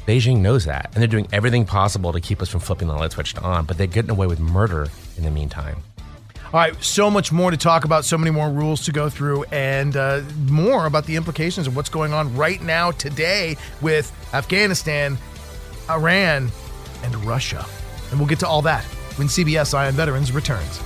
Beijing 0.05 0.39
knows 0.39 0.65
that, 0.65 0.89
and 0.93 0.95
they're 0.95 1.07
doing 1.07 1.27
everything 1.31 1.65
possible 1.65 2.11
to 2.13 2.19
keep 2.19 2.41
us 2.41 2.49
from 2.49 2.61
flipping 2.61 2.87
the 2.87 2.95
light 2.95 3.11
switch 3.11 3.35
on, 3.37 3.65
but 3.65 3.77
they're 3.77 3.87
getting 3.87 4.09
away 4.09 4.25
with 4.25 4.39
murder 4.39 4.87
in 5.17 5.23
the 5.23 5.29
meantime. 5.29 5.83
All 6.51 6.59
right, 6.59 6.83
so 6.83 7.11
much 7.11 7.31
more 7.31 7.51
to 7.51 7.57
talk 7.57 7.85
about, 7.85 8.05
so 8.05 8.17
many 8.17 8.31
more 8.31 8.49
rules 8.49 8.85
to 8.85 8.91
go 8.91 9.07
through, 9.07 9.43
and 9.51 9.95
uh, 9.95 10.21
more 10.47 10.87
about 10.87 11.05
the 11.05 11.15
implications 11.15 11.67
of 11.67 11.75
what's 11.75 11.89
going 11.89 12.11
on 12.11 12.35
right 12.35 12.59
now 12.59 12.89
today 12.89 13.55
with 13.81 14.11
Afghanistan, 14.33 15.15
Iran, 15.91 16.49
and 17.03 17.15
Russia. 17.23 17.63
And 18.09 18.19
we'll 18.19 18.27
get 18.27 18.39
to 18.39 18.47
all 18.47 18.63
that 18.63 18.83
when 19.15 19.27
CBS 19.27 19.75
Eye 19.75 19.87
on 19.87 19.93
Veterans 19.93 20.31
returns. 20.31 20.81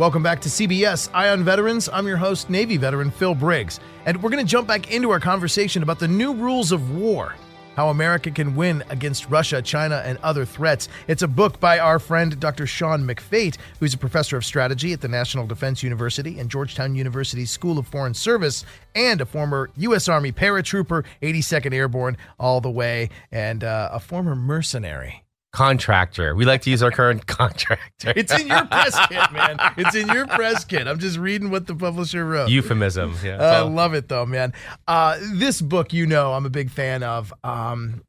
Welcome 0.00 0.22
back 0.22 0.40
to 0.40 0.48
CBS 0.48 1.10
Eye 1.12 1.28
on 1.28 1.44
Veterans. 1.44 1.86
I'm 1.92 2.06
your 2.06 2.16
host, 2.16 2.48
Navy 2.48 2.78
veteran 2.78 3.10
Phil 3.10 3.34
Briggs. 3.34 3.80
And 4.06 4.22
we're 4.22 4.30
going 4.30 4.42
to 4.42 4.50
jump 4.50 4.66
back 4.66 4.90
into 4.90 5.10
our 5.10 5.20
conversation 5.20 5.82
about 5.82 5.98
the 5.98 6.08
new 6.08 6.32
rules 6.32 6.72
of 6.72 6.96
war 6.96 7.34
how 7.76 7.90
America 7.90 8.30
can 8.30 8.56
win 8.56 8.82
against 8.88 9.28
Russia, 9.28 9.60
China, 9.60 10.02
and 10.04 10.18
other 10.22 10.46
threats. 10.46 10.88
It's 11.06 11.20
a 11.20 11.28
book 11.28 11.60
by 11.60 11.78
our 11.78 11.98
friend 11.98 12.40
Dr. 12.40 12.66
Sean 12.66 13.06
McFate, 13.06 13.58
who's 13.78 13.92
a 13.92 13.98
professor 13.98 14.38
of 14.38 14.44
strategy 14.44 14.94
at 14.94 15.02
the 15.02 15.08
National 15.08 15.46
Defense 15.46 15.82
University 15.82 16.38
and 16.38 16.50
Georgetown 16.50 16.94
University 16.94 17.44
School 17.44 17.78
of 17.78 17.86
Foreign 17.86 18.14
Service, 18.14 18.64
and 18.94 19.20
a 19.20 19.26
former 19.26 19.70
U.S. 19.76 20.08
Army 20.08 20.32
paratrooper, 20.32 21.04
82nd 21.22 21.74
Airborne, 21.74 22.16
all 22.38 22.62
the 22.62 22.70
way, 22.70 23.10
and 23.32 23.64
uh, 23.64 23.90
a 23.92 24.00
former 24.00 24.34
mercenary. 24.34 25.22
Contractor. 25.52 26.34
We 26.36 26.44
like 26.44 26.62
to 26.62 26.70
use 26.70 26.82
our 26.82 26.90
current 26.90 27.26
contractor. 27.26 28.12
It's 28.16 28.32
in 28.38 28.46
your 28.46 28.64
press 28.66 29.06
kit, 29.08 29.32
man. 29.32 29.56
It's 29.76 29.94
in 29.96 30.08
your 30.08 30.26
press 30.26 30.64
kit. 30.64 30.86
I'm 30.86 30.98
just 30.98 31.18
reading 31.18 31.50
what 31.50 31.66
the 31.66 31.74
publisher 31.74 32.24
wrote. 32.24 32.50
Euphemism. 32.50 33.14
Yeah. 33.22 33.36
I 33.36 33.60
So- 33.60 33.68
love 33.68 33.94
it 33.94 34.08
though, 34.08 34.26
man. 34.26 34.52
Uh, 34.86 35.18
this 35.34 35.60
book, 35.60 35.92
you 35.92 36.06
know, 36.06 36.32
I'm 36.34 36.46
a 36.46 36.50
big 36.50 36.70
fan 36.70 37.02
of. 37.02 37.32
Um, 37.42 38.02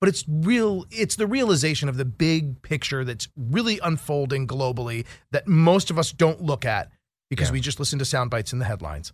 but 0.00 0.08
it's 0.10 0.24
real. 0.28 0.84
It's 0.90 1.16
the 1.16 1.26
realization 1.26 1.88
of 1.88 1.96
the 1.96 2.04
big 2.04 2.62
picture 2.62 3.04
that's 3.04 3.28
really 3.36 3.80
unfolding 3.82 4.46
globally 4.46 5.06
that 5.32 5.48
most 5.48 5.90
of 5.90 5.98
us 5.98 6.12
don't 6.12 6.40
look 6.42 6.64
at 6.64 6.90
because 7.30 7.48
Yeah. 7.48 7.54
we 7.54 7.60
just 7.60 7.80
listen 7.80 7.98
to 7.98 8.04
sound 8.04 8.30
bites 8.30 8.52
in 8.52 8.58
the 8.60 8.64
headlines. 8.66 9.12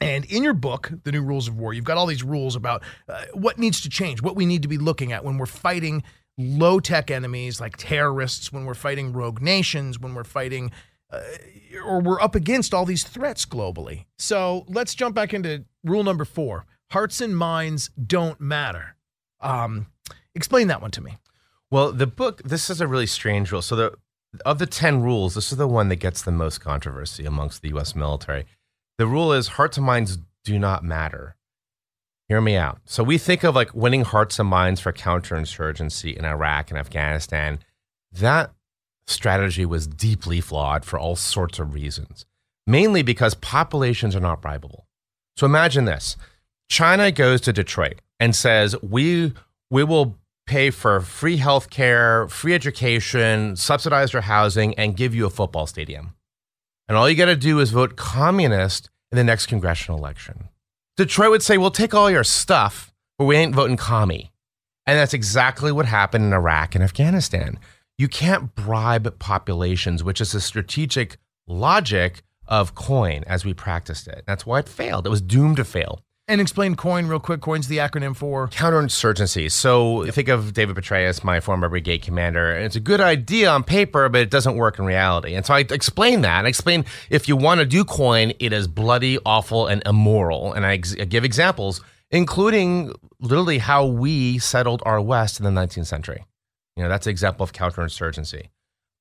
And 0.00 0.24
in 0.24 0.42
your 0.42 0.54
book, 0.54 0.90
The 1.04 1.12
New 1.12 1.22
Rules 1.22 1.46
of 1.46 1.56
War, 1.56 1.72
you've 1.72 1.84
got 1.84 1.96
all 1.96 2.06
these 2.06 2.24
rules 2.24 2.56
about 2.56 2.82
uh, 3.08 3.26
what 3.32 3.58
needs 3.58 3.80
to 3.82 3.88
change, 3.88 4.22
what 4.22 4.34
we 4.34 4.44
need 4.44 4.62
to 4.62 4.68
be 4.68 4.78
looking 4.78 5.12
at 5.12 5.24
when 5.24 5.38
we're 5.38 5.46
fighting 5.46 6.02
low 6.36 6.80
tech 6.80 7.10
enemies 7.10 7.60
like 7.60 7.76
terrorists, 7.76 8.52
when 8.52 8.64
we're 8.64 8.74
fighting 8.74 9.12
rogue 9.12 9.40
nations, 9.40 9.98
when 9.98 10.14
we're 10.14 10.24
fighting 10.24 10.70
uh, 11.12 11.20
or 11.84 12.00
we're 12.00 12.20
up 12.20 12.34
against 12.34 12.74
all 12.74 12.84
these 12.84 13.04
threats 13.04 13.46
globally. 13.46 14.06
So 14.18 14.64
let's 14.68 14.94
jump 14.94 15.14
back 15.14 15.32
into 15.32 15.64
rule 15.84 16.02
number 16.02 16.24
four 16.24 16.66
hearts 16.90 17.20
and 17.20 17.36
minds 17.36 17.90
don't 18.06 18.40
matter. 18.40 18.96
Um, 19.40 19.86
explain 20.34 20.68
that 20.68 20.80
one 20.80 20.90
to 20.92 21.00
me. 21.00 21.18
Well, 21.70 21.92
the 21.92 22.06
book, 22.06 22.42
this 22.44 22.70
is 22.70 22.80
a 22.80 22.86
really 22.86 23.06
strange 23.06 23.50
rule. 23.50 23.62
So, 23.62 23.76
the 23.76 23.94
of 24.44 24.58
the 24.58 24.66
10 24.66 25.00
rules, 25.00 25.34
this 25.34 25.52
is 25.52 25.58
the 25.58 25.68
one 25.68 25.88
that 25.88 25.96
gets 25.96 26.22
the 26.22 26.32
most 26.32 26.58
controversy 26.58 27.24
amongst 27.24 27.62
the 27.62 27.68
US 27.76 27.94
military. 27.94 28.46
The 28.98 29.06
rule 29.06 29.32
is 29.32 29.48
hearts 29.48 29.76
and 29.76 29.86
minds 29.86 30.18
do 30.44 30.58
not 30.58 30.82
matter. 30.84 31.36
Hear 32.28 32.40
me 32.40 32.56
out. 32.56 32.80
So, 32.86 33.04
we 33.04 33.18
think 33.18 33.44
of 33.44 33.54
like 33.54 33.74
winning 33.74 34.04
hearts 34.04 34.38
and 34.38 34.48
minds 34.48 34.80
for 34.80 34.92
counterinsurgency 34.92 36.16
in 36.16 36.24
Iraq 36.24 36.70
and 36.70 36.78
Afghanistan. 36.78 37.58
That 38.12 38.52
strategy 39.06 39.66
was 39.66 39.86
deeply 39.86 40.40
flawed 40.40 40.84
for 40.84 40.98
all 40.98 41.16
sorts 41.16 41.58
of 41.58 41.74
reasons, 41.74 42.24
mainly 42.66 43.02
because 43.02 43.34
populations 43.34 44.16
are 44.16 44.20
not 44.20 44.40
bribable. 44.40 44.84
So, 45.36 45.44
imagine 45.44 45.84
this 45.84 46.16
China 46.68 47.12
goes 47.12 47.42
to 47.42 47.52
Detroit 47.52 48.00
and 48.18 48.34
says, 48.34 48.74
We, 48.82 49.34
we 49.70 49.84
will 49.84 50.16
pay 50.46 50.70
for 50.70 51.00
free 51.00 51.36
health 51.36 51.68
care, 51.68 52.26
free 52.28 52.54
education, 52.54 53.56
subsidize 53.56 54.12
your 54.12 54.22
housing, 54.22 54.74
and 54.76 54.96
give 54.96 55.14
you 55.14 55.26
a 55.26 55.30
football 55.30 55.66
stadium. 55.66 56.14
And 56.88 56.96
all 56.96 57.08
you 57.08 57.16
got 57.16 57.26
to 57.26 57.36
do 57.36 57.60
is 57.60 57.70
vote 57.70 57.96
communist 57.96 58.90
in 59.10 59.16
the 59.16 59.24
next 59.24 59.46
congressional 59.46 59.98
election. 59.98 60.48
Detroit 60.96 61.30
would 61.30 61.42
say, 61.42 61.58
We'll 61.58 61.70
take 61.70 61.94
all 61.94 62.10
your 62.10 62.24
stuff, 62.24 62.92
but 63.18 63.24
we 63.24 63.36
ain't 63.36 63.54
voting 63.54 63.76
commie. 63.76 64.30
And 64.86 64.98
that's 64.98 65.14
exactly 65.14 65.72
what 65.72 65.86
happened 65.86 66.24
in 66.24 66.32
Iraq 66.32 66.74
and 66.74 66.84
Afghanistan. 66.84 67.58
You 67.96 68.08
can't 68.08 68.54
bribe 68.54 69.18
populations, 69.18 70.04
which 70.04 70.20
is 70.20 70.32
the 70.32 70.40
strategic 70.40 71.16
logic 71.46 72.22
of 72.46 72.74
coin 72.74 73.24
as 73.26 73.44
we 73.44 73.54
practiced 73.54 74.06
it. 74.06 74.24
That's 74.26 74.44
why 74.44 74.60
it 74.60 74.68
failed. 74.68 75.06
It 75.06 75.10
was 75.10 75.20
doomed 75.20 75.56
to 75.56 75.64
fail. 75.64 76.02
And 76.26 76.40
explain 76.40 76.74
COIN 76.74 77.06
real 77.06 77.20
quick. 77.20 77.42
COIN's 77.42 77.68
the 77.68 77.78
acronym 77.78 78.16
for 78.16 78.48
Counterinsurgency. 78.48 79.52
So 79.52 80.10
think 80.10 80.28
of 80.28 80.54
David 80.54 80.74
Petraeus, 80.74 81.22
my 81.22 81.40
former 81.40 81.68
brigade 81.68 82.00
commander. 82.00 82.50
And 82.50 82.64
it's 82.64 82.76
a 82.76 82.80
good 82.80 83.02
idea 83.02 83.50
on 83.50 83.62
paper, 83.62 84.08
but 84.08 84.22
it 84.22 84.30
doesn't 84.30 84.56
work 84.56 84.78
in 84.78 84.86
reality. 84.86 85.34
And 85.34 85.44
so 85.44 85.52
I 85.52 85.60
explain 85.60 86.22
that. 86.22 86.46
I 86.46 86.48
explain 86.48 86.86
if 87.10 87.28
you 87.28 87.36
want 87.36 87.60
to 87.60 87.66
do 87.66 87.84
coin, 87.84 88.32
it 88.40 88.54
is 88.54 88.66
bloody, 88.66 89.18
awful, 89.26 89.66
and 89.66 89.82
immoral. 89.84 90.54
And 90.54 90.64
I, 90.64 90.74
ex- 90.74 90.96
I 90.98 91.04
give 91.04 91.26
examples, 91.26 91.82
including 92.10 92.94
literally 93.20 93.58
how 93.58 93.84
we 93.84 94.38
settled 94.38 94.82
our 94.86 95.02
West 95.02 95.40
in 95.40 95.44
the 95.44 95.50
19th 95.50 95.86
century. 95.86 96.24
You 96.74 96.84
know, 96.84 96.88
that's 96.88 97.06
an 97.06 97.10
example 97.10 97.44
of 97.44 97.52
counterinsurgency. 97.52 98.48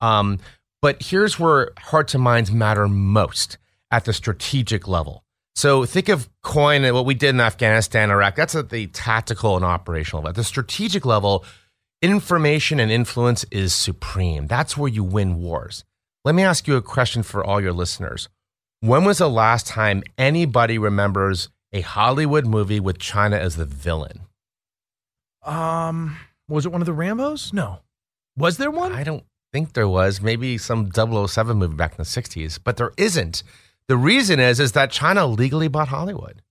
Um, 0.02 0.40
but 0.82 1.02
here's 1.02 1.40
where 1.40 1.72
hearts 1.78 2.14
and 2.16 2.24
minds 2.24 2.52
matter 2.52 2.90
most 2.90 3.58
at 3.92 4.04
the 4.04 4.12
strategic 4.12 4.90
level. 4.90 5.24
So 5.56 5.86
think 5.86 6.10
of 6.10 6.30
coin 6.42 6.84
and 6.84 6.96
what 6.96 7.06
we 7.06 7.14
did 7.14 7.30
in 7.30 7.40
Afghanistan, 7.40 8.10
Iraq. 8.10 8.36
That's 8.36 8.56
at 8.56 8.70
the 8.70 8.88
tactical 8.88 9.56
and 9.56 9.64
operational 9.64 10.22
level. 10.24 10.30
At 10.30 10.36
the 10.36 10.44
strategic 10.44 11.06
level, 11.06 11.46
information 12.02 12.80
and 12.80 12.92
influence 12.92 13.46
is 13.52 13.74
supreme. 13.74 14.48
That's 14.48 14.76
where 14.76 14.90
you 14.90 15.04
win 15.04 15.36
wars. 15.36 15.84
Let 16.26 16.36
me 16.36 16.44
ask 16.44 16.68
you 16.68 16.76
a 16.76 16.82
question 16.82 17.22
for 17.22 17.44
all 17.44 17.62
your 17.62 17.74
listeners. 17.74 18.30
When 18.80 19.06
was 19.06 19.20
the 19.20 19.30
last 19.30 19.68
time 19.68 20.04
anybody 20.18 20.78
remembers 20.78 21.50
a 21.72 21.82
Hollywood 21.82 22.46
movie 22.46 22.80
with 22.80 22.98
China 22.98 23.38
as 23.38 23.56
the 23.56 23.66
villain? 23.66 24.22
um, 25.46 26.18
was 26.48 26.66
it 26.66 26.72
one 26.72 26.82
of 26.82 26.86
the 26.86 26.94
Rambos? 26.94 27.54
No. 27.54 27.80
Was 28.38 28.58
there 28.58 28.72
one? 28.72 28.92
I 28.92 29.04
don't 29.04 29.24
think 29.52 29.74
there 29.74 29.88
was. 29.88 30.22
Maybe 30.22 30.58
some 30.58 30.92
007 30.92 31.58
movie 31.58 31.76
back 31.76 31.92
in 31.92 31.98
the 31.98 32.04
60s, 32.04 32.60
but 32.64 32.78
there 32.78 32.92
isn't. 32.98 33.44
The 33.88 33.98
reason 33.98 34.40
is 34.40 34.60
is 34.60 34.72
that 34.74 34.92
China 34.92 35.26
legally 35.26 35.68
bought 35.68 35.90
Hollywood. 35.90 36.42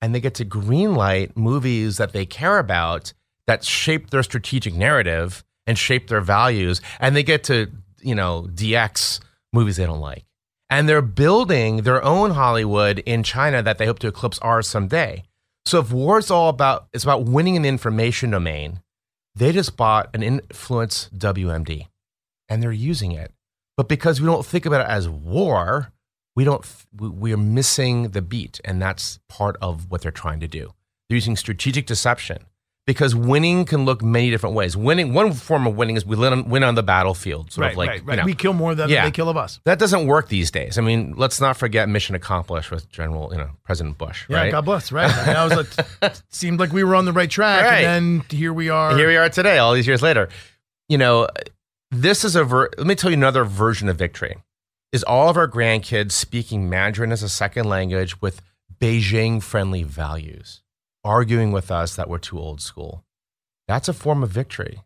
And 0.00 0.14
they 0.14 0.20
get 0.20 0.34
to 0.34 0.44
greenlight 0.44 1.36
movies 1.36 1.96
that 1.96 2.12
they 2.12 2.26
care 2.26 2.58
about 2.58 3.12
that 3.46 3.64
shape 3.64 4.10
their 4.10 4.22
strategic 4.22 4.74
narrative 4.74 5.44
and 5.66 5.78
shape 5.78 6.08
their 6.08 6.20
values. 6.20 6.80
And 7.00 7.16
they 7.16 7.22
get 7.22 7.44
to, 7.44 7.70
you 8.00 8.14
know, 8.14 8.48
DX 8.52 9.20
movies 9.52 9.76
they 9.76 9.86
don't 9.86 10.00
like. 10.00 10.24
And 10.68 10.88
they're 10.88 11.02
building 11.02 11.82
their 11.82 12.02
own 12.02 12.32
Hollywood 12.32 12.98
in 13.00 13.22
China 13.22 13.62
that 13.62 13.78
they 13.78 13.86
hope 13.86 13.98
to 14.00 14.08
eclipse 14.08 14.38
ours 14.40 14.66
someday. 14.66 15.22
So 15.66 15.78
if 15.78 15.92
war 15.92 16.18
is 16.18 16.30
all 16.30 16.48
about 16.48 16.88
it's 16.92 17.04
about 17.04 17.24
winning 17.24 17.54
in 17.54 17.62
the 17.62 17.68
information 17.68 18.30
domain, 18.30 18.80
they 19.34 19.52
just 19.52 19.76
bought 19.76 20.10
an 20.14 20.22
influence 20.22 21.08
WMD 21.16 21.86
and 22.48 22.62
they're 22.62 22.72
using 22.72 23.12
it. 23.12 23.32
But 23.76 23.88
because 23.88 24.20
we 24.20 24.26
don't 24.26 24.46
think 24.46 24.66
about 24.66 24.82
it 24.82 24.90
as 24.90 25.08
war, 25.08 25.92
we 26.36 26.44
don't 26.44 26.64
we 26.98 27.32
are 27.32 27.38
missing 27.38 28.10
the 28.10 28.22
beat 28.22 28.60
and 28.64 28.80
that's 28.80 29.18
part 29.28 29.56
of 29.60 29.90
what 29.90 30.02
they're 30.02 30.10
trying 30.10 30.40
to 30.40 30.48
do. 30.48 30.72
They're 31.08 31.16
using 31.16 31.36
strategic 31.36 31.86
deception 31.86 32.46
because 32.86 33.14
winning 33.14 33.64
can 33.64 33.84
look 33.84 34.02
many 34.02 34.30
different 34.30 34.54
ways. 34.54 34.76
Winning, 34.76 35.14
one 35.14 35.32
form 35.32 35.66
of 35.66 35.76
winning 35.76 35.96
is 35.96 36.04
we 36.04 36.16
win 36.16 36.32
on, 36.32 36.48
win 36.48 36.62
on 36.62 36.74
the 36.74 36.82
battlefield. 36.82 37.52
Sort 37.52 37.62
right, 37.62 37.72
of 37.72 37.78
like, 37.78 37.90
right, 37.90 38.04
right. 38.04 38.14
You 38.14 38.20
know, 38.22 38.26
we 38.26 38.34
kill 38.34 38.52
more 38.52 38.72
of 38.72 38.76
them 38.76 38.90
yeah. 38.90 39.02
than 39.02 39.06
they 39.06 39.14
kill 39.14 39.28
of 39.28 39.36
us. 39.36 39.60
That 39.64 39.78
doesn't 39.78 40.06
work 40.06 40.28
these 40.28 40.50
days. 40.50 40.76
I 40.76 40.82
mean, 40.82 41.14
let's 41.16 41.40
not 41.40 41.56
forget 41.56 41.88
mission 41.88 42.14
accomplished 42.14 42.70
with 42.70 42.90
General, 42.90 43.30
you 43.32 43.38
know, 43.38 43.50
President 43.64 43.98
Bush. 43.98 44.26
Yeah, 44.28 44.36
right? 44.38 44.52
God 44.52 44.64
bless. 44.64 44.92
Right. 44.92 45.10
I 45.28 45.44
was 45.44 45.68
like, 46.00 46.14
seemed 46.28 46.60
like 46.60 46.72
we 46.72 46.84
were 46.84 46.94
on 46.94 47.04
the 47.04 47.12
right 47.12 47.30
track, 47.30 47.64
and 47.64 48.20
then 48.20 48.38
here 48.38 48.52
we 48.52 48.68
are. 48.68 48.96
Here 48.96 49.08
we 49.08 49.16
are 49.16 49.28
today, 49.28 49.58
all 49.58 49.72
these 49.72 49.86
years 49.86 50.02
later. 50.02 50.28
You 50.88 50.98
know, 50.98 51.28
this 51.90 52.24
is 52.24 52.36
a. 52.36 52.44
Ver- 52.44 52.70
let 52.76 52.86
me 52.86 52.94
tell 52.94 53.10
you 53.10 53.16
another 53.16 53.44
version 53.44 53.88
of 53.88 53.96
victory. 53.96 54.36
Is 54.94 55.02
all 55.02 55.28
of 55.28 55.36
our 55.36 55.48
grandkids 55.48 56.12
speaking 56.12 56.70
Mandarin 56.70 57.10
as 57.10 57.24
a 57.24 57.28
second 57.28 57.68
language 57.68 58.20
with 58.20 58.40
Beijing-friendly 58.80 59.82
values, 59.82 60.62
arguing 61.02 61.50
with 61.50 61.72
us 61.72 61.96
that 61.96 62.08
we're 62.08 62.18
too 62.18 62.38
old 62.38 62.60
school? 62.60 63.04
That's 63.66 63.88
a 63.88 63.92
form 63.92 64.22
of 64.22 64.30
victory, 64.30 64.82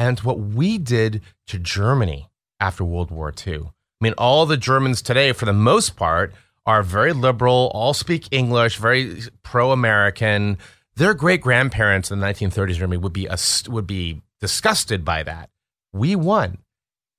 and 0.00 0.18
what 0.18 0.40
we 0.40 0.78
did 0.78 1.22
to 1.46 1.60
Germany 1.60 2.28
after 2.58 2.82
World 2.82 3.12
War 3.12 3.32
II. 3.46 3.58
I 3.58 3.70
mean, 4.00 4.14
all 4.18 4.46
the 4.46 4.56
Germans 4.56 5.00
today, 5.00 5.30
for 5.30 5.44
the 5.44 5.52
most 5.52 5.94
part, 5.94 6.34
are 6.66 6.82
very 6.82 7.12
liberal, 7.12 7.70
all 7.72 7.94
speak 7.94 8.26
English, 8.32 8.78
very 8.78 9.20
pro-American. 9.44 10.58
Their 10.96 11.14
great 11.14 11.40
grandparents 11.40 12.10
in 12.10 12.18
the 12.18 12.26
1930s 12.26 12.74
Germany 12.74 12.98
would 12.98 13.12
be 13.12 13.28
would 13.68 13.86
be 13.86 14.22
disgusted 14.40 15.04
by 15.04 15.22
that. 15.22 15.50
We 15.92 16.16
won. 16.16 16.58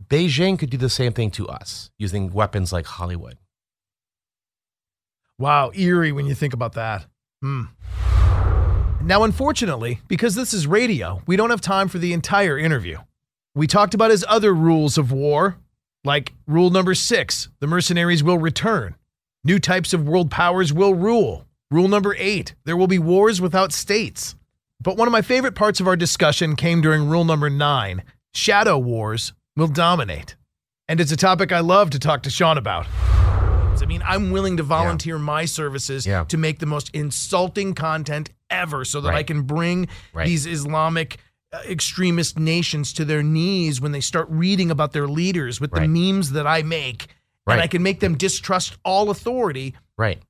Beijing 0.08 0.58
could 0.58 0.70
do 0.70 0.78
the 0.78 0.90
same 0.90 1.14
thing 1.14 1.32
to 1.32 1.48
us 1.48 1.92
using 1.98 2.34
weapons 2.34 2.74
like 2.74 2.86
Hollywood. 2.86 3.38
Wow, 5.40 5.72
eerie 5.76 6.12
when 6.12 6.26
you 6.26 6.36
think 6.36 6.54
about 6.54 6.74
that. 6.74 7.06
Hmm. 7.42 7.64
Now, 9.02 9.24
unfortunately, 9.24 10.00
because 10.08 10.36
this 10.36 10.54
is 10.54 10.66
radio, 10.66 11.22
we 11.28 11.36
don't 11.36 11.50
have 11.50 11.62
time 11.62 11.90
for 11.90 11.98
the 11.98 12.14
entire 12.14 12.58
interview. 12.58 13.00
We 13.56 13.68
talked 13.68 13.94
about 13.94 14.12
his 14.12 14.26
other 14.28 14.54
rules 14.54 14.98
of 14.98 15.12
war, 15.12 15.58
like 16.04 16.34
rule 16.48 16.70
number 16.70 16.96
six 16.96 17.50
the 17.60 17.68
mercenaries 17.68 18.24
will 18.24 18.38
return, 18.38 18.96
new 19.44 19.60
types 19.60 19.94
of 19.94 20.08
world 20.08 20.32
powers 20.32 20.72
will 20.74 20.96
rule. 20.96 21.46
Rule 21.70 21.88
number 21.88 22.16
eight 22.18 22.56
there 22.66 22.78
will 22.78 22.88
be 22.88 23.00
wars 23.00 23.42
without 23.42 23.72
states. 23.74 24.36
But 24.82 24.98
one 24.98 25.08
of 25.08 25.12
my 25.12 25.22
favorite 25.22 25.56
parts 25.56 25.80
of 25.80 25.88
our 25.88 25.96
discussion 25.96 26.56
came 26.56 26.82
during 26.82 27.10
rule 27.10 27.26
number 27.26 27.50
nine 27.50 28.04
shadow 28.34 28.78
wars 28.78 29.34
will 29.56 29.68
dominate. 29.68 30.36
And 30.88 31.00
it's 31.00 31.12
a 31.12 31.18
topic 31.18 31.52
I 31.52 31.60
love 31.62 31.92
to 31.92 32.00
talk 32.00 32.24
to 32.24 32.30
Sean 32.30 32.58
about. 32.58 32.86
I 33.82 33.86
mean, 33.86 34.02
I'm 34.06 34.32
willing 34.32 34.58
to 34.58 34.64
volunteer 34.64 35.18
my 35.20 35.46
services 35.46 36.06
Yeah. 36.06 36.24
to 36.26 36.38
make 36.38 36.60
the 36.60 36.66
most 36.66 36.90
insulting 36.94 37.74
content 37.74 38.30
ever 38.50 38.86
so 38.86 39.02
that 39.02 39.14
I 39.14 39.24
can 39.24 39.42
bring 39.42 39.88
Right. 40.14 40.26
these 40.26 40.46
Islamic 40.46 41.18
uh, 41.52 41.60
extremist 41.68 42.40
nations 42.40 42.94
to 42.94 43.06
their 43.06 43.22
knees 43.24 43.82
when 43.82 43.92
they 43.92 44.00
start 44.00 44.28
reading 44.30 44.72
about 44.72 44.92
their 44.94 45.08
leaders 45.08 45.60
with 45.60 45.72
Right. 45.74 45.82
the 45.82 45.88
memes 45.88 46.32
that 46.32 46.48
I 46.48 46.62
make. 46.64 47.08
And 47.46 47.60
I 47.60 47.68
can 47.68 47.84
make 47.84 48.00
them 48.00 48.16
distrust 48.18 48.78
all 48.86 49.10
authority. 49.10 49.76
Right. 49.98 50.22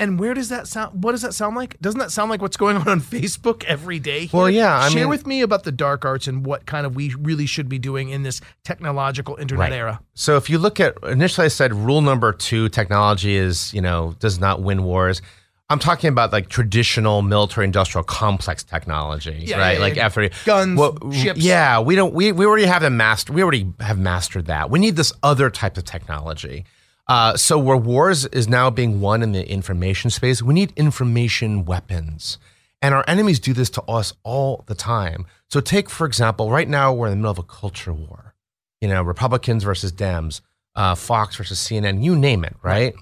And 0.00 0.18
where 0.18 0.32
does 0.34 0.48
that 0.48 0.66
sound? 0.66 1.04
What 1.04 1.12
does 1.12 1.22
that 1.22 1.34
sound 1.34 1.54
like? 1.56 1.78
Doesn't 1.80 2.00
that 2.00 2.10
sound 2.10 2.30
like 2.30 2.40
what's 2.40 2.56
going 2.56 2.76
on 2.78 2.88
on 2.88 3.00
Facebook 3.00 3.62
every 3.64 3.98
day? 3.98 4.20
here? 4.26 4.30
Well, 4.40 4.48
yeah, 4.50 4.76
I 4.78 4.88
Share 4.88 5.02
mean- 5.02 5.10
with 5.10 5.26
me 5.26 5.42
about 5.42 5.64
the 5.64 5.70
dark 5.72 6.04
arts 6.06 6.26
and 6.26 6.44
what 6.44 6.64
kind 6.66 6.86
of 6.86 6.96
we 6.96 7.14
really 7.18 7.44
should 7.46 7.68
be 7.68 7.78
doing 7.78 8.08
in 8.08 8.22
this 8.22 8.40
technological 8.64 9.36
internet 9.36 9.70
Right. 9.70 9.76
era. 9.76 10.00
So 10.14 10.36
if 10.36 10.48
you 10.48 10.58
look 10.58 10.80
at 10.80 10.96
initially 11.04 11.44
I 11.44 11.48
said 11.48 11.74
rule 11.74 12.00
number 12.00 12.32
two, 12.32 12.68
technology 12.70 13.36
is, 13.36 13.72
you 13.74 13.82
know, 13.82 14.16
does 14.18 14.40
not 14.40 14.62
win 14.62 14.84
wars. 14.84 15.20
I'm 15.68 15.78
talking 15.78 16.08
about 16.08 16.32
like 16.32 16.48
traditional 16.48 17.22
military 17.22 17.64
industrial 17.64 18.02
complex 18.02 18.64
technology, 18.64 19.44
Yeah, 19.46 19.58
right? 19.58 19.74
yeah, 19.74 19.80
like 19.80 19.96
yeah. 19.96 20.06
after 20.06 20.28
Guns, 20.44 20.80
ships. 21.14 21.38
Yeah, 21.40 21.78
we 21.78 21.94
don't 21.94 22.12
we, 22.12 22.32
we 22.32 22.44
already 22.46 22.64
have 22.66 22.82
them 22.82 22.96
master 22.96 23.32
we 23.32 23.42
already 23.42 23.70
have 23.80 23.98
mastered 23.98 24.46
that. 24.46 24.70
We 24.70 24.78
need 24.78 24.96
this 24.96 25.12
other 25.22 25.48
type 25.50 25.76
of 25.76 25.84
technology. 25.84 26.64
Uh, 27.06 27.36
so 27.36 27.58
where 27.58 27.76
wars 27.76 28.26
is 28.26 28.48
now 28.48 28.70
being 28.70 29.00
won 29.00 29.22
in 29.22 29.32
the 29.32 29.48
information 29.48 30.10
space, 30.10 30.42
we 30.42 30.54
need 30.54 30.72
information 30.76 31.64
weapons. 31.64 32.38
And 32.82 32.94
our 32.94 33.04
enemies 33.06 33.40
do 33.40 33.52
this 33.52 33.70
to 33.70 33.82
us 33.82 34.14
all 34.22 34.64
the 34.66 34.74
time. 34.74 35.26
So 35.48 35.60
take, 35.60 35.90
for 35.90 36.06
example, 36.06 36.50
right 36.50 36.68
now 36.68 36.92
we're 36.92 37.08
in 37.08 37.12
the 37.12 37.16
middle 37.16 37.32
of 37.32 37.38
a 37.38 37.42
culture 37.42 37.92
war. 37.92 38.34
You 38.80 38.88
know, 38.88 39.02
Republicans 39.02 39.64
versus 39.64 39.92
Dems, 39.92 40.40
uh, 40.74 40.94
Fox 40.94 41.36
versus 41.36 41.58
CNN, 41.58 42.02
you 42.02 42.16
name 42.16 42.44
it, 42.44 42.56
right? 42.62 42.94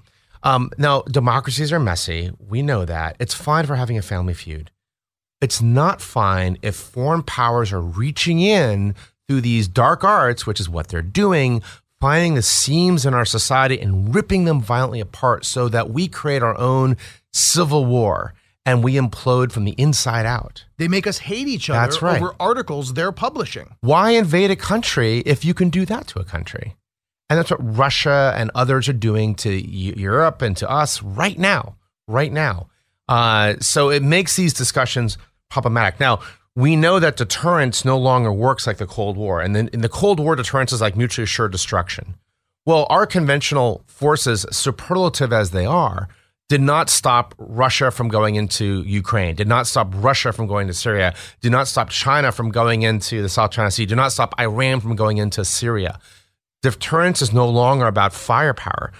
Um, 0.43 0.71
now, 0.77 1.01
democracies 1.03 1.71
are 1.71 1.79
messy. 1.79 2.31
We 2.39 2.61
know 2.61 2.85
that. 2.85 3.15
It's 3.19 3.33
fine 3.33 3.65
for 3.65 3.75
having 3.75 3.97
a 3.97 4.01
family 4.01 4.33
feud. 4.33 4.71
It's 5.41 5.61
not 5.61 6.01
fine 6.01 6.57
if 6.61 6.75
foreign 6.75 7.23
powers 7.23 7.71
are 7.71 7.81
reaching 7.81 8.39
in 8.39 8.95
through 9.27 9.41
these 9.41 9.67
dark 9.67 10.03
arts, 10.03 10.45
which 10.45 10.59
is 10.59 10.67
what 10.67 10.87
they're 10.87 11.01
doing, 11.01 11.61
finding 11.99 12.35
the 12.35 12.41
seams 12.41 13.05
in 13.05 13.13
our 13.13 13.25
society 13.25 13.79
and 13.79 14.13
ripping 14.13 14.45
them 14.45 14.61
violently 14.61 14.99
apart 14.99 15.45
so 15.45 15.67
that 15.67 15.89
we 15.89 16.07
create 16.07 16.41
our 16.41 16.57
own 16.57 16.95
civil 17.33 17.85
war 17.85 18.33
and 18.65 18.83
we 18.83 18.93
implode 18.93 19.51
from 19.51 19.65
the 19.65 19.71
inside 19.77 20.25
out. 20.25 20.65
They 20.77 20.87
make 20.87 21.07
us 21.07 21.17
hate 21.17 21.47
each 21.47 21.69
other 21.69 21.79
That's 21.79 22.01
right. 22.01 22.21
over 22.21 22.35
articles 22.39 22.93
they're 22.93 23.11
publishing. 23.11 23.75
Why 23.81 24.11
invade 24.11 24.51
a 24.51 24.55
country 24.55 25.19
if 25.19 25.43
you 25.43 25.53
can 25.53 25.69
do 25.69 25.85
that 25.85 26.07
to 26.07 26.19
a 26.19 26.23
country? 26.23 26.75
And 27.29 27.37
that's 27.37 27.51
what 27.51 27.77
Russia 27.77 28.33
and 28.35 28.49
others 28.55 28.89
are 28.89 28.93
doing 28.93 29.35
to 29.35 29.51
Europe 29.51 30.41
and 30.41 30.57
to 30.57 30.69
us 30.69 31.01
right 31.03 31.37
now, 31.37 31.75
right 32.07 32.31
now. 32.31 32.69
Uh, 33.07 33.55
so 33.59 33.89
it 33.89 34.03
makes 34.03 34.35
these 34.35 34.53
discussions 34.53 35.17
problematic. 35.49 35.99
Now, 35.99 36.21
we 36.59 36.75
know 36.75 36.99
that 36.99 37.15
deterrence 37.15 37.85
no 37.85 37.97
longer 37.97 38.33
works 38.33 38.67
like 38.67 38.77
the 38.77 38.85
Cold 38.85 39.15
War. 39.15 39.39
And 39.39 39.55
then 39.55 39.69
in 39.71 39.79
the 39.79 39.87
Cold 39.87 40.19
War, 40.19 40.35
deterrence 40.35 40.73
is 40.73 40.81
like 40.81 40.97
mutually 40.97 41.23
assured 41.23 41.53
destruction. 41.53 42.15
Well, 42.65 42.85
our 42.89 43.05
conventional 43.05 43.81
forces, 43.87 44.45
superlative 44.51 45.31
as 45.31 45.51
they 45.51 45.65
are, 45.65 46.09
did 46.49 46.59
not 46.59 46.89
stop 46.89 47.33
Russia 47.37 47.91
from 47.91 48.09
going 48.09 48.35
into 48.35 48.83
Ukraine, 48.83 49.35
did 49.35 49.47
not 49.47 49.67
stop 49.67 49.93
Russia 49.95 50.33
from 50.33 50.47
going 50.47 50.67
to 50.67 50.73
Syria, 50.73 51.15
did 51.39 51.53
not 51.53 51.69
stop 51.69 51.89
China 51.89 52.29
from 52.29 52.51
going 52.51 52.81
into 52.81 53.21
the 53.21 53.29
South 53.29 53.51
China 53.51 53.71
Sea, 53.71 53.85
did 53.85 53.95
not 53.95 54.11
stop 54.11 54.37
Iran 54.37 54.81
from 54.81 54.97
going 54.97 55.17
into 55.17 55.45
Syria. 55.45 55.97
Deterrence 56.61 57.21
is 57.21 57.31
no 57.31 57.47
longer 57.47 57.87
about 57.87 58.11
firepower. 58.11 58.91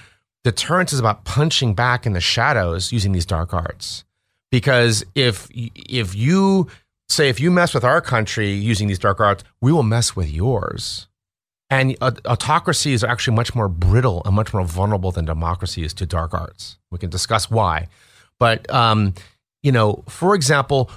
Deterrence 0.45 0.93
is 0.93 0.99
about 0.99 1.25
punching 1.25 1.73
back 1.73 2.05
in 2.05 2.13
the 2.13 2.21
shadows 2.21 2.93
using 2.93 3.11
these 3.11 3.25
dark 3.25 3.53
arts. 3.53 4.05
Because 4.49 5.03
if 5.13 5.49
if 5.53 6.15
you 6.15 6.69
say 7.09 7.29
if 7.29 7.39
you 7.39 7.51
mess 7.51 7.73
with 7.73 7.83
our 7.83 8.01
country 8.01 8.51
using 8.51 8.87
these 8.87 8.99
dark 8.99 9.19
arts, 9.19 9.43
we 9.61 9.71
will 9.71 9.83
mess 9.83 10.15
with 10.15 10.31
yours. 10.31 11.07
And 11.69 11.95
autocracies 12.01 13.03
are 13.03 13.11
actually 13.11 13.35
much 13.35 13.53
more 13.53 13.67
brittle 13.67 14.23
and 14.25 14.35
much 14.35 14.53
more 14.53 14.65
vulnerable 14.65 15.11
than 15.11 15.25
democracy 15.25 15.83
is 15.83 15.93
to 15.95 16.05
dark 16.05 16.33
arts. 16.33 16.79
We 16.89 16.97
can 16.97 17.11
discuss 17.11 17.51
why. 17.51 17.87
But, 18.39 18.69
um, 18.73 19.13
you 19.61 19.71
know, 19.71 20.03
for 20.07 20.33
example, 20.33 20.89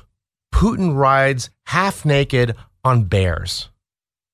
Putin 0.55 0.95
rides 0.95 1.51
half 1.67 2.05
naked 2.05 2.55
on 2.85 3.05
bears. 3.05 3.69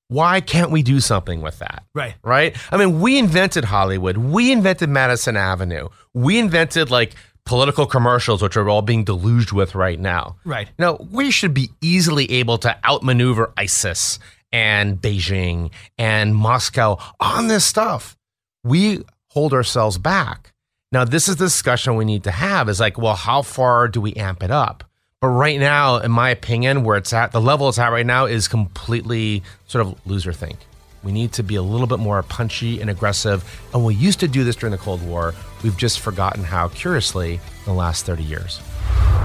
Why 0.09 0.41
can't 0.41 0.71
we 0.71 0.83
do 0.83 1.01
something 1.01 1.43
with 1.43 1.59
that? 1.59 1.85
Right. 1.95 2.15
Right? 2.23 2.57
I 2.71 2.77
mean, 2.77 3.01
we 3.01 3.19
invented 3.19 3.65
Hollywood. 3.65 4.17
We 4.17 4.53
invented 4.53 4.89
Madison 4.89 5.37
Avenue. 5.37 5.89
We 6.15 6.39
invented 6.39 6.91
like 6.91 7.15
political 7.49 7.87
commercials, 7.87 8.43
which 8.43 8.59
are 8.59 8.69
all 8.69 8.83
being 8.83 9.05
deluged 9.05 9.53
with 9.53 9.75
right 9.75 9.99
now. 9.99 10.37
Right. 10.45 10.69
You 10.69 10.75
know, 10.85 11.09
we 11.11 11.31
should 11.31 11.55
be 11.55 11.71
easily 11.81 12.31
able 12.31 12.59
to 12.59 12.77
outmaneuver 12.87 13.55
ISIS 13.57 14.19
and 14.53 15.01
Beijing 15.01 15.71
and 15.97 16.37
Moscow 16.37 16.99
on 17.19 17.49
this 17.49 17.65
stuff. 17.65 18.19
We 18.65 19.03
hold 19.29 19.55
ourselves 19.55 19.97
back. 19.97 20.53
Now, 20.93 21.07
this 21.07 21.27
is 21.27 21.37
the 21.37 21.47
discussion 21.47 21.97
we 21.97 22.05
need 22.05 22.25
to 22.25 22.31
have 22.31 22.69
is 22.69 22.81
like, 22.81 22.99
well, 22.99 23.15
how 23.15 23.41
far 23.41 23.89
do 23.89 24.03
we 24.03 24.15
amp 24.15 24.43
it 24.43 24.51
up? 24.51 24.85
But 25.21 25.29
right 25.29 25.59
now, 25.59 25.97
in 25.97 26.11
my 26.11 26.29
opinion, 26.29 26.85
where 26.85 26.99
it's 26.99 27.15
at, 27.15 27.33
the 27.33 27.41
level 27.41 27.71
it's 27.71 27.79
at 27.79 27.89
right 27.89 28.07
now 28.07 28.27
is 28.27 28.47
completely 28.47 29.43
sort 29.67 29.87
of 29.87 29.99
loser 30.07 30.35
think. 30.35 30.59
We 31.03 31.13
need 31.13 31.33
to 31.35 31.43
be 31.43 31.57
a 31.57 31.63
little 31.63 31.87
bit 31.87 31.99
more 31.99 32.23
punchy 32.23 32.81
and 32.81 32.91
aggressive. 32.91 33.45
And 33.73 33.85
we 33.85 33.95
used 33.95 34.21
to 34.21 34.29
do 34.29 34.45
this 34.45 34.57
during 34.57 34.73
the 34.73 34.79
Cold 34.79 35.03
War. 35.07 35.35
We've 35.63 35.77
just 35.77 36.01
forgotten 36.01 36.45
how, 36.45 36.69
curiously, 36.69 37.35
in 37.35 37.65
the 37.65 37.73
last 37.73 38.05
30 38.07 38.23
years. 38.23 38.61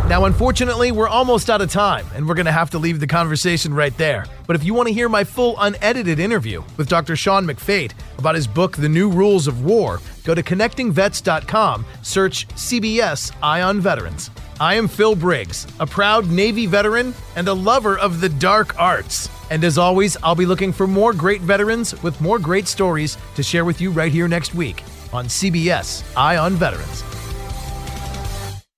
Now, 0.07 0.25
unfortunately, 0.25 0.91
we're 0.91 1.07
almost 1.07 1.49
out 1.49 1.61
of 1.61 1.71
time, 1.71 2.05
and 2.13 2.27
we're 2.27 2.35
going 2.35 2.45
to 2.45 2.51
have 2.51 2.69
to 2.71 2.77
leave 2.77 2.99
the 2.99 3.07
conversation 3.07 3.73
right 3.73 3.97
there. 3.97 4.25
But 4.45 4.57
if 4.57 4.63
you 4.65 4.73
want 4.73 4.89
to 4.89 4.93
hear 4.93 5.07
my 5.07 5.23
full 5.23 5.55
unedited 5.57 6.19
interview 6.19 6.61
with 6.75 6.89
Dr. 6.89 7.15
Sean 7.15 7.45
McFate 7.45 7.93
about 8.17 8.35
his 8.35 8.45
book, 8.45 8.75
The 8.75 8.89
New 8.89 9.09
Rules 9.09 9.47
of 9.47 9.63
War, 9.63 10.01
go 10.25 10.35
to 10.35 10.43
connectingvets.com, 10.43 11.85
search 12.01 12.47
CBS 12.49 13.33
Eye 13.41 13.61
on 13.61 13.79
Veterans. 13.79 14.29
I 14.59 14.75
am 14.75 14.89
Phil 14.89 15.15
Briggs, 15.15 15.67
a 15.79 15.87
proud 15.87 16.29
Navy 16.29 16.65
veteran 16.65 17.15
and 17.37 17.47
a 17.47 17.53
lover 17.53 17.97
of 17.97 18.19
the 18.19 18.29
dark 18.29 18.77
arts. 18.77 19.29
And 19.53 19.63
as 19.63 19.77
always, 19.77 20.17
I'll 20.23 20.33
be 20.33 20.47
looking 20.47 20.73
for 20.73 20.87
more 20.87 21.13
great 21.13 21.39
veterans 21.41 22.01
with 22.01 22.19
more 22.19 22.39
great 22.39 22.67
stories 22.67 23.19
to 23.35 23.43
share 23.43 23.65
with 23.65 23.79
you 23.79 23.91
right 23.91 24.11
here 24.11 24.27
next 24.27 24.55
week 24.55 24.83
on 25.13 25.25
CBS 25.25 26.03
Eye 26.17 26.37
on 26.37 26.53
Veterans. 26.53 27.03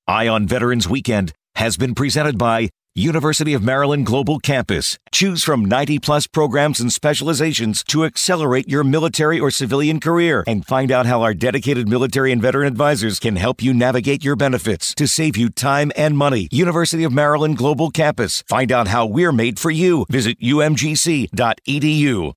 Eye 0.05 0.27
on 0.27 0.47
Veterans 0.47 0.89
Weekend 0.89 1.31
has 1.55 1.77
been 1.77 1.95
presented 1.95 2.37
by 2.37 2.67
University 2.97 3.53
of 3.53 3.61
Maryland 3.61 4.05
Global 4.05 4.39
Campus. 4.39 4.97
Choose 5.11 5.43
from 5.43 5.65
90 5.65 5.99
plus 5.99 6.27
programs 6.27 6.79
and 6.79 6.93
specializations 6.93 7.83
to 7.89 8.05
accelerate 8.05 8.69
your 8.69 8.85
military 8.85 9.37
or 9.37 9.51
civilian 9.51 9.99
career 9.99 10.45
and 10.47 10.65
find 10.65 10.93
out 10.93 11.05
how 11.05 11.21
our 11.21 11.33
dedicated 11.33 11.89
military 11.89 12.31
and 12.31 12.41
veteran 12.41 12.67
advisors 12.67 13.19
can 13.19 13.35
help 13.35 13.61
you 13.61 13.73
navigate 13.73 14.23
your 14.23 14.37
benefits 14.37 14.95
to 14.95 15.09
save 15.09 15.35
you 15.35 15.49
time 15.49 15.91
and 15.97 16.17
money. 16.17 16.47
University 16.51 17.03
of 17.03 17.11
Maryland 17.11 17.57
Global 17.57 17.91
Campus. 17.91 18.43
Find 18.47 18.71
out 18.71 18.87
how 18.87 19.05
we're 19.05 19.33
made 19.33 19.59
for 19.59 19.71
you. 19.71 20.05
Visit 20.09 20.39
umgc.edu. 20.39 22.33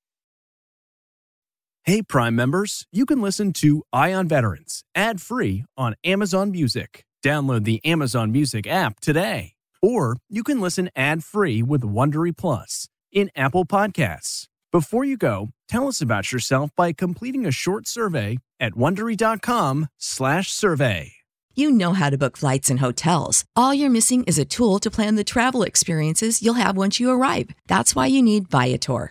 Hey, 1.85 2.03
Prime 2.03 2.35
members, 2.35 2.85
you 2.91 3.07
can 3.07 3.23
listen 3.23 3.53
to 3.55 3.85
Eye 3.93 4.13
on 4.13 4.27
Veterans 4.27 4.83
ad 4.97 5.21
free 5.21 5.65
on 5.77 5.95
Amazon 6.03 6.51
Music. 6.51 7.05
Download 7.25 7.63
the 7.63 7.81
Amazon 7.85 8.33
Music 8.33 8.67
app 8.67 8.99
today. 8.99 9.53
Or 9.83 10.16
you 10.29 10.43
can 10.43 10.61
listen 10.61 10.91
ad-free 10.97 11.62
with 11.62 11.83
Wondery 11.83 12.37
Plus 12.37 12.89
in 13.12 13.31
Apple 13.37 13.64
Podcasts. 13.64 14.47
Before 14.72 15.05
you 15.05 15.16
go, 15.16 15.51
tell 15.68 15.87
us 15.89 16.01
about 16.01 16.33
yourself 16.33 16.70
by 16.76 16.93
completing 16.93 17.47
a 17.47 17.53
short 17.53 17.87
survey 17.87 18.39
at 18.61 18.72
wondery.com/survey. 18.72 21.12
You 21.55 21.70
know 21.72 21.93
how 21.93 22.11
to 22.11 22.18
book 22.18 22.37
flights 22.37 22.70
and 22.70 22.81
hotels. 22.81 23.45
All 23.57 23.74
you're 23.74 23.91
missing 23.91 24.22
is 24.24 24.39
a 24.39 24.45
tool 24.45 24.79
to 24.79 24.91
plan 24.91 25.16
the 25.16 25.24
travel 25.24 25.64
experiences 25.64 26.41
you'll 26.41 26.55
have 26.55 26.76
once 26.76 27.01
you 27.01 27.11
arrive. 27.11 27.51
That's 27.66 27.97
why 27.97 28.07
you 28.07 28.22
need 28.22 28.49
Viator. 28.49 29.11